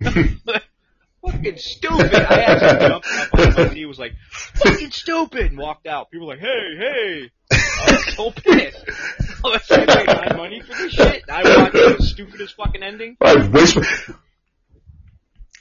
fucking 1.26 1.56
stupid. 1.56 2.14
I 2.14 2.42
actually 2.42 2.88
jumped 2.88 3.08
up 3.08 3.34
on 3.34 3.54
my 3.54 3.74
knee, 3.74 3.86
was 3.86 3.98
like, 3.98 4.12
fucking 4.30 4.92
stupid, 4.92 5.46
and 5.46 5.58
walked 5.58 5.88
out. 5.88 6.12
People 6.12 6.28
were 6.28 6.34
like, 6.34 6.42
hey, 6.42 6.76
hey. 6.78 7.30
I 7.50 7.90
was 7.90 8.14
so 8.14 8.30
pissed. 8.30 8.84
I 9.44 9.48
was 9.48 9.68
like, 9.70 10.06
my 10.06 10.36
money 10.36 10.60
for 10.60 10.74
this 10.74 10.92
shit. 10.92 11.24
I 11.28 11.42
watched 11.60 11.72
the 11.72 11.96
stupidest 12.04 12.54
fucking 12.54 12.84
ending. 12.84 13.16
I 13.20 13.48
waste. 13.48 13.78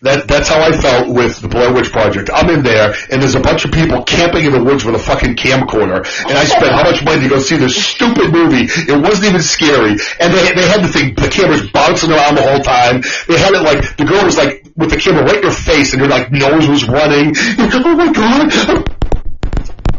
That 0.02 0.28
that's 0.28 0.48
how 0.48 0.62
I 0.62 0.78
felt 0.78 1.10
with 1.10 1.42
the 1.42 1.48
Blair 1.48 1.74
Witch 1.74 1.92
Project. 1.92 2.30
I'm 2.32 2.50
in 2.52 2.62
there, 2.62 2.94
and 3.10 3.20
there's 3.20 3.34
a 3.34 3.40
bunch 3.40 3.66
of 3.66 3.72
people 3.72 4.04
camping 4.04 4.46
in 4.46 4.54
the 4.54 4.64
woods 4.64 4.86
with 4.86 4.94
a 4.94 5.00
fucking 5.00 5.36
camcorder, 5.36 6.06
and 6.30 6.38
I 6.38 6.46
spent 6.46 6.72
how 6.72 6.84
much 6.84 7.04
money 7.04 7.24
to 7.24 7.30
go 7.30 7.40
see 7.40 7.58
this 7.58 7.74
stupid 7.76 8.32
movie? 8.32 8.70
It 8.70 9.02
wasn't 9.02 9.30
even 9.30 9.42
scary, 9.42 9.98
and 10.22 10.30
they 10.34 10.54
they 10.54 10.68
had 10.70 10.84
the 10.84 10.88
thing, 10.88 11.16
the 11.16 11.28
camera's 11.28 11.66
bouncing 11.72 12.12
around 12.12 12.36
the 12.36 12.46
whole 12.46 12.62
time. 12.62 13.02
They 13.28 13.40
had 13.40 13.54
it 13.54 13.64
like 13.66 13.98
the 13.98 14.06
girl 14.06 14.24
was 14.24 14.38
like 14.38 14.70
with 14.76 14.92
the 14.92 14.98
camera 14.98 15.26
right 15.26 15.38
in 15.38 15.44
her 15.44 15.52
face, 15.52 15.94
and 15.94 16.02
her 16.02 16.08
like 16.08 16.32
nose 16.32 16.68
was 16.68 16.88
running. 16.88 17.34
You're 17.58 17.66
like, 17.66 17.86
oh 17.86 17.96
my 17.96 18.14
god! 18.14 18.98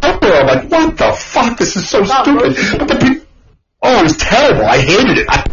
Oh, 0.01 0.41
I'm 0.41 0.47
like, 0.47 0.71
what 0.71 0.97
the 0.97 1.13
fuck? 1.13 1.59
This 1.59 1.75
is 1.75 1.89
so 1.89 2.05
stupid. 2.05 2.55
But 2.79 2.87
the 2.87 2.97
pe- 3.01 3.27
oh, 3.83 3.99
it 3.99 4.03
was 4.05 4.17
terrible. 4.17 4.65
I 4.65 4.79
hated 4.79 5.19
it. 5.19 5.27
I, 5.29 5.45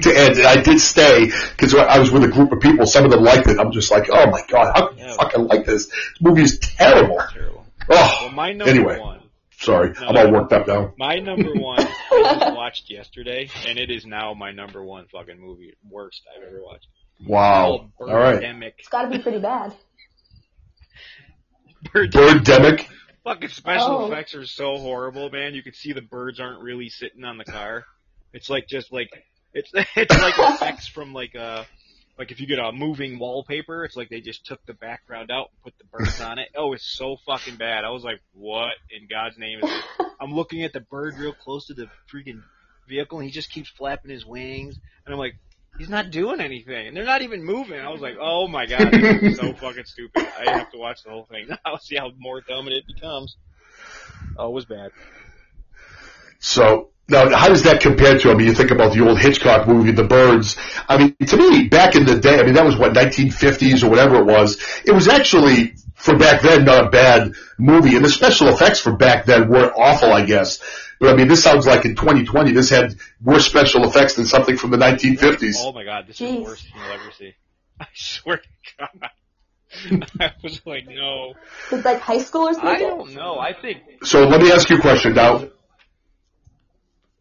to 0.14 0.20
end, 0.20 0.38
and 0.38 0.46
I 0.46 0.62
did 0.62 0.80
stay 0.80 1.26
because 1.26 1.74
I 1.74 1.98
was 1.98 2.10
with 2.10 2.24
a 2.24 2.28
group 2.28 2.52
of 2.52 2.60
people. 2.60 2.86
Some 2.86 3.04
of 3.04 3.10
them 3.10 3.22
liked 3.22 3.48
it. 3.48 3.58
I'm 3.58 3.72
just 3.72 3.90
like, 3.90 4.08
oh 4.10 4.30
my 4.30 4.42
god, 4.48 4.72
how 4.74 4.88
can 4.88 4.98
you 4.98 5.04
Yeah. 5.06 5.14
fucking 5.16 5.44
like 5.46 5.64
this? 5.66 5.86
This 5.86 5.94
movie 6.20 6.42
is 6.42 6.58
terrible. 6.58 7.18
Terrible. 7.32 7.66
Oh, 7.90 8.18
Well, 8.22 8.30
my 8.30 8.52
number 8.52 8.70
anyway, 8.70 8.98
one. 9.00 9.22
sorry, 9.58 9.92
I'm 9.98 10.16
all 10.16 10.30
worked 10.32 10.52
up 10.52 10.66
now. 10.68 10.94
My 10.98 11.16
number 11.16 11.52
one, 11.54 11.80
I 11.80 12.36
just 12.40 12.56
watched 12.56 12.90
yesterday, 12.90 13.50
and 13.66 13.78
it 13.78 13.90
is 13.90 14.06
now 14.06 14.34
my 14.34 14.52
number 14.52 14.82
one 14.84 15.06
fucking 15.12 15.40
movie. 15.40 15.74
Worst 15.88 16.22
I've 16.36 16.44
ever 16.46 16.62
watched. 16.62 16.86
Wow. 17.26 17.90
All 18.00 18.06
right. 18.06 18.42
It's 18.78 18.88
gotta 18.88 19.08
be 19.08 19.18
pretty 19.18 19.38
bad. 19.40 19.74
Birdemic. 21.86 22.44
Birdemic. 22.44 22.86
Fucking 23.24 23.48
special 23.50 23.98
Oh. 24.02 24.06
effects 24.12 24.34
are 24.34 24.46
so 24.46 24.78
horrible, 24.78 25.30
man. 25.30 25.54
You 25.54 25.62
can 25.62 25.74
see 25.74 25.92
the 25.92 26.00
birds 26.02 26.40
aren't 26.40 26.60
really 26.62 26.88
sitting 26.88 27.24
on 27.24 27.38
the 27.38 27.44
car. 27.44 27.84
It's 28.32 28.50
like 28.50 28.66
just 28.66 28.92
like 28.92 29.10
it's 29.54 29.70
it's 29.96 30.18
like 30.18 30.34
effects 30.38 30.86
from 30.88 31.12
like 31.12 31.34
uh 31.36 31.64
like 32.18 32.30
if 32.30 32.40
you 32.40 32.46
get 32.46 32.58
a 32.58 32.72
moving 32.72 33.18
wallpaper, 33.18 33.84
it's 33.84 33.96
like 33.96 34.10
they 34.10 34.20
just 34.20 34.44
took 34.44 34.64
the 34.66 34.74
background 34.74 35.30
out 35.30 35.50
and 35.50 35.62
put 35.62 35.74
the 35.78 35.84
birds 35.84 36.20
on 36.20 36.38
it. 36.38 36.48
Oh, 36.54 36.72
it's 36.72 36.84
so 36.84 37.16
fucking 37.26 37.56
bad. 37.56 37.84
I 37.84 37.90
was 37.90 38.04
like, 38.04 38.20
what 38.34 38.72
in 38.90 39.08
God's 39.08 39.38
name 39.38 39.60
is 39.62 39.70
this? 39.70 40.06
I'm 40.20 40.34
looking 40.34 40.62
at 40.62 40.72
the 40.72 40.80
bird 40.80 41.16
real 41.18 41.32
close 41.32 41.66
to 41.66 41.74
the 41.74 41.88
freaking 42.12 42.42
vehicle 42.88 43.18
and 43.18 43.26
he 43.26 43.32
just 43.32 43.50
keeps 43.50 43.70
flapping 43.70 44.10
his 44.10 44.26
wings 44.26 44.78
and 45.06 45.12
I'm 45.12 45.18
like, 45.18 45.36
he's 45.78 45.88
not 45.88 46.10
doing 46.10 46.40
anything 46.40 46.88
and 46.88 46.96
they're 46.96 47.04
not 47.04 47.22
even 47.22 47.42
moving. 47.42 47.80
I 47.80 47.88
was 47.88 48.02
like, 48.02 48.16
oh 48.20 48.46
my 48.46 48.66
god, 48.66 48.92
this 48.92 49.22
is 49.22 49.38
so 49.38 49.54
fucking 49.54 49.86
stupid. 49.86 50.28
I 50.38 50.58
have 50.58 50.70
to 50.72 50.78
watch 50.78 51.02
the 51.04 51.10
whole 51.10 51.24
thing 51.24 51.48
now, 51.48 51.76
see 51.80 51.96
how 51.96 52.10
more 52.18 52.42
dumb 52.42 52.68
it 52.68 52.86
becomes. 52.86 53.36
Oh, 54.36 54.48
it 54.48 54.52
was 54.52 54.66
bad. 54.66 54.90
So 56.38 56.90
now, 57.12 57.36
how 57.36 57.48
does 57.48 57.62
that 57.62 57.80
compare 57.80 58.18
to? 58.18 58.30
I 58.30 58.34
mean, 58.34 58.48
you 58.48 58.54
think 58.54 58.70
about 58.70 58.92
the 58.92 59.06
old 59.06 59.18
Hitchcock 59.18 59.68
movie, 59.68 59.92
The 59.92 60.04
Birds. 60.04 60.56
I 60.88 60.98
mean, 60.98 61.16
to 61.26 61.36
me, 61.36 61.68
back 61.68 61.94
in 61.94 62.04
the 62.04 62.18
day, 62.18 62.40
I 62.40 62.42
mean, 62.42 62.54
that 62.54 62.64
was 62.64 62.76
what 62.76 62.92
1950s 62.94 63.84
or 63.84 63.90
whatever 63.90 64.16
it 64.16 64.24
was. 64.24 64.60
It 64.84 64.92
was 64.92 65.08
actually 65.08 65.74
for 65.94 66.16
back 66.16 66.42
then 66.42 66.64
not 66.64 66.86
a 66.86 66.90
bad 66.90 67.34
movie, 67.58 67.94
and 67.94 68.04
the 68.04 68.10
special 68.10 68.48
effects 68.48 68.80
for 68.80 68.96
back 68.96 69.24
then 69.24 69.48
weren't 69.48 69.72
awful, 69.76 70.12
I 70.12 70.24
guess. 70.24 70.58
But 70.98 71.10
I 71.10 71.16
mean, 71.16 71.28
this 71.28 71.42
sounds 71.42 71.66
like 71.66 71.84
in 71.84 71.94
2020, 71.94 72.52
this 72.52 72.70
had 72.70 72.96
worse 73.22 73.46
special 73.46 73.84
effects 73.84 74.14
than 74.14 74.24
something 74.24 74.56
from 74.56 74.70
the 74.70 74.76
1950s. 74.78 75.56
Oh 75.58 75.72
my 75.72 75.84
god, 75.84 76.06
this 76.08 76.20
is 76.20 76.28
Jeez. 76.28 76.34
the 76.34 76.42
worst 76.42 76.62
thing 76.64 76.72
you'll 76.76 76.92
ever 76.92 77.12
see. 77.18 77.34
I 77.80 77.86
swear 77.94 78.36
to 78.38 78.42
God. 78.78 79.10
I 80.20 80.32
was 80.42 80.60
like, 80.66 80.86
no. 80.86 81.34
It's 81.70 81.84
like 81.84 82.00
high 82.00 82.18
schoolers 82.18 82.58
I 82.60 82.72
make 82.72 82.82
it? 82.82 82.86
don't 82.86 83.14
know. 83.14 83.38
I 83.38 83.52
think 83.52 83.78
So 84.04 84.24
let 84.26 84.40
me 84.40 84.52
ask 84.52 84.68
you 84.70 84.78
a 84.78 84.80
question 84.80 85.14
now. 85.14 85.48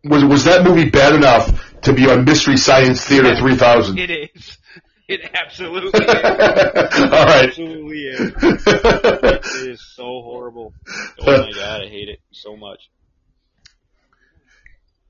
Was 0.04 0.24
was 0.26 0.44
that 0.46 0.64
movie 0.64 0.90
bad 0.90 1.14
enough 1.16 1.80
to 1.82 1.94
be 1.94 2.10
on 2.10 2.26
Mystery 2.26 2.58
Science 2.58 3.04
Theater 3.06 3.36
3000? 3.36 3.98
it 4.00 4.10
is. 4.36 4.58
It 5.08 5.22
absolutely 5.34 6.00
is. 6.00 6.08
All 6.08 7.26
right. 7.26 7.50
Absolutely 7.50 7.98
is. 8.08 8.34
It 8.42 9.70
is 9.72 9.94
so 9.96 10.04
horrible. 10.04 10.74
Oh 11.20 11.26
my 11.26 11.52
god, 11.54 11.82
I 11.84 11.88
hate 11.88 12.10
it 12.10 12.20
so 12.32 12.56
much. 12.56 12.90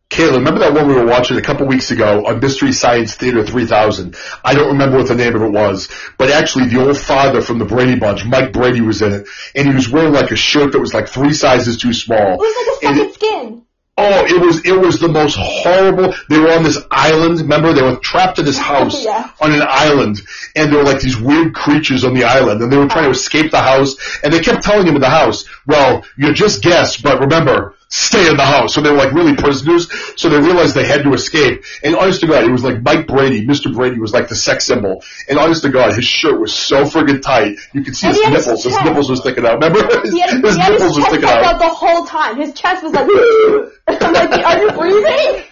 Kayla, 0.10 0.34
remember 0.40 0.60
that 0.60 0.74
one 0.74 0.88
we 0.88 0.94
were 0.94 1.06
watching 1.06 1.38
a 1.38 1.42
couple 1.42 1.66
weeks 1.68 1.90
ago 1.92 2.26
on 2.26 2.42
Mystery 2.42 2.74
Science 2.74 3.16
Theater 3.16 3.46
3000? 3.46 4.18
I 4.44 4.54
don't 4.56 4.74
remember 4.74 4.98
what 4.98 5.08
the 5.08 5.16
name 5.16 5.36
of 5.36 5.42
it 5.42 5.52
was, 5.52 5.88
but 6.18 6.30
actually 6.30 6.68
the 6.68 6.86
old 6.86 6.98
father 6.98 7.42
from 7.42 7.60
the 7.60 7.66
Brady 7.66 7.98
Bunch, 7.98 8.26
Mike 8.26 8.52
Brady 8.52 8.82
was 8.82 9.02
in 9.02 9.14
it, 9.14 9.28
and 9.56 9.68
he 9.70 9.74
was 9.74 9.88
wearing 9.88 10.12
like 10.12 10.32
a 10.32 10.36
shirt 10.36 10.74
that 10.74 10.80
was 10.80 10.94
like 10.94 11.08
three 11.08 11.32
sizes 11.34 11.78
too 11.78 11.94
small. 11.94 12.34
It 12.34 12.40
was 12.40 12.56
like 12.58 12.68
a 12.68 12.88
And 12.88 12.98
second 12.98 13.10
it- 13.10 13.14
skin. 13.14 13.66
Oh, 14.02 14.26
it 14.26 14.42
was 14.42 14.66
it 14.66 14.80
was 14.80 15.00
the 15.00 15.08
most 15.08 15.38
horrible. 15.40 16.14
They 16.30 16.40
were 16.40 16.52
on 16.52 16.64
this 16.64 16.78
island. 16.90 17.40
Remember, 17.40 17.74
they 17.74 17.82
were 17.82 17.98
trapped 17.98 18.40
in 18.40 18.46
this 18.46 18.58
house 18.72 19.04
Yeah. 19.04 19.30
on 19.40 19.54
an 19.54 19.62
island, 19.68 20.22
and 20.56 20.72
there 20.72 20.80
were 20.80 20.86
like 20.86 21.02
these 21.02 21.18
weird 21.20 21.54
creatures 21.54 22.04
on 22.04 22.14
the 22.14 22.24
island, 22.24 22.62
and 22.62 22.72
they 22.72 22.78
were 22.78 22.88
trying 22.88 23.04
to 23.06 23.10
uh-huh. 23.10 23.20
escape 23.20 23.52
the 23.52 23.62
house. 23.62 23.96
And 24.24 24.34
they 24.34 24.40
kept 24.40 24.64
telling 24.64 24.88
him 24.88 24.96
in 24.96 25.02
the 25.02 25.10
house, 25.10 25.46
"Well, 25.66 26.04
you're 26.18 26.34
just 26.34 26.62
guests, 26.64 27.02
but 27.02 27.20
remember, 27.20 27.76
stay 27.92 28.28
in 28.28 28.38
the 28.38 28.46
house." 28.46 28.74
So 28.74 28.82
they 28.82 28.90
were 28.90 28.98
like 28.98 29.14
really 29.14 29.36
prisoners. 29.36 29.88
So 30.16 30.30
they 30.30 30.40
realized 30.40 30.74
they 30.74 30.88
had 30.88 31.04
to 31.04 31.14
escape. 31.14 31.64
And 31.84 31.96
honest 31.96 32.22
to 32.22 32.28
God, 32.28 32.44
it 32.44 32.52
was 32.52 32.64
like 32.64 32.82
Mike 32.82 33.06
Brady, 33.06 33.46
Mr. 33.46 33.72
Brady 33.74 34.00
was 34.00 34.12
like 34.14 34.28
the 34.30 34.36
sex 34.36 34.66
symbol. 34.66 35.04
And 35.30 35.38
honest 35.38 35.62
to 35.64 35.70
God, 35.70 35.94
his 35.94 36.06
shirt 36.06 36.40
was 36.42 36.54
so 36.54 36.86
friggin' 36.86 37.22
tight, 37.22 37.58
you 37.74 37.84
could 37.84 37.96
see 37.96 38.08
And 38.08 38.16
his 38.16 38.24
had 38.26 38.34
his 38.34 38.46
nipples. 38.48 38.64
His 38.64 38.76
nipples 38.84 39.10
were 39.10 39.16
sticking 39.18 39.46
out. 39.46 39.62
Remember, 39.62 40.02
his, 40.02 40.14
He 40.14 40.20
had, 40.22 40.44
his 40.44 40.56
he 40.56 40.70
nipples 40.72 40.98
were 40.98 41.04
sticking 41.06 41.30
out. 41.30 41.44
out. 41.44 41.60
the 41.60 41.70
whole 41.70 42.06
time. 42.06 42.38
His 42.38 42.54
chest 42.54 42.84
was 42.84 42.94
like, 42.94 43.06
I'm 44.02 44.14
like, 44.14 44.46
are 44.46 44.60
you 44.64 44.72
breathing? 44.72 45.44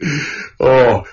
Oh, 0.60 1.04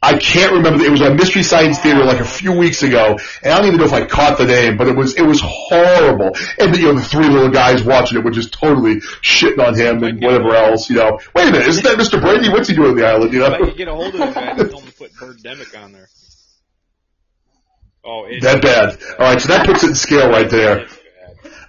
I 0.00 0.16
can't 0.16 0.52
remember. 0.52 0.84
It 0.84 0.90
was 0.92 1.02
on 1.02 1.16
Mystery 1.16 1.42
Science 1.42 1.80
Theater 1.80 2.04
like 2.04 2.20
a 2.20 2.24
few 2.24 2.52
weeks 2.52 2.84
ago, 2.84 3.18
and 3.42 3.52
I 3.52 3.58
don't 3.58 3.66
even 3.66 3.78
know 3.78 3.84
if 3.84 3.92
I 3.92 4.06
caught 4.06 4.38
the 4.38 4.46
name, 4.46 4.76
but 4.76 4.86
it 4.86 4.96
was 4.96 5.16
it 5.16 5.22
was 5.22 5.40
horrible. 5.42 6.36
And 6.58 6.72
the, 6.72 6.78
you 6.78 6.84
know, 6.86 6.94
the 6.94 7.04
three 7.04 7.26
little 7.28 7.50
guys 7.50 7.82
watching 7.82 8.18
it 8.18 8.24
were 8.24 8.30
just 8.30 8.52
totally 8.52 9.00
shitting 9.00 9.58
on 9.58 9.74
him 9.76 10.04
and 10.04 10.22
whatever 10.22 10.54
else. 10.54 10.88
You 10.88 10.96
know, 10.96 11.18
wait 11.34 11.48
a 11.48 11.52
minute, 11.52 11.66
isn't 11.66 11.82
that 11.82 11.98
Mr. 11.98 12.20
Brady? 12.20 12.48
What's 12.48 12.68
he 12.68 12.76
doing 12.76 12.90
on 12.90 12.96
the 12.96 13.06
island? 13.06 13.32
You 13.32 13.44
If 13.44 13.52
I 13.52 13.58
know, 13.58 13.64
could 13.66 13.76
get 13.76 13.88
a 13.88 13.94
hold 13.94 14.14
of 14.14 14.20
this 14.20 14.34
guy 14.34 14.42
and 14.50 14.70
tell 14.70 14.80
him 14.80 14.86
to 14.86 14.92
put 14.94 15.12
Birdemic 15.14 15.82
on 15.82 15.92
there. 15.92 16.08
Oh, 18.04 18.24
it's 18.28 18.44
that 18.44 18.62
bad. 18.62 18.98
All 19.18 19.32
right, 19.32 19.40
so 19.40 19.48
that 19.48 19.66
puts 19.66 19.82
it 19.82 19.90
in 19.90 19.94
scale 19.96 20.30
right 20.30 20.48
there. 20.48 20.86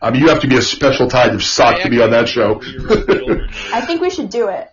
I 0.02 0.12
mean, 0.12 0.22
you 0.22 0.30
have 0.30 0.40
to 0.42 0.48
be 0.48 0.56
a 0.56 0.62
special 0.62 1.10
type 1.10 1.34
of 1.34 1.44
sock 1.44 1.82
to 1.82 1.90
be 1.90 2.02
on 2.02 2.12
that 2.12 2.30
show. 2.30 2.62
I 3.74 3.82
think 3.82 4.02
we 4.02 4.10
should 4.10 4.30
do 4.30 4.48
it. 4.48 4.69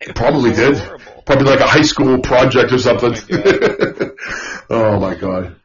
It 0.00 0.14
Probably 0.14 0.52
did. 0.52 0.76
horrible. 0.78 1.22
Probably 1.26 1.44
like 1.44 1.60
a 1.60 1.66
high 1.68 1.82
school 1.82 2.18
project 2.20 2.72
or 2.72 2.78
something. 2.78 3.14
Oh 4.72 5.00
my 5.00 5.16
god. 5.16 5.56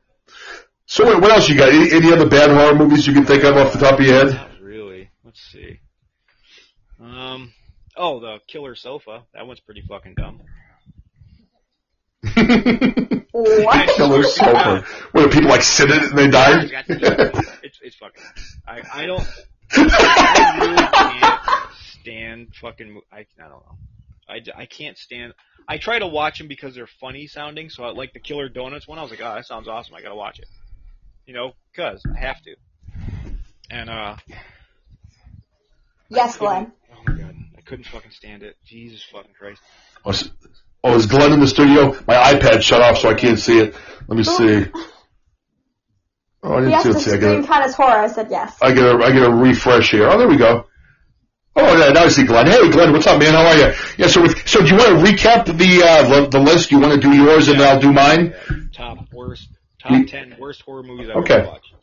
So 0.87 1.05
wait, 1.07 1.21
what 1.21 1.31
else 1.31 1.47
you 1.47 1.55
got? 1.55 1.69
Any, 1.69 1.91
any 1.91 2.11
other 2.11 2.27
bad 2.27 2.49
horror 2.49 2.73
movies 2.73 3.05
you 3.05 3.13
can 3.13 3.23
think 3.23 3.43
of 3.43 3.55
off 3.55 3.71
the 3.71 3.77
top 3.77 3.99
of 3.99 4.05
your 4.05 4.15
head? 4.15 4.33
Not 4.33 4.61
really. 4.61 5.11
Let's 5.23 5.39
see. 5.51 5.79
Um. 6.99 7.53
Oh, 7.95 8.19
the 8.19 8.39
Killer 8.47 8.73
Sofa. 8.73 9.23
That 9.35 9.45
one's 9.45 9.59
pretty 9.59 9.83
fucking 9.87 10.15
dumb. 10.15 10.41
What? 13.31 13.89
Killer 13.95 14.23
sofa. 14.23 14.83
Where 15.11 15.29
people 15.29 15.49
like 15.49 15.61
sit 15.61 15.91
in 15.91 15.97
it 15.97 16.09
and 16.09 16.17
they 16.17 16.27
die? 16.29 16.65
it's 17.63 17.79
it's 17.83 17.95
fucking. 17.97 18.23
I 18.67 18.81
I 18.91 19.05
don't. 19.05 19.27
I 19.71 20.57
really 20.61 20.87
can't 20.87 21.71
stand 22.01 22.47
fucking. 22.59 22.93
mo- 22.93 23.01
I 23.11 23.19
I 23.37 23.41
don't 23.49 23.49
know. 23.65 23.77
I, 24.27 24.39
j- 24.39 24.53
I 24.55 24.65
can't 24.65 24.97
stand. 24.97 25.33
I 25.67 25.77
try 25.77 25.99
to 25.99 26.07
watch 26.07 26.37
them 26.39 26.47
because 26.47 26.75
they're 26.75 26.87
funny 26.99 27.27
sounding. 27.27 27.69
So 27.69 27.83
I, 27.83 27.91
like 27.91 28.13
the 28.13 28.19
Killer 28.19 28.49
Donuts 28.49 28.87
one, 28.87 28.99
I 28.99 29.01
was 29.01 29.11
like, 29.11 29.21
oh, 29.21 29.35
that 29.35 29.45
sounds 29.45 29.67
awesome. 29.67 29.95
I 29.95 30.01
gotta 30.01 30.15
watch 30.15 30.39
it. 30.39 30.47
You 31.25 31.33
know, 31.33 31.53
cause 31.75 32.03
I 32.15 32.19
have 32.19 32.41
to. 32.43 32.55
And 33.71 33.89
uh, 33.89 34.15
Yes, 36.09 36.37
Glenn. 36.37 36.71
oh 36.91 37.03
my 37.03 37.13
god, 37.19 37.35
I 37.57 37.61
couldn't 37.61 37.85
fucking 37.85 38.11
stand 38.11 38.43
it. 38.43 38.55
Jesus 38.65 39.03
fucking 39.11 39.33
Christ. 39.37 39.61
Oh, 40.05 40.11
is- 40.11 40.29
oh, 40.83 40.95
is 40.95 41.05
Glenn 41.07 41.33
in 41.33 41.39
the 41.39 41.47
studio? 41.47 41.97
My 42.07 42.15
iPad 42.33 42.61
shut 42.61 42.81
off 42.81 42.99
so 42.99 43.09
I 43.09 43.15
can't 43.15 43.39
see 43.39 43.59
it. 43.59 43.75
Let 44.07 44.17
me 44.17 44.23
see. 44.23 44.65
Oh, 46.43 46.53
I 46.53 46.59
didn't 46.59 46.71
Yes, 46.71 46.83
see 46.83 46.89
the 46.89 46.97
it. 46.99 47.01
See, 47.01 47.11
I 47.11 47.15
screen 47.17 47.41
gotta, 47.41 47.47
count 47.47 47.73
horror. 47.73 47.97
I 48.03 48.07
said 48.07 48.27
yes. 48.29 48.55
I 48.61 48.71
gotta, 48.71 49.03
I 49.03 49.11
gotta 49.11 49.33
refresh 49.33 49.89
here. 49.89 50.07
Oh, 50.07 50.17
there 50.19 50.27
we 50.27 50.37
go. 50.37 50.67
Oh, 51.57 51.77
yeah, 51.77 51.91
now 51.93 52.03
I 52.03 52.09
see 52.09 52.25
Glenn. 52.25 52.47
Hey, 52.47 52.69
Glenn, 52.69 52.91
what's 52.91 53.07
up, 53.07 53.17
man? 53.19 53.33
How 53.33 53.45
are 53.45 53.55
you? 53.55 53.73
Yeah, 53.97 54.07
so 54.07 54.21
with, 54.21 54.45
so 54.47 54.59
do 54.59 54.67
you 54.67 54.75
want 54.75 54.89
to 54.89 55.11
recap 55.11 55.45
the, 55.45 55.83
uh, 55.83 56.21
the, 56.23 56.27
the 56.29 56.39
list? 56.39 56.69
You 56.71 56.79
want 56.79 56.99
to 57.01 57.09
do 57.09 57.15
yours 57.15 57.47
and 57.47 57.61
I'll 57.61 57.79
do 57.79 57.93
mine? 57.93 58.35
Top 58.73 58.97
worst, 59.13 59.47
top 59.81 60.05
ten 60.07 60.35
worst 60.37 60.61
horror 60.63 60.83
movies 60.83 61.09
I've 61.09 61.17
Okay. 61.17 61.35
ever 61.35 61.47
watched. 61.47 61.73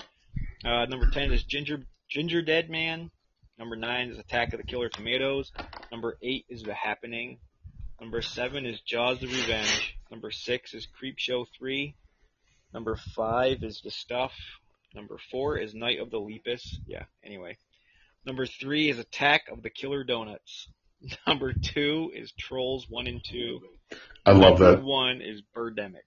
Uh, 0.65 0.85
number 0.87 1.09
ten 1.11 1.33
is 1.33 1.43
Ginger 1.45 1.85
Gingerdead 2.15 2.69
Man. 2.69 3.11
Number 3.59 3.77
nine 3.77 4.11
is 4.11 4.19
Attack 4.19 4.53
of 4.53 4.61
the 4.61 4.67
Killer 4.67 4.91
Tomatoes. 4.91 5.51
Number 5.91 6.19
eight 6.23 6.45
is 6.51 6.63
The 6.63 6.75
Happening. 6.75 7.39
Number 7.99 8.21
seven 8.21 8.67
is 8.67 8.79
Jaws: 8.81 9.21
The 9.21 9.27
Revenge. 9.27 9.97
Number 10.11 10.31
six 10.31 10.75
is 10.75 10.87
Creepshow 11.01 11.47
Three. 11.59 11.95
Number 12.75 12.97
five 13.17 13.63
is 13.63 13.81
The 13.83 13.91
Stuff. 13.91 14.33
Number 14.95 15.17
four 15.31 15.57
is 15.57 15.75
Night 15.75 15.99
of 15.99 16.11
the 16.11 16.19
Lepus. 16.21 16.77
Yeah. 16.87 17.05
Anyway. 17.25 17.57
Number 18.25 18.47
three 18.47 18.89
is 18.89 18.99
Attack 18.99 19.43
of 19.51 19.63
the 19.63 19.71
Killer 19.71 20.05
Donuts. 20.05 20.69
Number 21.27 21.53
two 21.53 22.13
is 22.15 22.33
Trolls 22.39 22.87
One 22.89 23.07
and 23.07 23.23
Two. 23.25 23.61
I 24.25 24.31
love 24.31 24.61
Number 24.61 24.77
that. 24.77 24.85
one 24.85 25.21
is 25.21 25.43
Birdemic. 25.55 26.07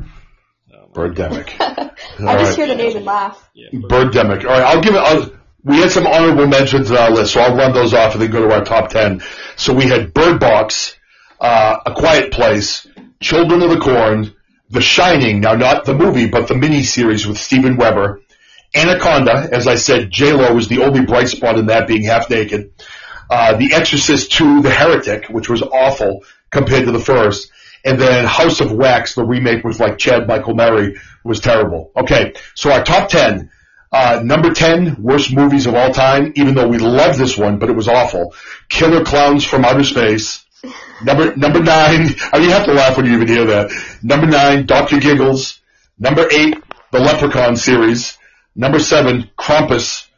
Um, 0.00 0.90
Birdemic. 0.92 1.54
I 1.60 1.92
just 2.16 2.18
right. 2.18 2.56
hear 2.56 2.66
the 2.66 2.74
name 2.74 2.96
and 2.96 3.04
laugh. 3.04 3.50
Yeah, 3.54 3.68
Birdemic. 3.72 4.44
All 4.44 4.50
right, 4.50 4.62
I'll 4.62 4.80
give 4.80 4.94
it. 4.94 4.98
I'll, 4.98 5.32
we 5.64 5.78
had 5.78 5.90
some 5.90 6.06
honorable 6.06 6.46
mentions 6.46 6.90
on 6.90 6.96
our 6.96 7.10
list, 7.10 7.34
so 7.34 7.40
I'll 7.40 7.56
run 7.56 7.74
those 7.74 7.92
off 7.92 8.14
and 8.14 8.22
then 8.22 8.30
go 8.30 8.46
to 8.48 8.54
our 8.54 8.64
top 8.64 8.90
ten. 8.90 9.20
So 9.56 9.74
we 9.74 9.84
had 9.84 10.14
Bird 10.14 10.40
Box, 10.40 10.96
uh, 11.40 11.80
A 11.84 11.94
Quiet 11.94 12.32
Place, 12.32 12.86
Children 13.20 13.62
of 13.62 13.70
the 13.70 13.80
Corn, 13.80 14.34
The 14.70 14.80
Shining. 14.80 15.40
Now, 15.40 15.54
not 15.54 15.84
the 15.84 15.94
movie, 15.94 16.26
but 16.26 16.48
the 16.48 16.54
mini 16.54 16.82
series 16.84 17.26
with 17.26 17.36
Steven 17.38 17.76
Weber. 17.76 18.22
Anaconda, 18.74 19.48
as 19.52 19.66
I 19.66 19.76
said, 19.76 20.10
J 20.10 20.32
Lo 20.32 20.54
was 20.54 20.68
the 20.68 20.82
only 20.82 21.04
bright 21.04 21.28
spot 21.28 21.58
in 21.58 21.66
that, 21.66 21.88
being 21.88 22.04
half 22.04 22.28
naked. 22.28 22.72
Uh, 23.30 23.56
the 23.56 23.74
Exorcist 23.74 24.32
2, 24.32 24.62
The 24.62 24.70
Heretic, 24.70 25.26
which 25.28 25.48
was 25.48 25.62
awful 25.62 26.24
compared 26.50 26.86
to 26.86 26.92
the 26.92 26.98
first. 26.98 27.50
And 27.84 27.98
then 27.98 28.24
House 28.24 28.60
of 28.60 28.72
Wax, 28.72 29.14
the 29.14 29.24
remake 29.24 29.64
with 29.64 29.80
like 29.80 29.98
Chad 29.98 30.26
Michael 30.26 30.54
Murray, 30.54 30.96
was 31.24 31.40
terrible. 31.40 31.92
Okay, 31.96 32.34
so 32.54 32.72
our 32.72 32.82
top 32.82 33.08
10. 33.08 33.50
Uh, 33.90 34.20
number 34.22 34.52
10, 34.52 35.02
worst 35.02 35.32
movies 35.34 35.66
of 35.66 35.74
all 35.74 35.92
time, 35.92 36.32
even 36.36 36.54
though 36.54 36.68
we 36.68 36.76
love 36.76 37.16
this 37.16 37.38
one, 37.38 37.58
but 37.58 37.70
it 37.70 37.76
was 37.76 37.88
awful. 37.88 38.34
Killer 38.68 39.02
Clowns 39.02 39.44
from 39.44 39.64
Outer 39.64 39.84
Space. 39.84 40.44
Number, 41.02 41.34
number 41.36 41.60
9, 41.60 41.66
I 41.70 42.38
mean, 42.38 42.48
you 42.48 42.50
have 42.50 42.66
to 42.66 42.74
laugh 42.74 42.96
when 42.96 43.06
you 43.06 43.14
even 43.14 43.28
hear 43.28 43.46
that. 43.46 43.70
Number 44.02 44.26
9, 44.26 44.66
Dr. 44.66 44.98
Giggles. 45.00 45.60
Number 45.98 46.28
8, 46.30 46.54
the 46.92 46.98
Leprechaun 46.98 47.56
series. 47.56 48.18
Number 48.58 48.80
7, 48.80 49.30
Krampus. 49.38 50.08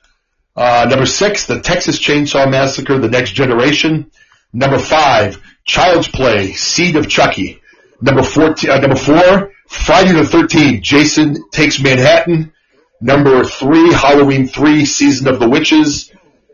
Uh, 0.56 0.86
number 0.88 1.04
6, 1.04 1.46
the 1.46 1.60
Texas 1.60 2.00
Chainsaw 2.00 2.50
Massacre, 2.50 2.98
The 2.98 3.10
Next 3.10 3.32
Generation. 3.32 4.10
Number 4.54 4.78
5, 4.78 5.40
Child's 5.66 6.08
Play, 6.08 6.52
Seed 6.52 6.96
of 6.96 7.06
Chucky. 7.06 7.60
Number 8.00 8.22
14, 8.22 8.70
uh, 8.70 8.78
number 8.78 8.96
4, 8.96 9.52
Friday 9.68 10.12
the 10.12 10.22
13th, 10.22 10.80
Jason 10.80 11.50
Takes 11.50 11.82
Manhattan. 11.82 12.54
Number 13.02 13.44
3, 13.44 13.92
Halloween 13.92 14.48
3, 14.48 14.86
Season 14.86 15.28
of 15.28 15.38
the 15.38 15.48
Witches. 15.48 16.10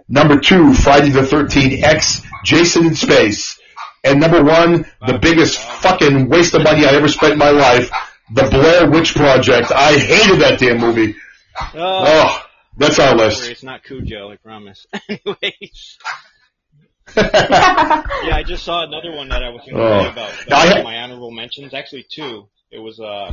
Number 0.09 0.41
2, 0.41 0.75
Friday 0.75 1.11
the 1.11 1.21
13th, 1.21 1.85
X, 1.85 2.21
Jason 2.45 2.87
in 2.87 2.97
Space. 2.97 3.61
And 4.03 4.21
number 4.21 4.43
1, 4.43 4.85
the 5.07 5.19
biggest 5.21 5.61
fucking 5.61 6.29
waste 6.31 6.55
of 6.55 6.65
money 6.65 6.85
I 6.85 6.95
ever 6.95 7.07
spent 7.07 7.35
in 7.35 7.39
my 7.39 7.51
life, 7.51 7.93
The 8.35 8.49
Blair 8.51 8.91
Witch 8.91 9.15
Project. 9.15 9.71
I 9.71 9.97
hated 9.97 10.41
that 10.41 10.59
damn 10.59 10.79
movie. 10.79 11.15
Oh, 11.61 11.71
Oh, 11.75 12.43
that's 12.77 12.99
our 12.99 13.15
don't 13.15 13.27
list. 13.27 13.49
it's 13.51 13.63
not 13.63 13.83
Cujo, 13.85 14.31
I 14.31 14.37
promise. 14.37 14.87
Anyways, 15.09 15.99
yeah, 17.17 18.03
I 18.35 18.43
just 18.47 18.65
saw 18.65 18.83
another 18.85 19.13
one 19.17 19.29
that 19.31 19.43
I 19.43 19.49
was 19.51 19.63
going 19.63 19.77
to 19.77 19.83
Oh. 19.83 20.03
say 20.05 20.11
about. 20.11 20.31
I 20.31 20.45
That 20.67 20.77
had- 20.77 20.85
my 20.85 20.97
honorable 20.99 21.31
mentions, 21.31 21.73
actually 21.75 22.05
two. 22.11 22.49
It 22.71 22.79
was 22.81 22.99
uh, 23.01 23.33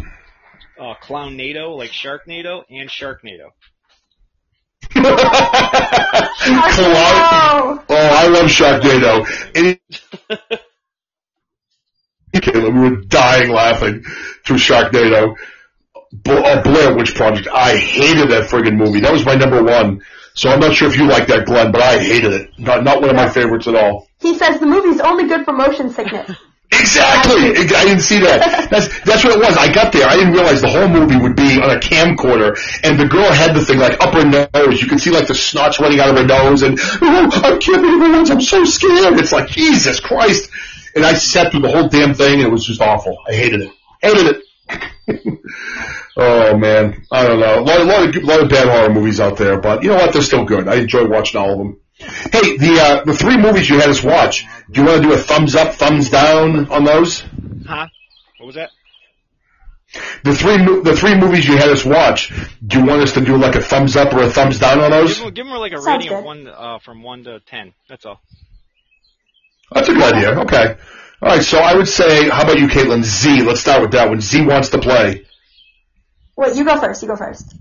uh, 0.79 0.93
Clownado, 1.03 1.75
like 1.77 1.91
Sharknado, 1.91 2.63
and 2.69 2.89
Sharknado. 2.89 3.49
Clown. 4.93 5.03
Oh, 6.85 7.83
Oh, 7.89 7.95
I 7.95 8.27
love 8.27 8.45
Sharknado. 8.49 9.25
And 9.55 9.67
it- 9.67 10.61
Caleb, 12.41 12.73
we 12.75 12.79
were 12.89 13.01
dying 13.07 13.49
laughing 13.51 14.03
through 14.45 14.57
Sharknado. 14.57 15.35
Bla- 16.13 16.41
uh, 16.41 16.61
Blair 16.61 16.95
Witch 16.95 17.15
Project. 17.15 17.47
I 17.51 17.75
hated 17.75 18.29
that 18.29 18.49
friggin' 18.49 18.75
movie. 18.77 18.99
That 19.01 19.11
was 19.11 19.25
my 19.25 19.35
number 19.35 19.63
one. 19.63 20.01
So 20.35 20.49
I'm 20.49 20.59
not 20.59 20.73
sure 20.75 20.87
if 20.87 20.97
you 20.97 21.07
like 21.07 21.27
that, 21.27 21.45
Glenn, 21.45 21.71
but 21.71 21.81
I 21.81 21.99
hated 21.99 22.33
it. 22.33 22.49
Not 22.57 22.83
not 22.83 23.01
one 23.01 23.09
of 23.09 23.15
my 23.15 23.29
favorites 23.29 23.67
at 23.67 23.75
all. 23.75 24.07
he 24.19 24.37
says 24.37 24.59
the 24.59 24.65
movie's 24.65 24.99
only 24.99 25.27
good 25.27 25.43
for 25.45 25.53
motion 25.53 25.89
sickness. 25.89 26.31
Exactly. 26.75 27.51
I 27.51 27.85
didn't 27.85 27.99
see 28.01 28.19
that. 28.21 28.67
That's 28.71 28.87
that's 29.01 29.23
what 29.23 29.33
it 29.37 29.39
was. 29.39 29.55
I 29.57 29.71
got 29.71 29.93
there. 29.93 30.07
I 30.07 30.15
didn't 30.15 30.33
realize 30.33 30.59
the 30.59 30.69
whole 30.69 30.87
movie 30.87 31.17
would 31.17 31.35
be 31.35 31.61
on 31.61 31.69
a 31.69 31.79
camcorder, 31.79 32.57
and 32.83 32.99
the 32.99 33.05
girl 33.05 33.31
had 33.31 33.53
the 33.55 33.63
thing 33.63 33.77
like 33.77 34.01
up 34.03 34.13
her 34.15 34.25
nose. 34.25 34.81
You 34.81 34.87
could 34.87 34.99
see 34.99 35.11
like 35.11 35.27
the 35.27 35.35
snots 35.35 35.79
running 35.79 35.99
out 35.99 36.09
of 36.09 36.17
her 36.17 36.25
nose, 36.25 36.63
and 36.63 36.79
oh, 36.81 37.29
I 37.43 37.57
can't 37.59 37.81
believe 37.81 38.25
it. 38.25 38.31
I'm 38.31 38.41
so 38.41 38.65
scared. 38.65 39.19
It's 39.19 39.31
like 39.31 39.49
Jesus 39.49 39.99
Christ. 39.99 40.49
And 40.95 41.05
I 41.05 41.13
sat 41.13 41.51
through 41.51 41.61
the 41.61 41.69
whole 41.71 41.89
damn 41.89 42.15
thing, 42.15 42.39
and 42.39 42.41
it 42.41 42.51
was 42.51 42.65
just 42.65 42.81
awful. 42.81 43.17
I 43.27 43.33
hated 43.33 43.61
it. 43.61 43.71
Hated 44.01 44.25
it. 44.25 44.43
Oh 46.17 46.57
man, 46.57 47.05
I 47.11 47.23
don't 47.23 47.39
know. 47.39 47.59
A 47.59 47.61
lot, 47.61 47.79
a 47.81 47.83
lot 47.83 48.09
of 48.09 48.15
a 48.15 48.25
lot 48.25 48.41
of 48.43 48.49
bad 48.49 48.67
horror 48.67 48.93
movies 48.93 49.19
out 49.19 49.37
there, 49.37 49.59
but 49.59 49.83
you 49.83 49.89
know 49.89 49.95
what? 49.95 50.13
They're 50.13 50.21
still 50.21 50.45
good. 50.45 50.67
I 50.67 50.75
enjoy 50.75 51.07
watching 51.07 51.39
all 51.39 51.51
of 51.51 51.57
them. 51.57 51.79
Hey, 51.97 52.57
the 52.57 52.79
uh, 52.81 53.03
the 53.05 53.13
three 53.13 53.37
movies 53.37 53.69
you 53.69 53.79
had 53.79 53.89
us 53.89 54.03
watch. 54.03 54.45
Do 54.71 54.81
you 54.81 54.87
want 54.87 55.01
to 55.03 55.07
do 55.09 55.13
a 55.13 55.17
thumbs 55.17 55.55
up, 55.55 55.75
thumbs 55.75 56.09
down 56.09 56.69
on 56.71 56.83
those? 56.83 57.21
Huh? 57.65 57.87
What 58.39 58.47
was 58.47 58.55
that? 58.55 58.71
The 60.23 60.33
three 60.33 60.57
mo- 60.57 60.81
the 60.81 60.95
three 60.95 61.15
movies 61.15 61.47
you 61.47 61.55
had 61.57 61.69
us 61.69 61.85
watch. 61.85 62.31
Do 62.65 62.79
you 62.79 62.85
want 62.85 63.01
us 63.03 63.13
to 63.13 63.21
do 63.21 63.37
like 63.37 63.55
a 63.55 63.61
thumbs 63.61 63.95
up 63.95 64.11
or 64.13 64.23
a 64.23 64.29
thumbs 64.29 64.57
down 64.59 64.79
on 64.79 64.89
those? 64.91 65.19
them, 65.19 65.33
give 65.33 65.45
them 65.45 65.55
like 65.55 65.71
a 65.71 65.81
Sounds 65.81 65.87
rating 66.05 66.09
good. 66.09 66.19
of 66.19 66.25
one 66.25 66.47
uh, 66.47 66.79
from 66.79 67.03
one 67.03 67.23
to 67.25 67.39
ten. 67.41 67.73
That's 67.87 68.05
all. 68.05 68.19
That's 69.71 69.89
a 69.89 69.93
good 69.93 70.13
idea. 70.15 70.39
Okay. 70.41 70.77
All 71.21 71.29
right. 71.29 71.43
So 71.43 71.59
I 71.59 71.75
would 71.75 71.87
say, 71.87 72.29
how 72.29 72.43
about 72.43 72.59
you, 72.59 72.67
Kaitlyn? 72.67 73.03
Z. 73.03 73.43
Let's 73.43 73.61
start 73.61 73.81
with 73.81 73.91
that 73.91 74.09
one. 74.09 74.21
Z 74.21 74.45
wants 74.45 74.69
to 74.69 74.79
play. 74.79 75.25
Wait, 76.35 76.55
you 76.55 76.65
go 76.65 76.79
first. 76.79 77.03
You 77.03 77.09
go 77.09 77.15
first. 77.15 77.53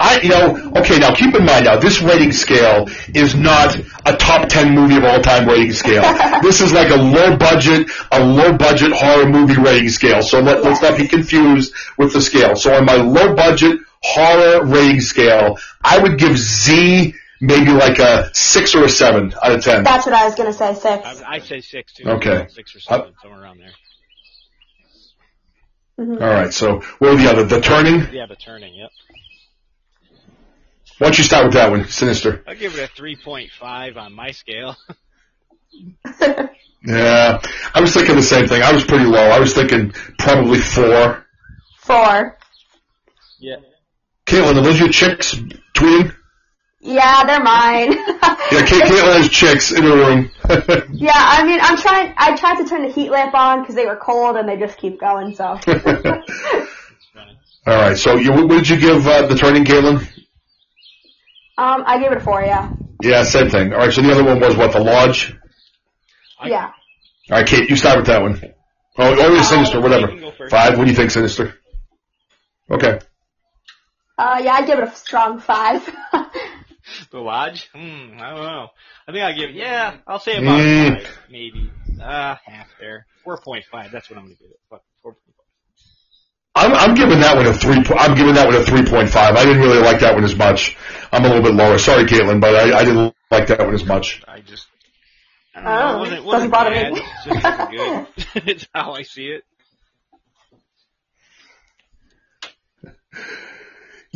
I, 0.00 0.20
you 0.20 0.28
know, 0.30 0.72
okay. 0.76 0.98
Now 0.98 1.14
keep 1.14 1.32
in 1.36 1.44
mind, 1.44 1.66
now 1.66 1.76
this 1.76 2.02
rating 2.02 2.32
scale 2.32 2.88
is 3.14 3.36
not 3.36 3.78
a 4.04 4.16
top 4.16 4.48
ten 4.48 4.74
movie 4.74 4.96
of 4.96 5.04
all 5.04 5.20
time 5.20 5.48
rating 5.48 5.72
scale. 5.72 6.02
this 6.42 6.60
is 6.60 6.72
like 6.72 6.90
a 6.90 6.96
low 6.96 7.36
budget, 7.36 7.88
a 8.10 8.24
low 8.24 8.56
budget 8.56 8.92
horror 8.92 9.28
movie 9.28 9.60
rating 9.60 9.90
scale. 9.90 10.22
So 10.22 10.40
let, 10.40 10.64
let's 10.64 10.82
not 10.82 10.98
be 10.98 11.06
confused 11.06 11.72
with 11.98 12.12
the 12.12 12.20
scale. 12.20 12.56
So 12.56 12.74
on 12.74 12.84
my 12.84 12.96
low 12.96 13.36
budget 13.36 13.78
horror 14.02 14.64
rating 14.64 15.00
scale, 15.00 15.56
I 15.84 16.00
would 16.00 16.18
give 16.18 16.36
Z 16.36 17.14
maybe 17.40 17.72
like 17.72 17.98
a 17.98 18.30
six 18.34 18.74
or 18.74 18.84
a 18.84 18.88
seven 18.88 19.32
out 19.42 19.52
of 19.52 19.62
ten. 19.62 19.84
That's 19.84 20.06
what 20.06 20.14
I 20.14 20.24
was 20.24 20.34
gonna 20.34 20.52
say. 20.52 20.74
Six. 20.74 20.84
I, 20.86 21.22
I'd 21.26 21.44
say 21.44 21.60
six 21.60 21.92
too. 21.94 22.08
Okay. 22.08 22.46
Six 22.50 22.74
or 22.76 22.80
seven, 22.80 23.14
somewhere 23.22 23.42
around 23.42 23.58
there. 23.58 23.72
Mhm. 25.98 26.20
All 26.20 26.28
right. 26.28 26.52
So 26.52 26.80
what 26.98 27.12
are 27.12 27.16
the 27.16 27.30
other? 27.30 27.44
The 27.44 27.60
turning. 27.60 28.12
Yeah, 28.12 28.26
the 28.26 28.36
turning. 28.36 28.74
Yep. 28.74 28.90
Why 30.98 31.06
don't 31.08 31.18
you 31.18 31.24
start 31.24 31.44
with 31.44 31.54
that 31.54 31.70
one? 31.70 31.86
Sinister. 31.88 32.42
I'll 32.46 32.54
give 32.54 32.74
it 32.76 32.82
a 32.90 32.92
three 32.94 33.16
point 33.16 33.50
five 33.58 33.96
on 33.96 34.14
my 34.14 34.30
scale. 34.32 34.76
Yeah, 36.86 37.40
I 37.74 37.80
was 37.80 37.92
thinking 37.94 38.14
the 38.14 38.22
same 38.22 38.46
thing. 38.46 38.62
I 38.62 38.72
was 38.72 38.84
pretty 38.84 39.06
low. 39.06 39.18
I 39.18 39.40
was 39.40 39.52
thinking 39.54 39.92
probably 40.20 40.60
four. 40.60 41.26
Four. 41.80 42.38
yeah. 43.40 43.56
Kaitlyn, 44.24 44.56
are 44.56 44.62
those 44.62 44.78
your 44.78 44.90
chicks 44.90 45.34
tweeting? 45.74 46.14
Yeah, 46.80 47.24
they're 47.24 47.42
mine. 47.42 47.94
Yeah, 48.52 48.64
Ca- 48.64 48.86
Kaitlyn 48.86 49.16
has 49.16 49.28
chicks 49.28 49.72
in 49.72 49.82
her 49.82 49.90
room. 49.96 50.30
yeah, 50.92 51.10
I 51.16 51.44
mean, 51.44 51.58
I'm 51.60 51.76
trying. 51.76 52.14
I 52.16 52.36
tried 52.36 52.62
to 52.62 52.68
turn 52.68 52.82
the 52.86 52.92
heat 52.92 53.10
lamp 53.10 53.34
on 53.34 53.60
because 53.62 53.74
they 53.74 53.86
were 53.86 53.96
cold, 53.96 54.36
and 54.36 54.48
they 54.48 54.56
just 54.56 54.78
keep 54.78 55.00
going. 55.00 55.34
So. 55.34 55.44
All 57.66 57.74
right. 57.76 57.98
So 57.98 58.14
you, 58.14 58.30
what 58.32 58.48
did 58.48 58.68
you 58.68 58.76
give 58.78 59.04
uh, 59.04 59.26
the 59.26 59.34
turning, 59.34 59.64
Kaitlyn? 59.64 59.96
um, 61.58 61.82
I 61.86 61.98
gave 62.00 62.12
it 62.12 62.18
a 62.18 62.20
four. 62.20 62.40
Yeah. 62.42 62.70
Yeah, 63.02 63.24
same 63.24 63.50
thing. 63.50 63.72
All 63.72 63.80
right. 63.80 63.92
So 63.92 64.00
the 64.00 64.12
other 64.12 64.22
one 64.24 64.38
was 64.38 64.56
what? 64.56 64.72
The 64.72 64.78
lodge. 64.80 65.34
I- 66.38 66.48
Yeah. 66.48 66.66
All 67.30 67.38
right, 67.38 67.46
Kate, 67.46 67.68
you 67.68 67.74
start 67.76 67.96
with 67.96 68.06
that 68.06 68.22
one. 68.22 68.40
Oh, 68.96 69.12
or 69.12 69.16
the 69.16 69.42
sinister, 69.42 69.80
whatever. 69.80 70.02
you 70.12 70.18
can 70.18 70.20
go 70.20 70.30
first. 70.30 70.52
Five. 70.52 70.78
What 70.78 70.84
do 70.84 70.90
you 70.90 70.96
think, 70.96 71.10
sinister? 71.10 71.54
Okay. 72.70 73.00
Uh, 74.16 74.40
yeah, 74.42 74.52
I'd 74.54 74.66
give 74.68 74.78
it 74.78 74.84
a 74.88 74.94
strong 74.94 75.40
five. 75.40 75.82
The 77.10 77.18
lodge? 77.18 77.68
Hmm, 77.74 78.18
I 78.20 78.30
don't 78.30 78.44
know. 78.44 78.68
I 79.08 79.12
think 79.12 79.22
I'll 79.24 79.34
give 79.34 79.50
yeah, 79.52 79.98
I'll 80.06 80.18
say 80.18 80.36
about 80.38 80.60
Mm. 80.60 80.96
five, 80.96 81.18
maybe. 81.30 81.70
Uh, 82.00 82.36
half 82.44 82.68
there. 82.78 83.06
4.5, 83.26 83.90
that's 83.92 84.10
what 84.10 84.18
I'm 84.18 84.24
gonna 84.24 84.34
give 84.34 84.50
it. 84.50 84.58
Fuck, 84.70 84.82
4.5. 85.04 85.14
I'm, 86.58 86.72
I'm 86.74 86.94
giving 86.94 87.20
that 87.20 87.36
one 87.36 87.46
a 87.46 87.52
three. 87.52 87.76
I'm 87.98 88.14
giving 88.16 88.34
that 88.34 88.46
one 88.46 88.56
a 88.56 88.62
three 88.64 88.82
point 88.84 89.10
five. 89.10 89.36
I 89.36 89.44
didn't 89.44 89.60
really 89.60 89.78
like 89.82 90.00
that 90.00 90.14
one 90.14 90.24
as 90.24 90.34
much. 90.34 90.74
I'm 91.12 91.22
a 91.24 91.28
little 91.28 91.42
bit 91.42 91.54
lower. 91.54 91.76
Sorry, 91.78 92.04
Kaitlyn, 92.04 92.40
but 92.40 92.54
I, 92.54 92.78
I 92.78 92.84
didn't 92.84 93.14
like 93.30 93.46
that 93.48 93.60
one 93.60 93.74
as 93.74 93.84
much. 93.84 94.22
I 94.26 94.40
just, 94.40 94.66
I 95.54 95.60
don't 95.60 95.64
know. 95.74 95.80
Oh, 95.80 95.96
It 95.96 95.98
wasn't, 95.98 96.10
doesn't 96.16 96.26
wasn't 96.26 96.52
bother 96.52 96.70
bad. 96.70 96.92
me. 96.94 97.00
It 97.00 97.04
just 97.24 97.36
good. 97.70 98.06
it's 98.48 98.66
how 98.74 98.92
I 98.94 99.02
see 99.02 99.26
it. 99.26 99.44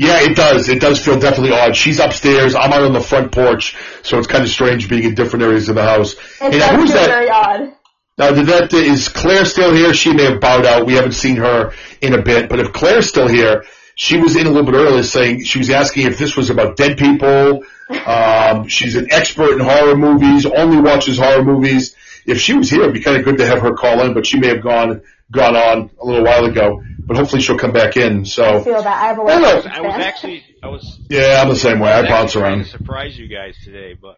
Yeah, 0.00 0.22
it 0.22 0.34
does. 0.34 0.70
It 0.70 0.80
does 0.80 1.04
feel 1.04 1.18
definitely 1.18 1.52
odd. 1.52 1.76
She's 1.76 2.00
upstairs. 2.00 2.54
I'm 2.54 2.72
out 2.72 2.84
on 2.84 2.94
the 2.94 3.02
front 3.02 3.32
porch, 3.32 3.76
so 4.02 4.16
it's 4.16 4.26
kind 4.26 4.42
of 4.42 4.48
strange 4.48 4.88
being 4.88 5.04
in 5.04 5.14
different 5.14 5.42
areas 5.42 5.68
of 5.68 5.74
the 5.74 5.82
house. 5.82 6.14
It 6.14 6.54
Hey, 6.54 6.58
now, 6.58 6.74
who's 6.74 6.90
that? 6.94 7.06
very 7.06 7.28
odd. 7.28 7.74
Now, 8.16 8.30
did 8.32 8.46
that 8.46 8.72
is 8.72 9.10
Claire 9.10 9.44
still 9.44 9.74
here? 9.74 9.92
She 9.92 10.14
may 10.14 10.24
have 10.24 10.40
bowed 10.40 10.64
out. 10.64 10.86
We 10.86 10.94
haven't 10.94 11.12
seen 11.12 11.36
her 11.36 11.74
in 12.00 12.14
a 12.14 12.22
bit. 12.22 12.48
But 12.48 12.60
if 12.60 12.72
Claire's 12.72 13.10
still 13.10 13.28
here, 13.28 13.64
she 13.94 14.16
was 14.16 14.36
in 14.36 14.46
a 14.46 14.50
little 14.50 14.64
bit 14.64 14.74
earlier, 14.74 15.02
saying 15.02 15.44
she 15.44 15.58
was 15.58 15.68
asking 15.68 16.06
if 16.06 16.16
this 16.16 16.34
was 16.34 16.48
about 16.48 16.78
dead 16.78 16.96
people. 16.96 17.62
Um, 18.06 18.68
she's 18.68 18.96
an 18.96 19.08
expert 19.10 19.52
in 19.52 19.60
horror 19.60 19.96
movies. 19.96 20.46
Only 20.46 20.80
watches 20.80 21.18
horror 21.18 21.44
movies. 21.44 21.94
If 22.24 22.40
she 22.40 22.54
was 22.54 22.70
here, 22.70 22.82
it'd 22.82 22.94
be 22.94 23.02
kind 23.02 23.18
of 23.18 23.24
good 23.24 23.36
to 23.36 23.46
have 23.46 23.60
her 23.60 23.74
call 23.74 24.00
in. 24.00 24.14
But 24.14 24.24
she 24.24 24.38
may 24.38 24.48
have 24.48 24.62
gone 24.62 25.02
gone 25.30 25.56
on 25.56 25.90
a 26.00 26.04
little 26.04 26.24
while 26.24 26.44
ago. 26.44 26.82
But 26.98 27.16
hopefully 27.16 27.42
she'll 27.42 27.58
come 27.58 27.72
back 27.72 27.96
in. 27.96 28.24
So 28.24 28.44
I 28.44 28.58
So 28.58 28.64
feel 28.64 28.82
that. 28.82 28.86
I 29.02 29.06
have 29.08 29.18
a 29.18 29.22
I 29.22 29.24
lot 29.24 29.42
know. 29.42 29.58
of 29.58 29.66
I 29.66 29.80
was 29.80 29.94
actually, 29.96 30.44
I 30.62 30.68
was 30.68 31.00
yeah, 31.10 31.40
I'm 31.42 31.48
the 31.48 31.56
same 31.56 31.80
way. 31.80 31.90
I 31.90 32.00
was 32.02 32.08
bounce 32.08 32.36
around. 32.36 32.58
to 32.58 32.64
surprise 32.66 33.18
you 33.18 33.26
guys 33.28 33.56
today, 33.64 33.94
but 34.00 34.16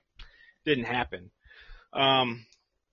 didn't 0.67 0.85
happen. 0.85 1.31
Um, 1.93 2.45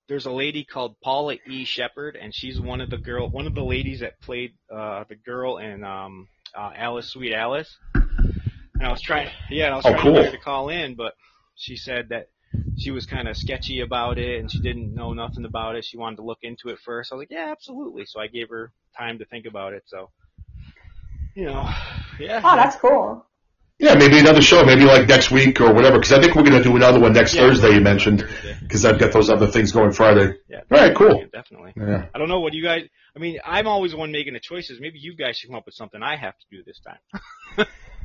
there's 0.08 0.26
a 0.26 0.32
lady 0.32 0.64
called 0.64 0.96
Paula 1.02 1.36
E. 1.48 1.66
Sheppard, 1.66 2.16
and 2.16 2.34
she's 2.34 2.60
one 2.60 2.82
of 2.82 2.90
the 2.90 2.98
girl, 2.98 3.30
one 3.30 3.46
of 3.46 3.56
the 3.56 3.64
ladies 3.64 4.00
that 4.00 4.20
played 4.22 4.54
uh, 4.74 5.04
the 5.08 5.16
girl 5.16 5.58
in 5.58 5.84
um, 5.84 6.28
uh, 6.58 6.72
Alice, 6.76 7.10
Sweet 7.12 7.34
Alice. 7.34 7.76
And 7.94 8.88
I 8.88 8.90
was 8.92 9.02
trying, 9.02 9.30
yeah, 9.52 9.72
I 9.72 9.76
was 9.76 9.86
Oh, 9.86 9.92
trying 9.92 10.04
cool. 10.04 10.16
to 10.24 10.32
to 10.32 10.38
call 10.38 10.70
in, 10.70 10.96
but 10.96 11.14
she 11.56 11.76
said 11.76 12.10
that 12.10 12.30
she 12.78 12.92
was 12.92 13.06
kind 13.06 13.28
of 13.28 13.38
sketchy 13.38 13.82
about 13.82 14.18
it, 14.18 14.40
and 14.40 14.52
she 14.52 14.60
didn't 14.60 14.94
know 14.94 15.14
nothing 15.14 15.46
about 15.46 15.76
it. 15.76 15.86
She 15.86 15.98
wanted 15.98 16.18
to 16.18 16.24
look 16.24 16.40
into 16.42 16.70
it 16.70 16.80
first. 16.80 17.12
I 17.12 17.16
was 17.16 17.22
like, 17.22 17.32
yeah, 17.32 17.52
absolutely. 17.52 18.06
So 18.06 18.20
I 18.20 18.28
gave 18.28 18.50
her 18.50 18.72
time 18.98 19.20
to 19.20 19.26
think 19.26 19.46
about 19.46 19.74
it. 19.74 19.84
So, 19.88 20.10
you 21.36 21.46
know, 21.46 21.70
yeah. 22.20 22.42
Oh, 22.44 22.56
that's 22.56 22.76
cool. 22.78 23.26
Yeah, 23.82 23.96
maybe 23.96 24.20
another 24.20 24.42
show, 24.42 24.66
maybe 24.66 24.84
like 24.84 25.08
next 25.08 25.32
week 25.32 25.62
or 25.62 25.74
whatever. 25.74 26.00
Because 26.00 26.12
I 26.12 26.20
think 26.22 26.36
we're 26.36 26.44
going 26.44 26.62
to 26.62 26.64
do 26.64 26.76
another 26.76 27.00
one 27.00 27.14
next 27.14 27.34
Yeah, 27.34 27.48
Thursday. 27.48 27.76
You 27.76 27.80
mentioned 27.80 28.20
Thursday. 28.22 28.58
because 28.62 28.84
I've 28.84 29.00
got 29.00 29.14
those 29.14 29.30
other 29.30 29.48
things 29.48 29.72
going 29.72 29.94
Friday. 29.94 30.34
Yeah. 30.50 30.62
All 30.70 30.78
right, 30.80 30.94
cool. 30.94 31.26
Definitely. 31.32 31.74
Yeah. 31.78 32.08
I 32.14 32.18
don't 32.18 32.28
know 32.28 32.42
what 32.42 32.54
you 32.54 32.62
guys. 32.62 32.82
I 33.16 33.20
mean, 33.20 33.40
I'm 33.46 33.68
always 33.68 33.92
the 33.92 33.98
one 33.98 34.12
making 34.12 34.34
the 34.34 34.42
choices. 34.42 34.82
Maybe 34.82 35.00
you 35.00 35.16
guys 35.16 35.38
should 35.38 35.48
come 35.50 35.56
up 35.56 35.66
with 35.66 35.76
something 35.76 36.04
I 36.04 36.18
have 36.18 36.34
to 36.38 36.46
do 36.52 36.62
this 36.64 36.82
time. 36.82 37.68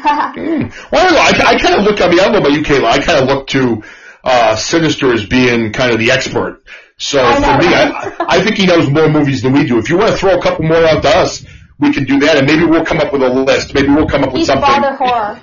Mm. 0.00 0.90
Well, 0.90 1.02
I 1.02 1.04
don't 1.04 1.14
know. 1.14 1.44
I, 1.44 1.52
I 1.52 1.58
kind 1.58 1.74
of 1.74 1.84
look. 1.84 2.00
I 2.00 2.08
mean, 2.08 2.20
I 2.20 2.24
don't 2.24 2.32
know 2.32 2.38
about 2.38 2.52
you, 2.52 2.62
Kayla. 2.62 2.84
I 2.84 2.98
kind 3.00 3.18
of 3.20 3.28
look 3.28 3.46
to 3.48 3.82
uh, 4.24 4.56
Sinister 4.56 5.12
as 5.12 5.26
being 5.26 5.72
kind 5.72 5.92
of 5.92 5.98
the 5.98 6.10
expert. 6.10 6.62
So 6.96 7.22
I 7.22 7.34
for 7.34 7.40
me, 7.58 7.72
right? 7.72 7.92
I, 8.20 8.38
I 8.38 8.42
think 8.44 8.56
he 8.56 8.66
knows 8.66 8.88
more 8.88 9.08
movies 9.08 9.42
than 9.42 9.52
we 9.52 9.64
do. 9.66 9.78
If 9.78 9.90
you 9.90 9.96
want 9.98 10.10
to 10.12 10.16
throw 10.16 10.38
a 10.38 10.42
couple 10.42 10.64
more 10.64 10.84
out 10.84 11.02
to 11.02 11.08
us, 11.08 11.44
we 11.78 11.92
can 11.92 12.04
do 12.04 12.20
that, 12.20 12.36
and 12.38 12.46
maybe 12.46 12.64
we'll 12.64 12.84
come 12.84 12.98
up 12.98 13.12
with 13.12 13.22
a 13.22 13.28
list. 13.28 13.74
Maybe 13.74 13.88
we'll 13.88 14.06
come 14.08 14.22
up 14.22 14.32
with 14.32 14.38
He's 14.40 14.46
something. 14.46 14.64
father 14.66 14.94
horror. 14.96 15.40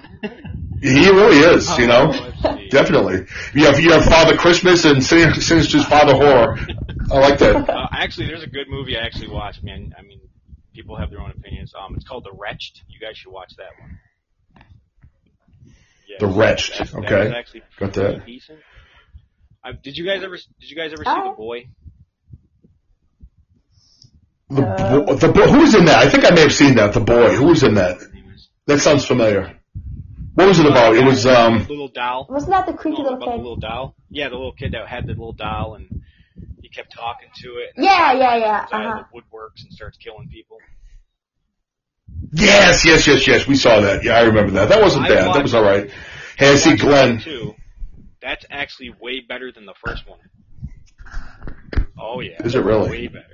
He 0.82 1.10
really 1.10 1.40
is, 1.40 1.78
you 1.78 1.88
know. 1.88 2.12
Oh. 2.14 2.58
Definitely. 2.70 3.26
You 3.54 3.66
have 3.66 3.80
you 3.80 3.92
have 3.92 4.06
Father 4.06 4.38
Christmas 4.38 4.86
and 4.86 5.04
Sin- 5.04 5.34
Sinister's 5.34 5.86
Father 5.86 6.14
Horror. 6.14 6.58
I 7.12 7.20
like 7.20 7.40
that. 7.40 7.70
Uh, 7.70 7.88
actually, 7.92 8.28
there's 8.28 8.44
a 8.44 8.48
good 8.48 8.70
movie 8.70 8.96
I 8.98 9.02
actually 9.02 9.28
watched, 9.30 9.62
man. 9.64 9.94
I 9.98 10.04
mean, 10.04 10.22
people 10.74 10.96
have 10.96 11.10
their 11.10 11.20
own 11.20 11.32
opinions. 11.32 11.74
Um, 11.78 11.96
it's 11.96 12.08
called 12.08 12.24
The 12.24 12.32
Wretched. 12.32 12.80
You 12.88 13.00
guys 13.00 13.18
should 13.18 13.34
watch 13.34 13.52
that 13.58 13.72
one. 13.82 14.00
Yeah, 16.10 16.18
The 16.20 16.28
Wretched, 16.28 16.72
that's- 16.74 16.92
that 16.92 16.98
okay. 17.06 17.26
was 17.28 17.34
actually 17.34 17.62
Got 17.78 17.94
that. 17.94 18.26
decent. 18.26 18.60
Uh, 19.64 19.74
did 19.84 19.96
you 19.96 20.06
guys 20.06 20.24
ever? 20.24 20.38
Did 20.38 20.70
you 20.72 20.76
guys 20.76 20.92
ever 20.92 21.04
see 21.04 21.12
Oh. 21.14 21.30
The 21.32 21.36
Boy? 21.38 21.68
The, 24.50 24.62
bo- 25.06 25.16
the 25.16 25.28
bo- 25.32 25.52
who's 25.52 25.76
in 25.76 25.86
that? 25.86 26.00
I 26.00 26.10
think 26.10 26.26
I 26.26 26.32
may 26.34 26.42
have 26.42 26.54
seen 26.54 26.76
that. 26.76 26.94
The 26.94 27.00
boy. 27.02 27.36
Who 27.36 27.46
was 27.48 27.62
in 27.62 27.76
that? 27.76 27.98
His 28.00 28.12
name 28.14 28.32
is- 28.34 28.50
That 28.66 28.80
sounds 28.80 29.06
familiar. 29.06 29.56
What 30.34 30.48
was 30.48 30.60
it 30.60 30.66
about? 30.66 30.96
It 30.96 31.06
was 31.06 31.26
um. 31.28 31.60
little 31.68 31.90
doll. 31.90 32.26
Wasn't 32.30 32.52
that 32.52 32.66
the 32.66 32.74
creepy 32.74 32.98
little 32.98 33.16
about 33.16 33.30
the 33.32 33.36
little 33.38 33.58
doll. 33.58 33.96
Yeah, 34.10 34.30
the 34.30 34.36
little 34.36 34.54
kid 34.54 34.72
that 34.72 34.88
had 34.88 35.04
the 35.06 35.10
little 35.10 35.34
doll, 35.34 35.76
and 35.76 36.02
he 36.62 36.70
kept 36.70 36.92
talking 36.94 37.28
to 37.44 37.48
it. 37.58 37.74
And 37.76 37.86
Yeah, 37.86 38.14
yeah, 38.14 38.36
yeah. 38.38 38.66
Uh-huh. 38.72 39.04
the 39.12 39.20
woodworks 39.20 39.62
and 39.64 39.72
starts 39.74 39.98
killing 39.98 40.30
people. 40.30 40.58
Yes, 42.32 42.86
yes, 42.86 43.08
yes, 43.08 43.28
yes. 43.28 43.48
We 43.48 43.56
saw 43.56 43.80
that. 43.82 44.04
Yeah, 44.04 44.14
I 44.14 44.22
remember 44.22 44.52
that. 44.54 44.70
That 44.70 44.82
wasn't 44.82 45.06
I 45.06 45.10
bad. 45.10 45.36
That 45.36 45.44
was 45.44 45.54
all 45.54 45.64
right. 45.64 45.90
Hey, 46.38 46.52
I 46.52 46.56
see 46.56 46.76
Glenn. 46.76 47.20
Too. 47.20 47.56
That's 48.22 48.46
actually 48.50 48.92
way 49.02 49.22
better 49.28 49.52
than 49.52 49.66
the 49.66 49.74
first 49.84 50.08
one. 50.08 50.20
Oh 51.98 52.22
yeah. 52.22 52.42
Is 52.44 52.56
it 52.56 52.64
really? 52.64 52.90
Way 52.90 53.08
better. 53.08 53.26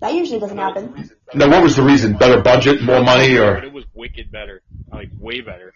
That 0.00 0.14
usually 0.14 0.40
doesn't 0.40 0.58
happen. 0.58 1.10
Now, 1.32 1.48
what 1.48 1.62
was 1.62 1.76
the 1.76 1.82
reason? 1.82 2.14
Better 2.14 2.42
budget, 2.42 2.82
more 2.82 3.02
money, 3.02 3.36
or? 3.36 3.54
But 3.54 3.64
or 3.64 3.66
it 3.66 3.72
was 3.72 3.84
wicked 3.94 4.32
better. 4.32 4.60
Like 4.90 5.10
way 5.16 5.40
better. 5.40 5.72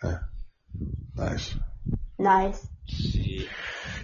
nice? 1.17 1.55
Nice. 2.19 2.67
See. 2.89 3.49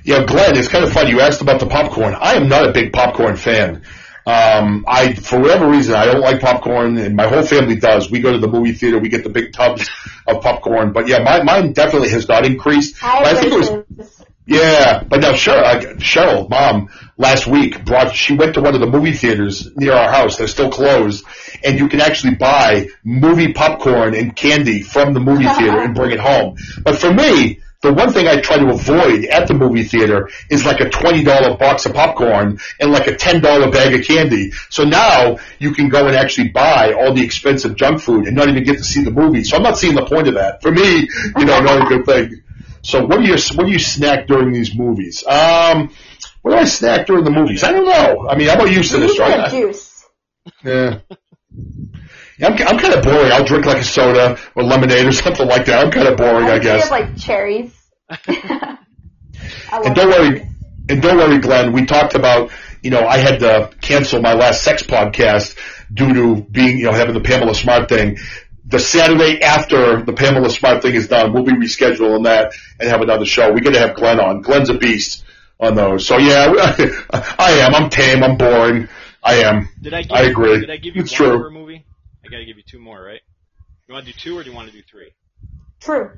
Yeah, 0.05 0.25
Glenn, 0.25 0.57
it's 0.57 0.69
kind 0.69 0.85
of 0.85 0.93
funny. 0.93 1.11
You 1.11 1.21
asked 1.21 1.43
about 1.43 1.61
the 1.61 1.67
popcorn. 1.67 2.15
I 2.15 2.35
am 2.35 2.49
not 2.49 2.69
a 2.69 2.73
big 2.73 2.93
popcorn 2.93 3.37
fan. 3.37 3.83
Um, 4.25 4.85
I, 4.87 5.15
for 5.15 5.41
whatever 5.41 5.69
reason, 5.69 5.95
I 5.95 6.05
don't 6.05 6.21
like 6.21 6.41
popcorn, 6.41 6.97
and 6.99 7.17
my 7.17 7.27
whole 7.27 7.43
family 7.43 7.77
does. 7.77 8.11
We 8.11 8.21
go 8.21 8.33
to 8.33 8.39
the 8.39 8.49
movie 8.49 8.73
theater, 8.73 8.99
we 8.99 9.09
get 9.09 9.25
the 9.25 9.31
big 9.31 9.53
tubs 9.53 9.89
of 10.27 10.43
popcorn. 10.43 10.93
But 10.93 11.09
yeah, 11.09 11.19
my, 11.25 11.43
mine 11.43 11.73
definitely 11.73 12.11
has 12.11 12.29
not 12.29 12.47
increased. 12.47 13.03
I 13.03 13.25
I 13.25 13.35
think 13.35 13.53
it 13.53 13.87
was. 13.97 14.25
Yeah, 14.45 15.05
but 15.05 15.21
now 15.21 15.33
Cheryl, 15.33 15.63
uh, 15.63 15.81
Cheryl, 15.97 16.49
mom, 16.49 16.91
last 17.17 17.47
week 17.47 17.85
brought. 17.85 18.15
She 18.15 18.35
went 18.35 18.55
to 18.55 18.61
one 18.61 18.75
of 18.75 18.81
the 18.81 18.89
movie 18.89 19.13
theaters 19.13 19.71
near 19.77 19.93
our 19.93 20.11
house. 20.11 20.37
They're 20.37 20.49
still 20.49 20.71
closed, 20.71 21.25
and 21.63 21.79
you 21.79 21.89
can 21.89 22.01
actually 22.01 22.35
buy 22.35 22.89
movie 23.05 23.53
popcorn 23.53 24.17
and 24.17 24.35
candy 24.35 24.83
from 24.83 25.15
the 25.15 25.21
movie 25.21 25.45
theater 25.59 25.81
and 25.81 25.95
bring 25.95 26.11
it 26.11 26.19
home. 26.19 26.57
But 26.83 26.99
for 26.99 27.13
me, 27.13 27.61
the 27.83 27.93
one 27.93 28.13
thing 28.13 28.29
I 28.29 28.41
try 28.41 28.59
to 28.59 28.71
avoid 28.71 29.25
at 29.27 29.49
the 29.49 29.55
movie 29.55 29.83
theater 29.83 30.31
is 30.49 30.65
like 30.65 30.81
a 30.81 30.89
twenty 30.89 31.23
dollar 31.25 31.57
box 31.57 31.85
of 31.85 31.95
popcorn 31.95 32.59
and 32.81 32.93
like 32.93 33.07
a 33.09 33.17
ten 33.17 33.41
dollar 33.43 33.71
bag 33.71 33.95
of 33.95 34.07
candy. 34.07 34.53
So 34.71 34.85
now 34.85 35.39
you 35.59 35.73
can 35.73 35.89
go 35.89 36.07
and 36.07 36.17
actually 36.17 36.49
buy 36.51 36.93
all 36.95 37.13
the 37.13 37.23
expensive 37.25 37.77
junk 37.77 38.01
food 38.01 38.27
and 38.27 38.37
not 38.37 38.49
even 38.49 38.63
get 38.65 38.79
to 38.79 38.85
see 38.85 39.03
the 39.05 39.11
movie. 39.11 39.45
So 39.45 39.57
I'm 39.57 39.63
not 39.63 39.77
seeing 39.79 39.95
the 39.97 40.07
point 40.07 40.29
of 40.29 40.35
that. 40.35 40.63
For 40.63 40.71
me, 40.71 41.09
you 41.37 41.45
know, 41.45 41.61
not 41.61 41.83
a 41.85 41.89
good 41.89 42.07
thing. 42.07 42.43
So 42.83 43.05
what 43.05 43.19
do 43.21 43.25
you 43.27 43.35
what 43.57 43.67
do 43.67 43.71
you 43.73 43.79
snack 43.79 44.27
during 44.27 44.53
these 44.53 44.75
movies? 44.75 45.25
Um, 45.27 45.91
what 46.43 46.53
do 46.53 46.57
I 46.59 46.65
snack 46.65 47.07
during 47.07 47.25
the 47.25 47.31
movies? 47.31 47.63
I 47.63 47.73
don't 47.73 47.85
know. 47.85 48.29
I 48.29 48.37
mean, 48.37 48.49
how 48.49 48.55
about 48.55 48.71
you, 48.71 48.79
You 48.79 48.83
Sinister? 48.83 49.19
get 49.25 49.41
I- 49.41 49.47
a 49.47 49.51
juice. 49.51 50.05
yeah. 50.65 50.99
Yeah, 52.39 52.49
I'm, 52.49 52.53
I'm 52.67 52.79
kind 52.79 52.95
of 52.95 53.03
boring. 53.03 53.31
I'll 53.33 53.45
drink 53.45 53.67
like 53.67 53.79
a 53.79 53.85
soda 53.85 54.39
or 54.55 54.63
lemonade 54.63 55.07
or 55.07 55.13
something 55.25 55.47
like 55.47 55.67
that. 55.67 55.85
I'm 55.85 55.91
kind 55.93 56.09
of 56.09 56.17
boring, 56.17 56.49
I 56.49 56.57
usually 56.57 56.61
guess. 56.61 56.83
have 56.89 56.91
like 56.91 57.17
cherries. 57.19 57.73
And 59.73 59.95
don't 59.95 60.11
that. 60.11 60.21
worry, 60.21 60.49
and 60.89 61.03
don't 61.03 61.17
worry, 61.17 61.39
Glenn. 61.39 61.73
We 61.73 61.87
talked 61.87 62.15
about, 62.15 62.51
you 62.83 62.91
know, 62.91 63.07
I 63.07 63.17
had 63.19 63.41
to 63.41 63.71
cancel 63.81 64.21
my 64.21 64.35
last 64.35 64.63
sex 64.63 64.83
podcast 64.83 65.57
due 65.93 66.13
to 66.13 66.43
being, 66.43 66.79
you 66.79 66.85
know, 66.87 66.93
having 66.93 67.15
the 67.15 67.21
Pamela 67.21 67.55
Smart 67.55 67.89
thing. 67.89 68.19
The 68.67 68.79
Saturday 68.79 69.41
after 69.43 70.03
the 70.03 70.13
Pamela 70.13 70.51
Smart 70.51 70.83
thing 70.83 70.95
is 70.95 71.09
done, 71.09 71.33
we'll 71.33 71.45
be 71.45 71.53
rescheduling 71.53 72.25
that 72.25 72.53
and 72.79 72.89
have 72.89 73.01
another 73.01 73.25
show. 73.25 73.51
We 73.53 73.61
got 73.61 73.73
to 73.75 73.81
have 73.81 73.97
Glenn 73.97 74.21
on. 74.21 74.43
Glenn's 74.43 74.69
a 74.69 74.75
beast 74.75 75.25
on 75.59 75.75
those. 75.75 76.07
So 76.07 76.19
yeah, 76.19 76.53
I 77.39 77.53
am. 77.63 77.75
I'm 77.75 77.91
tame. 77.91 78.23
I'm 78.23 78.37
boring. 78.37 78.89
I 79.23 79.37
am. 79.37 79.69
Did 79.81 79.95
I? 79.95 80.03
Give, 80.03 80.13
I 80.13 80.23
agree. 80.25 80.61
Did 80.61 80.71
I 80.71 80.77
give 80.77 80.97
you 80.97 81.03
It's 81.03 81.13
true. 81.13 81.51
movie? 81.51 81.85
I 82.33 82.37
gotta 82.37 82.47
give 82.47 82.57
you 82.57 82.63
two 82.67 82.79
more, 82.79 83.03
right? 83.03 83.21
You 83.87 83.95
want 83.95 84.07
to 84.07 84.13
do 84.13 84.19
two 84.19 84.39
or 84.39 84.43
do 84.43 84.49
you 84.49 84.57
want 84.57 84.71
to 84.71 84.75
do 84.75 84.83
three? 84.91 85.11
True. 85.81 86.13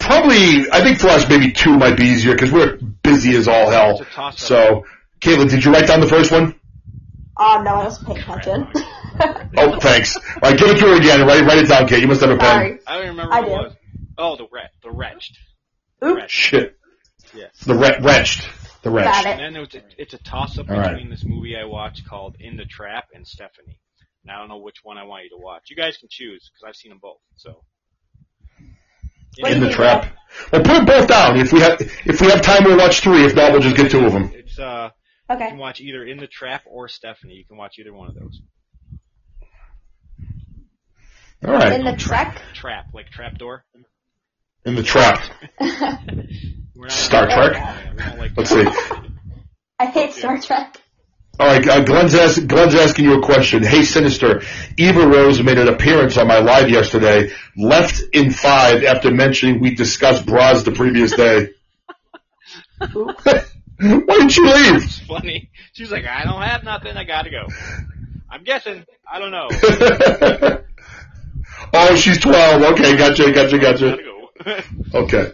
Probably, 0.00 0.68
I 0.72 0.82
think 0.82 0.98
for 0.98 1.06
us 1.08 1.28
maybe 1.28 1.52
two 1.52 1.76
might 1.78 1.96
be 1.96 2.04
easier 2.04 2.32
because 2.32 2.50
we're 2.50 2.78
busy 3.04 3.36
as 3.36 3.46
all 3.46 3.70
hell. 3.70 3.92
It's 3.92 4.00
a 4.00 4.04
toss-up. 4.12 4.38
So, 4.40 4.84
Kaitlyn, 5.20 5.48
did 5.48 5.64
you 5.64 5.72
write 5.72 5.86
down 5.86 6.00
the 6.00 6.08
first 6.08 6.32
one? 6.32 6.58
Oh 7.36 7.62
no, 7.64 7.74
I 7.74 7.84
wasn't 7.84 8.08
paying 8.08 8.38
attention. 8.38 8.72
Oh, 9.56 9.78
thanks. 9.78 10.16
All 10.16 10.50
right, 10.50 10.58
give 10.58 10.68
it 10.70 10.78
to 10.78 10.86
her 10.88 10.96
again. 10.96 11.24
Write, 11.24 11.44
write 11.46 11.58
it 11.58 11.68
down, 11.68 11.86
Kate. 11.86 12.00
You 12.00 12.08
must 12.08 12.20
have 12.22 12.30
a 12.30 12.36
pen. 12.36 12.48
Sorry. 12.48 12.78
I 12.84 12.98
don't 12.98 13.06
remember 13.10 13.32
I 13.32 13.40
what 13.42 13.48
it 13.48 13.52
was. 13.52 13.72
Oh, 14.18 14.36
the 14.36 14.48
wretch, 14.50 14.72
the 14.82 14.90
wretched. 14.90 15.36
Oops. 16.04 16.24
Shit. 16.26 16.76
Yeah. 17.32 17.46
The 17.64 17.74
re- 17.76 17.98
wretched. 18.00 18.44
The 18.82 18.90
Got 18.90 19.24
it. 19.24 19.40
And 19.40 19.56
then 19.56 19.62
it's 19.62 19.74
a, 19.74 19.82
it's 19.96 20.14
a 20.14 20.18
toss 20.18 20.58
up 20.58 20.68
All 20.68 20.76
right. 20.76 20.90
between 20.90 21.10
this 21.10 21.24
movie 21.24 21.56
I 21.56 21.64
watched 21.64 22.06
called 22.06 22.36
In 22.38 22.56
the 22.56 22.66
Trap 22.66 23.06
and 23.14 23.26
Stephanie. 23.26 23.78
And 24.24 24.32
I 24.32 24.38
don't 24.38 24.48
know 24.48 24.56
which 24.58 24.78
one 24.82 24.96
I 24.96 25.04
want 25.04 25.24
you 25.24 25.30
to 25.30 25.36
watch. 25.36 25.64
You 25.68 25.76
guys 25.76 25.96
can 25.98 26.08
choose 26.10 26.50
because 26.50 26.66
I've 26.68 26.76
seen 26.76 26.90
them 26.90 26.98
both. 27.00 27.18
So. 27.36 27.62
What 29.40 29.52
In 29.52 29.60
the 29.60 29.70
trap. 29.70 30.16
Well, 30.52 30.62
put 30.62 30.72
them 30.72 30.84
both 30.86 31.08
down. 31.08 31.36
If 31.38 31.52
we 31.52 31.60
have, 31.60 31.76
if 31.80 32.20
we 32.20 32.28
have 32.28 32.40
time, 32.40 32.64
we'll 32.64 32.78
watch 32.78 33.00
three. 33.00 33.24
If 33.24 33.34
not, 33.34 33.52
we'll 33.52 33.60
just 33.60 33.76
get 33.76 33.90
two 33.90 34.04
of 34.06 34.12
them. 34.12 34.32
It's 34.34 34.58
uh, 34.58 34.90
Okay. 35.30 35.34
you 35.34 35.34
Okay. 35.36 35.48
can 35.50 35.58
watch 35.58 35.80
either 35.80 36.04
In 36.04 36.18
the 36.18 36.26
Trap 36.26 36.62
or 36.66 36.86
Stephanie. 36.88 37.34
You 37.34 37.44
can 37.44 37.56
watch 37.56 37.78
either 37.78 37.92
one 37.92 38.08
of 38.08 38.14
those. 38.14 38.40
All 41.44 41.52
right. 41.52 41.72
In 41.72 41.84
the 41.84 41.96
trap. 41.96 42.38
Trap, 42.54 42.86
like 42.94 43.10
trap 43.10 43.36
door. 43.38 43.64
In 44.64 44.74
the 44.76 44.82
trap. 44.82 45.18
Star 46.88 47.26
Trek? 47.26 47.52
Yeah, 47.54 47.92
we 47.92 47.98
don't 48.02 48.18
like 48.18 48.32
Let's 48.36 48.50
see. 48.50 48.64
I 49.78 49.86
hate 49.86 50.12
Star 50.12 50.40
Trek. 50.40 50.80
All 51.40 51.48
right, 51.48 51.66
uh, 51.66 51.82
Glenn's, 51.82 52.14
ask, 52.14 52.46
Glenn's 52.46 52.76
asking 52.76 53.06
you 53.06 53.18
a 53.18 53.22
question. 53.22 53.64
Hey, 53.64 53.82
Sinister, 53.82 54.42
Eva 54.78 55.04
Rose 55.04 55.42
made 55.42 55.58
an 55.58 55.66
appearance 55.66 56.16
on 56.16 56.28
my 56.28 56.38
live 56.38 56.70
yesterday, 56.70 57.32
left 57.56 58.00
in 58.12 58.30
five 58.30 58.84
after 58.84 59.10
mentioning 59.10 59.60
we 59.60 59.74
discussed 59.74 60.26
bras 60.26 60.62
the 60.62 60.70
previous 60.70 61.12
day. 61.12 61.48
Why 62.92 63.42
didn't 63.78 64.36
you 64.36 64.46
leave? 64.46 64.84
It's 64.84 65.00
funny. 65.00 65.50
She 65.72 65.82
was 65.82 65.90
like, 65.90 66.04
I 66.06 66.22
don't 66.24 66.42
have 66.42 66.62
nothing. 66.62 66.96
I 66.96 67.02
gotta 67.02 67.30
go. 67.30 67.46
I'm 68.30 68.44
guessing. 68.44 68.84
I 69.10 69.18
don't 69.18 69.32
know. 69.32 69.48
oh, 71.72 71.96
she's 71.96 72.20
12. 72.20 72.62
Okay, 72.62 72.96
gotcha, 72.96 73.32
gotcha, 73.32 73.58
gotcha. 73.58 73.90
Gotta 73.90 74.02
go. 74.02 74.10
Okay. 74.94 75.32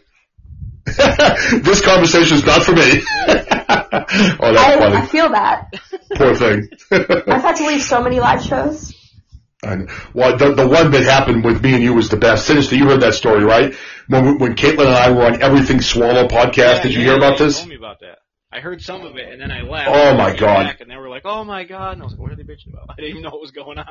this 1.62 1.80
conversation 1.84 2.36
is 2.38 2.47
not 2.47 2.62
for 2.62 2.72
me. 2.72 3.03
oh, 3.28 4.53
that's 4.53 4.82
I, 4.82 5.03
I 5.03 5.07
feel 5.07 5.28
that. 5.30 5.72
Poor 6.14 6.34
thing. 6.34 6.68
I've 6.91 7.43
had 7.43 7.57
to 7.57 7.66
leave 7.66 7.82
so 7.82 8.03
many 8.03 8.20
live 8.20 8.43
shows. 8.43 8.95
And. 9.62 9.91
Well, 10.14 10.36
the, 10.36 10.55
the 10.55 10.66
one 10.66 10.91
that 10.93 11.03
happened 11.03 11.45
with 11.45 11.62
me 11.62 11.74
and 11.74 11.82
you 11.82 11.95
was 11.95 12.09
the 12.09 12.16
best. 12.16 12.47
Sinister, 12.47 12.76
you 12.76 12.88
heard 12.88 13.03
that 13.03 13.14
story, 13.14 13.45
right? 13.45 13.74
When, 14.09 14.38
when 14.38 14.55
Kaitlyn 14.57 14.86
and 14.86 14.88
I 14.88 15.11
were 15.11 15.24
on 15.24 15.43
Everything 15.43 15.80
Swallow 15.80 16.26
podcast, 16.26 16.57
Yeah, 16.57 16.82
did 16.82 16.95
you 16.95 17.01
yeah, 17.01 17.07
hear 17.07 17.16
about 17.16 17.38
this? 17.38 17.59
Told 17.59 17.68
me 17.68 17.76
about 17.76 18.01
that. 18.01 18.18
I 18.53 18.59
heard 18.59 18.82
some 18.82 19.03
of 19.03 19.16
it, 19.16 19.32
and 19.32 19.41
then 19.41 19.53
I 19.53 19.62
left. 19.62 19.88
Oh, 19.88 20.16
my 20.16 20.34
God. 20.34 20.64
Back, 20.64 20.80
and 20.80 20.91
they 20.91 20.97
were 20.97 21.09
like, 21.09 21.22
"Oh 21.24 21.45
my 21.45 21.62
god!" 21.62 21.93
And 21.93 22.03
I 22.03 22.05
was 22.05 22.14
like, 22.14 22.20
"What 22.20 22.32
are 22.32 22.36
they 22.36 22.43
bitching 22.43 22.72
about?" 22.72 22.86
I 22.91 22.97
didn't 22.97 23.11
even 23.11 23.22
know 23.22 23.30
what 23.30 23.41
was 23.41 23.53
going 23.53 23.78
on. 23.78 23.86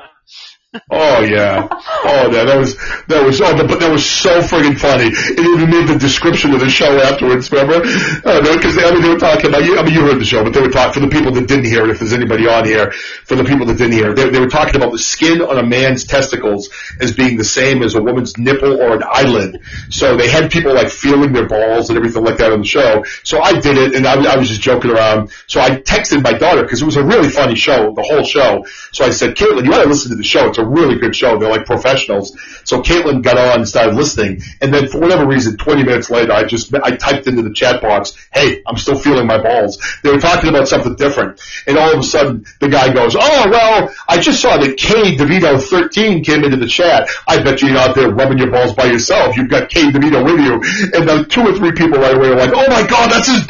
Oh 0.72 1.22
yeah. 1.22 1.66
Oh 2.04 2.30
yeah, 2.30 2.44
that 2.44 2.56
was 2.56 2.76
that 3.08 3.26
was 3.26 3.40
oh, 3.40 3.66
but 3.66 3.80
that 3.80 3.90
was 3.90 4.08
so 4.08 4.38
friggin' 4.38 4.78
funny. 4.78 5.06
It 5.10 5.40
even 5.40 5.68
made 5.68 5.88
the 5.88 5.98
description 5.98 6.54
of 6.54 6.60
the 6.60 6.70
show 6.70 6.96
afterwards. 7.00 7.50
Remember? 7.50 7.82
Oh, 8.24 8.38
because 8.54 8.78
I 8.78 8.92
mean 8.92 9.02
they 9.02 9.08
were 9.08 9.18
talking 9.18 9.46
about 9.46 9.64
you. 9.64 9.76
I 9.76 9.82
mean 9.82 9.94
you 9.94 10.02
heard 10.02 10.20
the 10.20 10.24
show, 10.24 10.44
but 10.44 10.54
they 10.54 10.60
were 10.60 10.70
talking 10.70 10.94
for 10.94 11.00
the 11.00 11.10
people 11.10 11.32
that 11.32 11.48
didn't 11.48 11.64
hear 11.64 11.82
it. 11.86 11.90
If 11.90 11.98
there's 11.98 12.12
anybody 12.12 12.46
on 12.46 12.66
here, 12.66 12.92
for 12.92 13.34
the 13.34 13.42
people 13.42 13.66
that 13.66 13.78
didn't 13.78 13.94
hear, 13.94 14.14
they, 14.14 14.30
they 14.30 14.38
were 14.38 14.48
talking 14.48 14.76
about 14.76 14.92
the 14.92 15.00
skin 15.00 15.42
on 15.42 15.58
a 15.58 15.66
man's 15.66 16.04
testicles 16.04 16.70
as 17.00 17.16
being 17.16 17.36
the 17.36 17.44
same 17.44 17.82
as 17.82 17.96
a 17.96 18.02
woman's 18.02 18.38
nipple 18.38 18.80
or 18.80 18.94
an 18.94 19.02
eyelid. 19.02 19.58
So 19.88 20.16
they 20.16 20.30
had 20.30 20.52
people 20.52 20.72
like 20.72 20.90
feeling 20.90 21.32
their 21.32 21.48
balls 21.48 21.90
and 21.90 21.98
everything 21.98 22.22
like 22.22 22.38
that 22.38 22.52
on 22.52 22.60
the 22.60 22.66
show. 22.66 23.02
So 23.24 23.42
I 23.42 23.58
did 23.58 23.76
it, 23.76 23.96
and 23.96 24.06
I, 24.06 24.34
I 24.34 24.36
was 24.36 24.46
just 24.46 24.60
joking 24.60 24.92
around. 24.92 25.32
So 25.48 25.60
I 25.60 25.70
texted 25.82 26.22
my 26.22 26.32
daughter 26.32 26.62
because 26.62 26.80
it 26.80 26.86
was 26.86 26.96
a 26.96 27.02
really 27.02 27.28
funny 27.28 27.56
show, 27.56 27.92
the 27.92 28.02
whole 28.02 28.22
show. 28.22 28.64
So 28.92 29.04
I 29.04 29.10
said, 29.10 29.34
Kaitlyn, 29.34 29.64
you 29.64 29.70
got 29.72 29.82
to 29.82 29.88
listen 29.88 30.12
to 30.12 30.16
the 30.16 30.22
show. 30.22 30.46
It's 30.46 30.59
a 30.60 30.68
really 30.68 30.96
good 30.96 31.14
show. 31.14 31.38
They're 31.38 31.50
like 31.50 31.66
professionals. 31.66 32.36
So 32.64 32.82
Kaitlyn 32.82 33.22
got 33.22 33.38
on 33.38 33.60
and 33.60 33.68
started 33.68 33.94
listening, 33.94 34.42
and 34.60 34.72
then 34.72 34.88
for 34.88 35.00
whatever 35.00 35.26
reason, 35.26 35.56
20 35.56 35.82
minutes 35.84 36.10
later, 36.10 36.32
I 36.32 36.44
just 36.44 36.74
I 36.74 36.96
typed 36.96 37.26
into 37.26 37.42
the 37.42 37.52
chat 37.52 37.80
box, 37.80 38.12
"Hey, 38.32 38.62
I'm 38.66 38.76
still 38.76 38.98
feeling 38.98 39.26
my 39.26 39.38
balls." 39.38 39.78
They 40.02 40.10
were 40.10 40.20
talking 40.20 40.50
about 40.50 40.68
something 40.68 40.94
different, 40.96 41.40
and 41.66 41.78
all 41.78 41.92
of 41.92 41.98
a 41.98 42.02
sudden, 42.02 42.44
the 42.60 42.68
guy 42.68 42.92
goes, 42.92 43.16
"Oh 43.18 43.50
well, 43.50 43.92
I 44.08 44.18
just 44.18 44.40
saw 44.40 44.56
that 44.58 44.76
K 44.76 45.16
DeVito 45.16 45.60
13 45.60 46.24
came 46.24 46.44
into 46.44 46.56
the 46.56 46.68
chat. 46.68 47.08
I 47.26 47.42
bet 47.42 47.62
you're 47.62 47.72
not 47.72 47.94
there 47.94 48.10
rubbing 48.10 48.38
your 48.38 48.50
balls 48.50 48.74
by 48.74 48.86
yourself. 48.86 49.36
You've 49.36 49.50
got 49.50 49.68
K 49.68 49.90
DeVito 49.90 50.24
with 50.24 50.40
you." 50.40 50.54
And 50.94 51.08
the 51.08 51.24
two 51.28 51.42
or 51.42 51.54
three 51.54 51.72
people 51.72 51.98
right 51.98 52.16
away 52.16 52.28
are 52.28 52.36
like, 52.36 52.52
"Oh 52.54 52.68
my 52.68 52.86
God, 52.86 53.10
that's 53.10 53.28
his." 53.28 53.46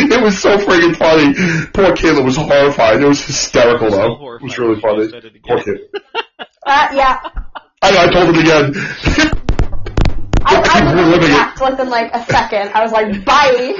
it 0.12 0.22
was 0.22 0.38
so 0.40 0.56
friggin' 0.58 0.96
funny. 0.96 1.34
Poor 1.72 1.94
Caleb 1.96 2.24
was 2.24 2.36
horrified. 2.36 3.00
It 3.02 3.06
was 3.06 3.24
hysterical 3.24 3.90
So 3.90 3.96
though. 3.96 4.34
It 4.36 4.42
was 4.42 4.58
really 4.58 4.80
funny. 4.80 5.08
Poor 5.46 5.58
again. 5.58 5.64
kid. 5.64 6.02
Uh, 6.66 6.88
yeah. 6.94 7.18
I, 7.82 8.04
I 8.06 8.10
told 8.12 8.28
him 8.28 8.40
again. 8.40 8.72
I, 10.44 10.56
I 10.62 10.94
We're 10.94 11.06
living 11.06 11.30
it. 11.30 11.34
laughed 11.34 11.60
within 11.60 11.88
like 11.88 12.14
a 12.14 12.22
second. 12.26 12.70
I 12.74 12.82
was 12.84 12.92
like, 12.92 13.24
bye. 13.24 13.74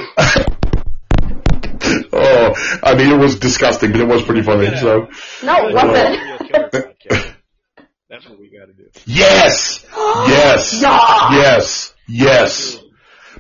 oh, 2.13 2.79
I 2.83 2.95
mean, 2.97 3.11
it 3.13 3.19
was 3.19 3.39
disgusting, 3.39 3.93
but 3.93 4.01
it 4.01 4.09
was 4.09 4.23
pretty 4.23 4.43
funny. 4.43 4.75
So, 4.77 5.09
No, 5.45 5.69
it 5.69 5.75
wasn't. 5.75 6.21
That's 8.09 8.29
what 8.29 8.41
we 8.41 8.49
got 8.51 8.67
to 8.67 8.73
do. 8.73 8.89
yes, 9.07 9.85
yes, 9.97 10.81
Yeah. 10.83 11.31
yes, 11.33 11.95
yes. 12.09 12.79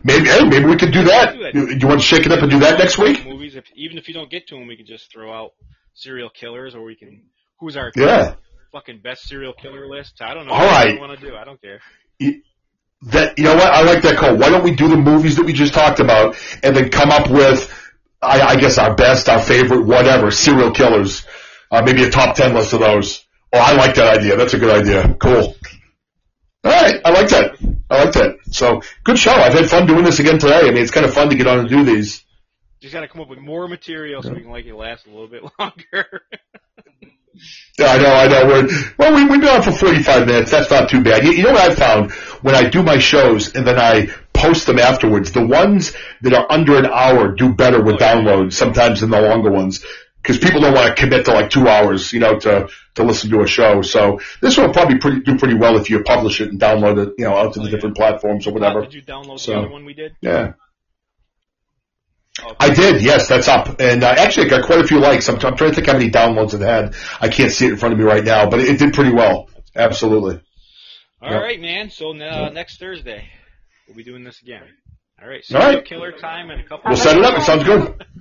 Maybe, 0.02 0.26
hey, 0.28 0.44
maybe 0.48 0.64
we 0.66 0.76
could 0.76 0.92
do 0.92 1.04
that. 1.04 1.36
You, 1.54 1.68
you 1.68 1.86
want 1.86 2.00
to 2.00 2.06
shake 2.06 2.26
it 2.26 2.32
up 2.32 2.40
and 2.42 2.50
do 2.50 2.58
that 2.60 2.78
next 2.78 2.98
week? 2.98 3.24
Movies, 3.26 3.54
if, 3.56 3.64
even 3.76 3.98
if 3.98 4.08
you 4.08 4.14
don't 4.14 4.30
get 4.30 4.46
to 4.48 4.54
them, 4.56 4.66
we 4.66 4.76
can 4.76 4.86
just 4.86 5.12
throw 5.12 5.32
out 5.32 5.52
serial 5.94 6.30
killers, 6.30 6.74
or 6.74 6.82
we 6.82 6.94
can. 6.96 7.22
Who's 7.58 7.76
our 7.76 7.92
Yeah. 7.94 8.34
fucking 8.72 9.00
best 9.02 9.28
serial 9.28 9.52
killer 9.52 9.86
list? 9.88 10.20
I 10.22 10.32
don't 10.34 10.46
know. 10.46 10.52
All 10.54 10.60
what 10.64 10.70
right. 10.72 10.94
you 10.94 11.00
want 11.00 11.18
to 11.20 11.26
do? 11.26 11.34
I 11.36 11.44
don't 11.44 11.60
care. 11.60 11.80
That 13.02 13.38
you 13.38 13.44
know 13.44 13.54
what? 13.54 13.72
I 13.72 13.82
like 13.82 14.02
that 14.02 14.18
call. 14.18 14.36
Why 14.36 14.50
don't 14.50 14.62
we 14.62 14.74
do 14.74 14.88
the 14.88 14.96
movies 14.96 15.36
that 15.36 15.46
we 15.46 15.52
just 15.54 15.72
talked 15.72 16.00
about, 16.00 16.36
and 16.62 16.76
then 16.76 16.90
come 16.90 17.10
up 17.10 17.30
with, 17.30 17.72
I, 18.20 18.40
I 18.42 18.56
guess, 18.56 18.76
our 18.76 18.94
best, 18.94 19.28
our 19.28 19.40
favorite, 19.40 19.86
whatever 19.86 20.30
serial 20.30 20.70
killers. 20.70 21.24
Uh, 21.70 21.82
maybe 21.82 22.04
a 22.04 22.10
top 22.10 22.36
ten 22.36 22.52
list 22.54 22.74
of 22.74 22.80
those. 22.80 23.24
Oh, 23.54 23.58
I 23.58 23.72
like 23.72 23.94
that 23.94 24.18
idea. 24.18 24.36
That's 24.36 24.52
a 24.54 24.58
good 24.58 24.82
idea. 24.82 25.14
Cool. 25.14 25.54
All 26.62 26.70
right, 26.70 27.00
I 27.04 27.10
like 27.10 27.28
that. 27.28 27.56
I 27.88 28.04
like 28.04 28.12
that. 28.14 28.38
So 28.50 28.82
good 29.04 29.18
show. 29.18 29.32
I've 29.32 29.54
had 29.54 29.68
fun 29.68 29.86
doing 29.86 30.04
this 30.04 30.18
again 30.18 30.38
today. 30.38 30.60
I 30.60 30.70
mean, 30.70 30.82
it's 30.82 30.90
kind 30.90 31.06
of 31.06 31.14
fun 31.14 31.30
to 31.30 31.36
get 31.36 31.46
on 31.46 31.60
and 31.60 31.68
do 31.68 31.84
these. 31.84 32.24
Just 32.80 32.94
got 32.94 33.00
to 33.00 33.08
come 33.08 33.20
up 33.20 33.28
with 33.28 33.38
more 33.38 33.68
material 33.68 34.22
so 34.22 34.32
we 34.32 34.42
can 34.42 34.52
make 34.52 34.66
it 34.66 34.74
last 34.74 35.06
a 35.06 35.10
little 35.10 35.28
bit 35.28 35.42
longer. 35.58 36.22
Yeah, 37.78 37.86
I 37.86 37.98
know, 37.98 38.12
I 38.12 38.26
know. 38.28 38.46
We're, 38.46 38.68
well, 38.98 39.14
we, 39.14 39.24
we've 39.24 39.40
been 39.40 39.50
on 39.50 39.62
for 39.62 39.72
45 39.72 40.26
minutes. 40.26 40.50
That's 40.50 40.70
not 40.70 40.88
too 40.88 41.02
bad. 41.02 41.24
You, 41.24 41.32
you 41.32 41.44
know 41.44 41.52
what 41.52 41.70
I've 41.70 41.78
found? 41.78 42.12
When 42.42 42.54
I 42.54 42.68
do 42.68 42.82
my 42.82 42.98
shows 42.98 43.54
and 43.54 43.66
then 43.66 43.78
I 43.78 44.08
post 44.34 44.66
them 44.66 44.78
afterwards, 44.78 45.32
the 45.32 45.46
ones 45.46 45.92
that 46.22 46.34
are 46.34 46.46
under 46.50 46.76
an 46.76 46.86
hour 46.86 47.32
do 47.32 47.54
better 47.54 47.82
with 47.82 47.96
oh, 47.96 47.98
downloads 47.98 48.54
sometimes 48.54 49.00
than 49.00 49.10
the 49.10 49.20
longer 49.20 49.50
ones. 49.50 49.84
Because 50.22 50.38
people 50.38 50.60
don't 50.60 50.74
want 50.74 50.88
to 50.88 50.94
commit 51.02 51.24
to 51.24 51.32
like 51.32 51.48
two 51.50 51.66
hours, 51.66 52.12
you 52.12 52.20
know, 52.20 52.38
to, 52.40 52.68
to 52.96 53.02
listen 53.02 53.30
to 53.30 53.40
a 53.40 53.46
show. 53.46 53.80
So 53.82 54.20
this 54.42 54.56
one 54.58 54.66
will 54.66 54.74
probably 54.74 54.98
pretty, 54.98 55.20
do 55.20 55.38
pretty 55.38 55.54
well 55.54 55.78
if 55.78 55.88
you 55.88 56.02
publish 56.02 56.40
it 56.42 56.50
and 56.50 56.60
download 56.60 57.02
it, 57.06 57.14
you 57.16 57.24
know, 57.24 57.34
out 57.34 57.54
to 57.54 57.60
the 57.60 57.64
Oh, 57.64 57.68
yeah. 57.68 57.74
different 57.74 57.96
platforms 57.96 58.46
or 58.46 58.52
whatever. 58.52 58.82
Did 58.82 58.94
you 58.94 59.02
download 59.02 59.40
So- 59.40 59.52
the 59.52 59.58
other 59.60 59.70
one 59.70 59.84
we 59.86 59.94
did? 59.94 60.12
Yeah. 60.20 60.52
Oh, 62.42 62.54
I 62.60 62.72
did, 62.72 63.02
yes, 63.02 63.28
that's 63.28 63.48
up. 63.48 63.80
And 63.80 64.02
uh, 64.04 64.14
actually, 64.16 64.46
it 64.46 64.50
got 64.50 64.64
quite 64.64 64.78
a 64.80 64.86
few 64.86 64.98
likes. 64.98 65.28
I'm, 65.28 65.34
I'm 65.36 65.56
trying 65.56 65.70
to 65.70 65.74
think 65.74 65.86
how 65.86 65.94
many 65.94 66.10
downloads 66.10 66.54
it 66.54 66.60
had. 66.60 66.94
I 67.20 67.28
can't 67.28 67.50
see 67.50 67.66
it 67.66 67.72
in 67.72 67.76
front 67.76 67.92
of 67.92 67.98
me 67.98 68.04
right 68.04 68.24
now, 68.24 68.48
but 68.48 68.60
it, 68.60 68.68
it 68.68 68.78
did 68.78 68.94
pretty 68.94 69.12
well. 69.12 69.48
Absolutely. 69.74 70.40
All 71.20 71.30
Yeah. 71.32 71.38
right, 71.38 71.60
man. 71.60 71.90
So 71.90 72.10
uh, 72.16 72.50
next 72.50 72.78
Thursday, 72.78 73.26
we'll 73.86 73.96
be 73.96 74.04
doing 74.04 74.24
this 74.24 74.40
again. 74.40 74.62
All 75.20 75.28
right. 75.28 75.42
All 75.52 75.60
right. 75.60 75.84
killer 75.84 76.12
time 76.12 76.50
and 76.50 76.60
a 76.60 76.64
couple. 76.64 76.88
We'll 76.90 76.96
set 76.96 77.16
it 77.18 77.24
up. 77.24 77.38
It 77.38 77.42
sounds 77.42 77.64
good. 77.64 78.06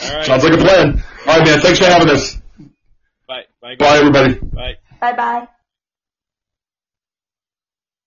All 0.00 0.16
right. 0.16 0.26
Sounds 0.26 0.44
like 0.44 0.52
a 0.52 0.58
plan. 0.58 1.02
All 1.26 1.38
right, 1.38 1.46
man. 1.46 1.60
Thanks 1.60 1.78
for 1.78 1.86
having 1.86 2.10
us. 2.10 2.36
Bye. 3.26 3.44
Bye. 3.60 3.76
Bye, 3.76 3.96
everybody. 3.98 4.34
Bye. 4.34 4.74
Bye 5.00 5.12
bye. 5.16 5.48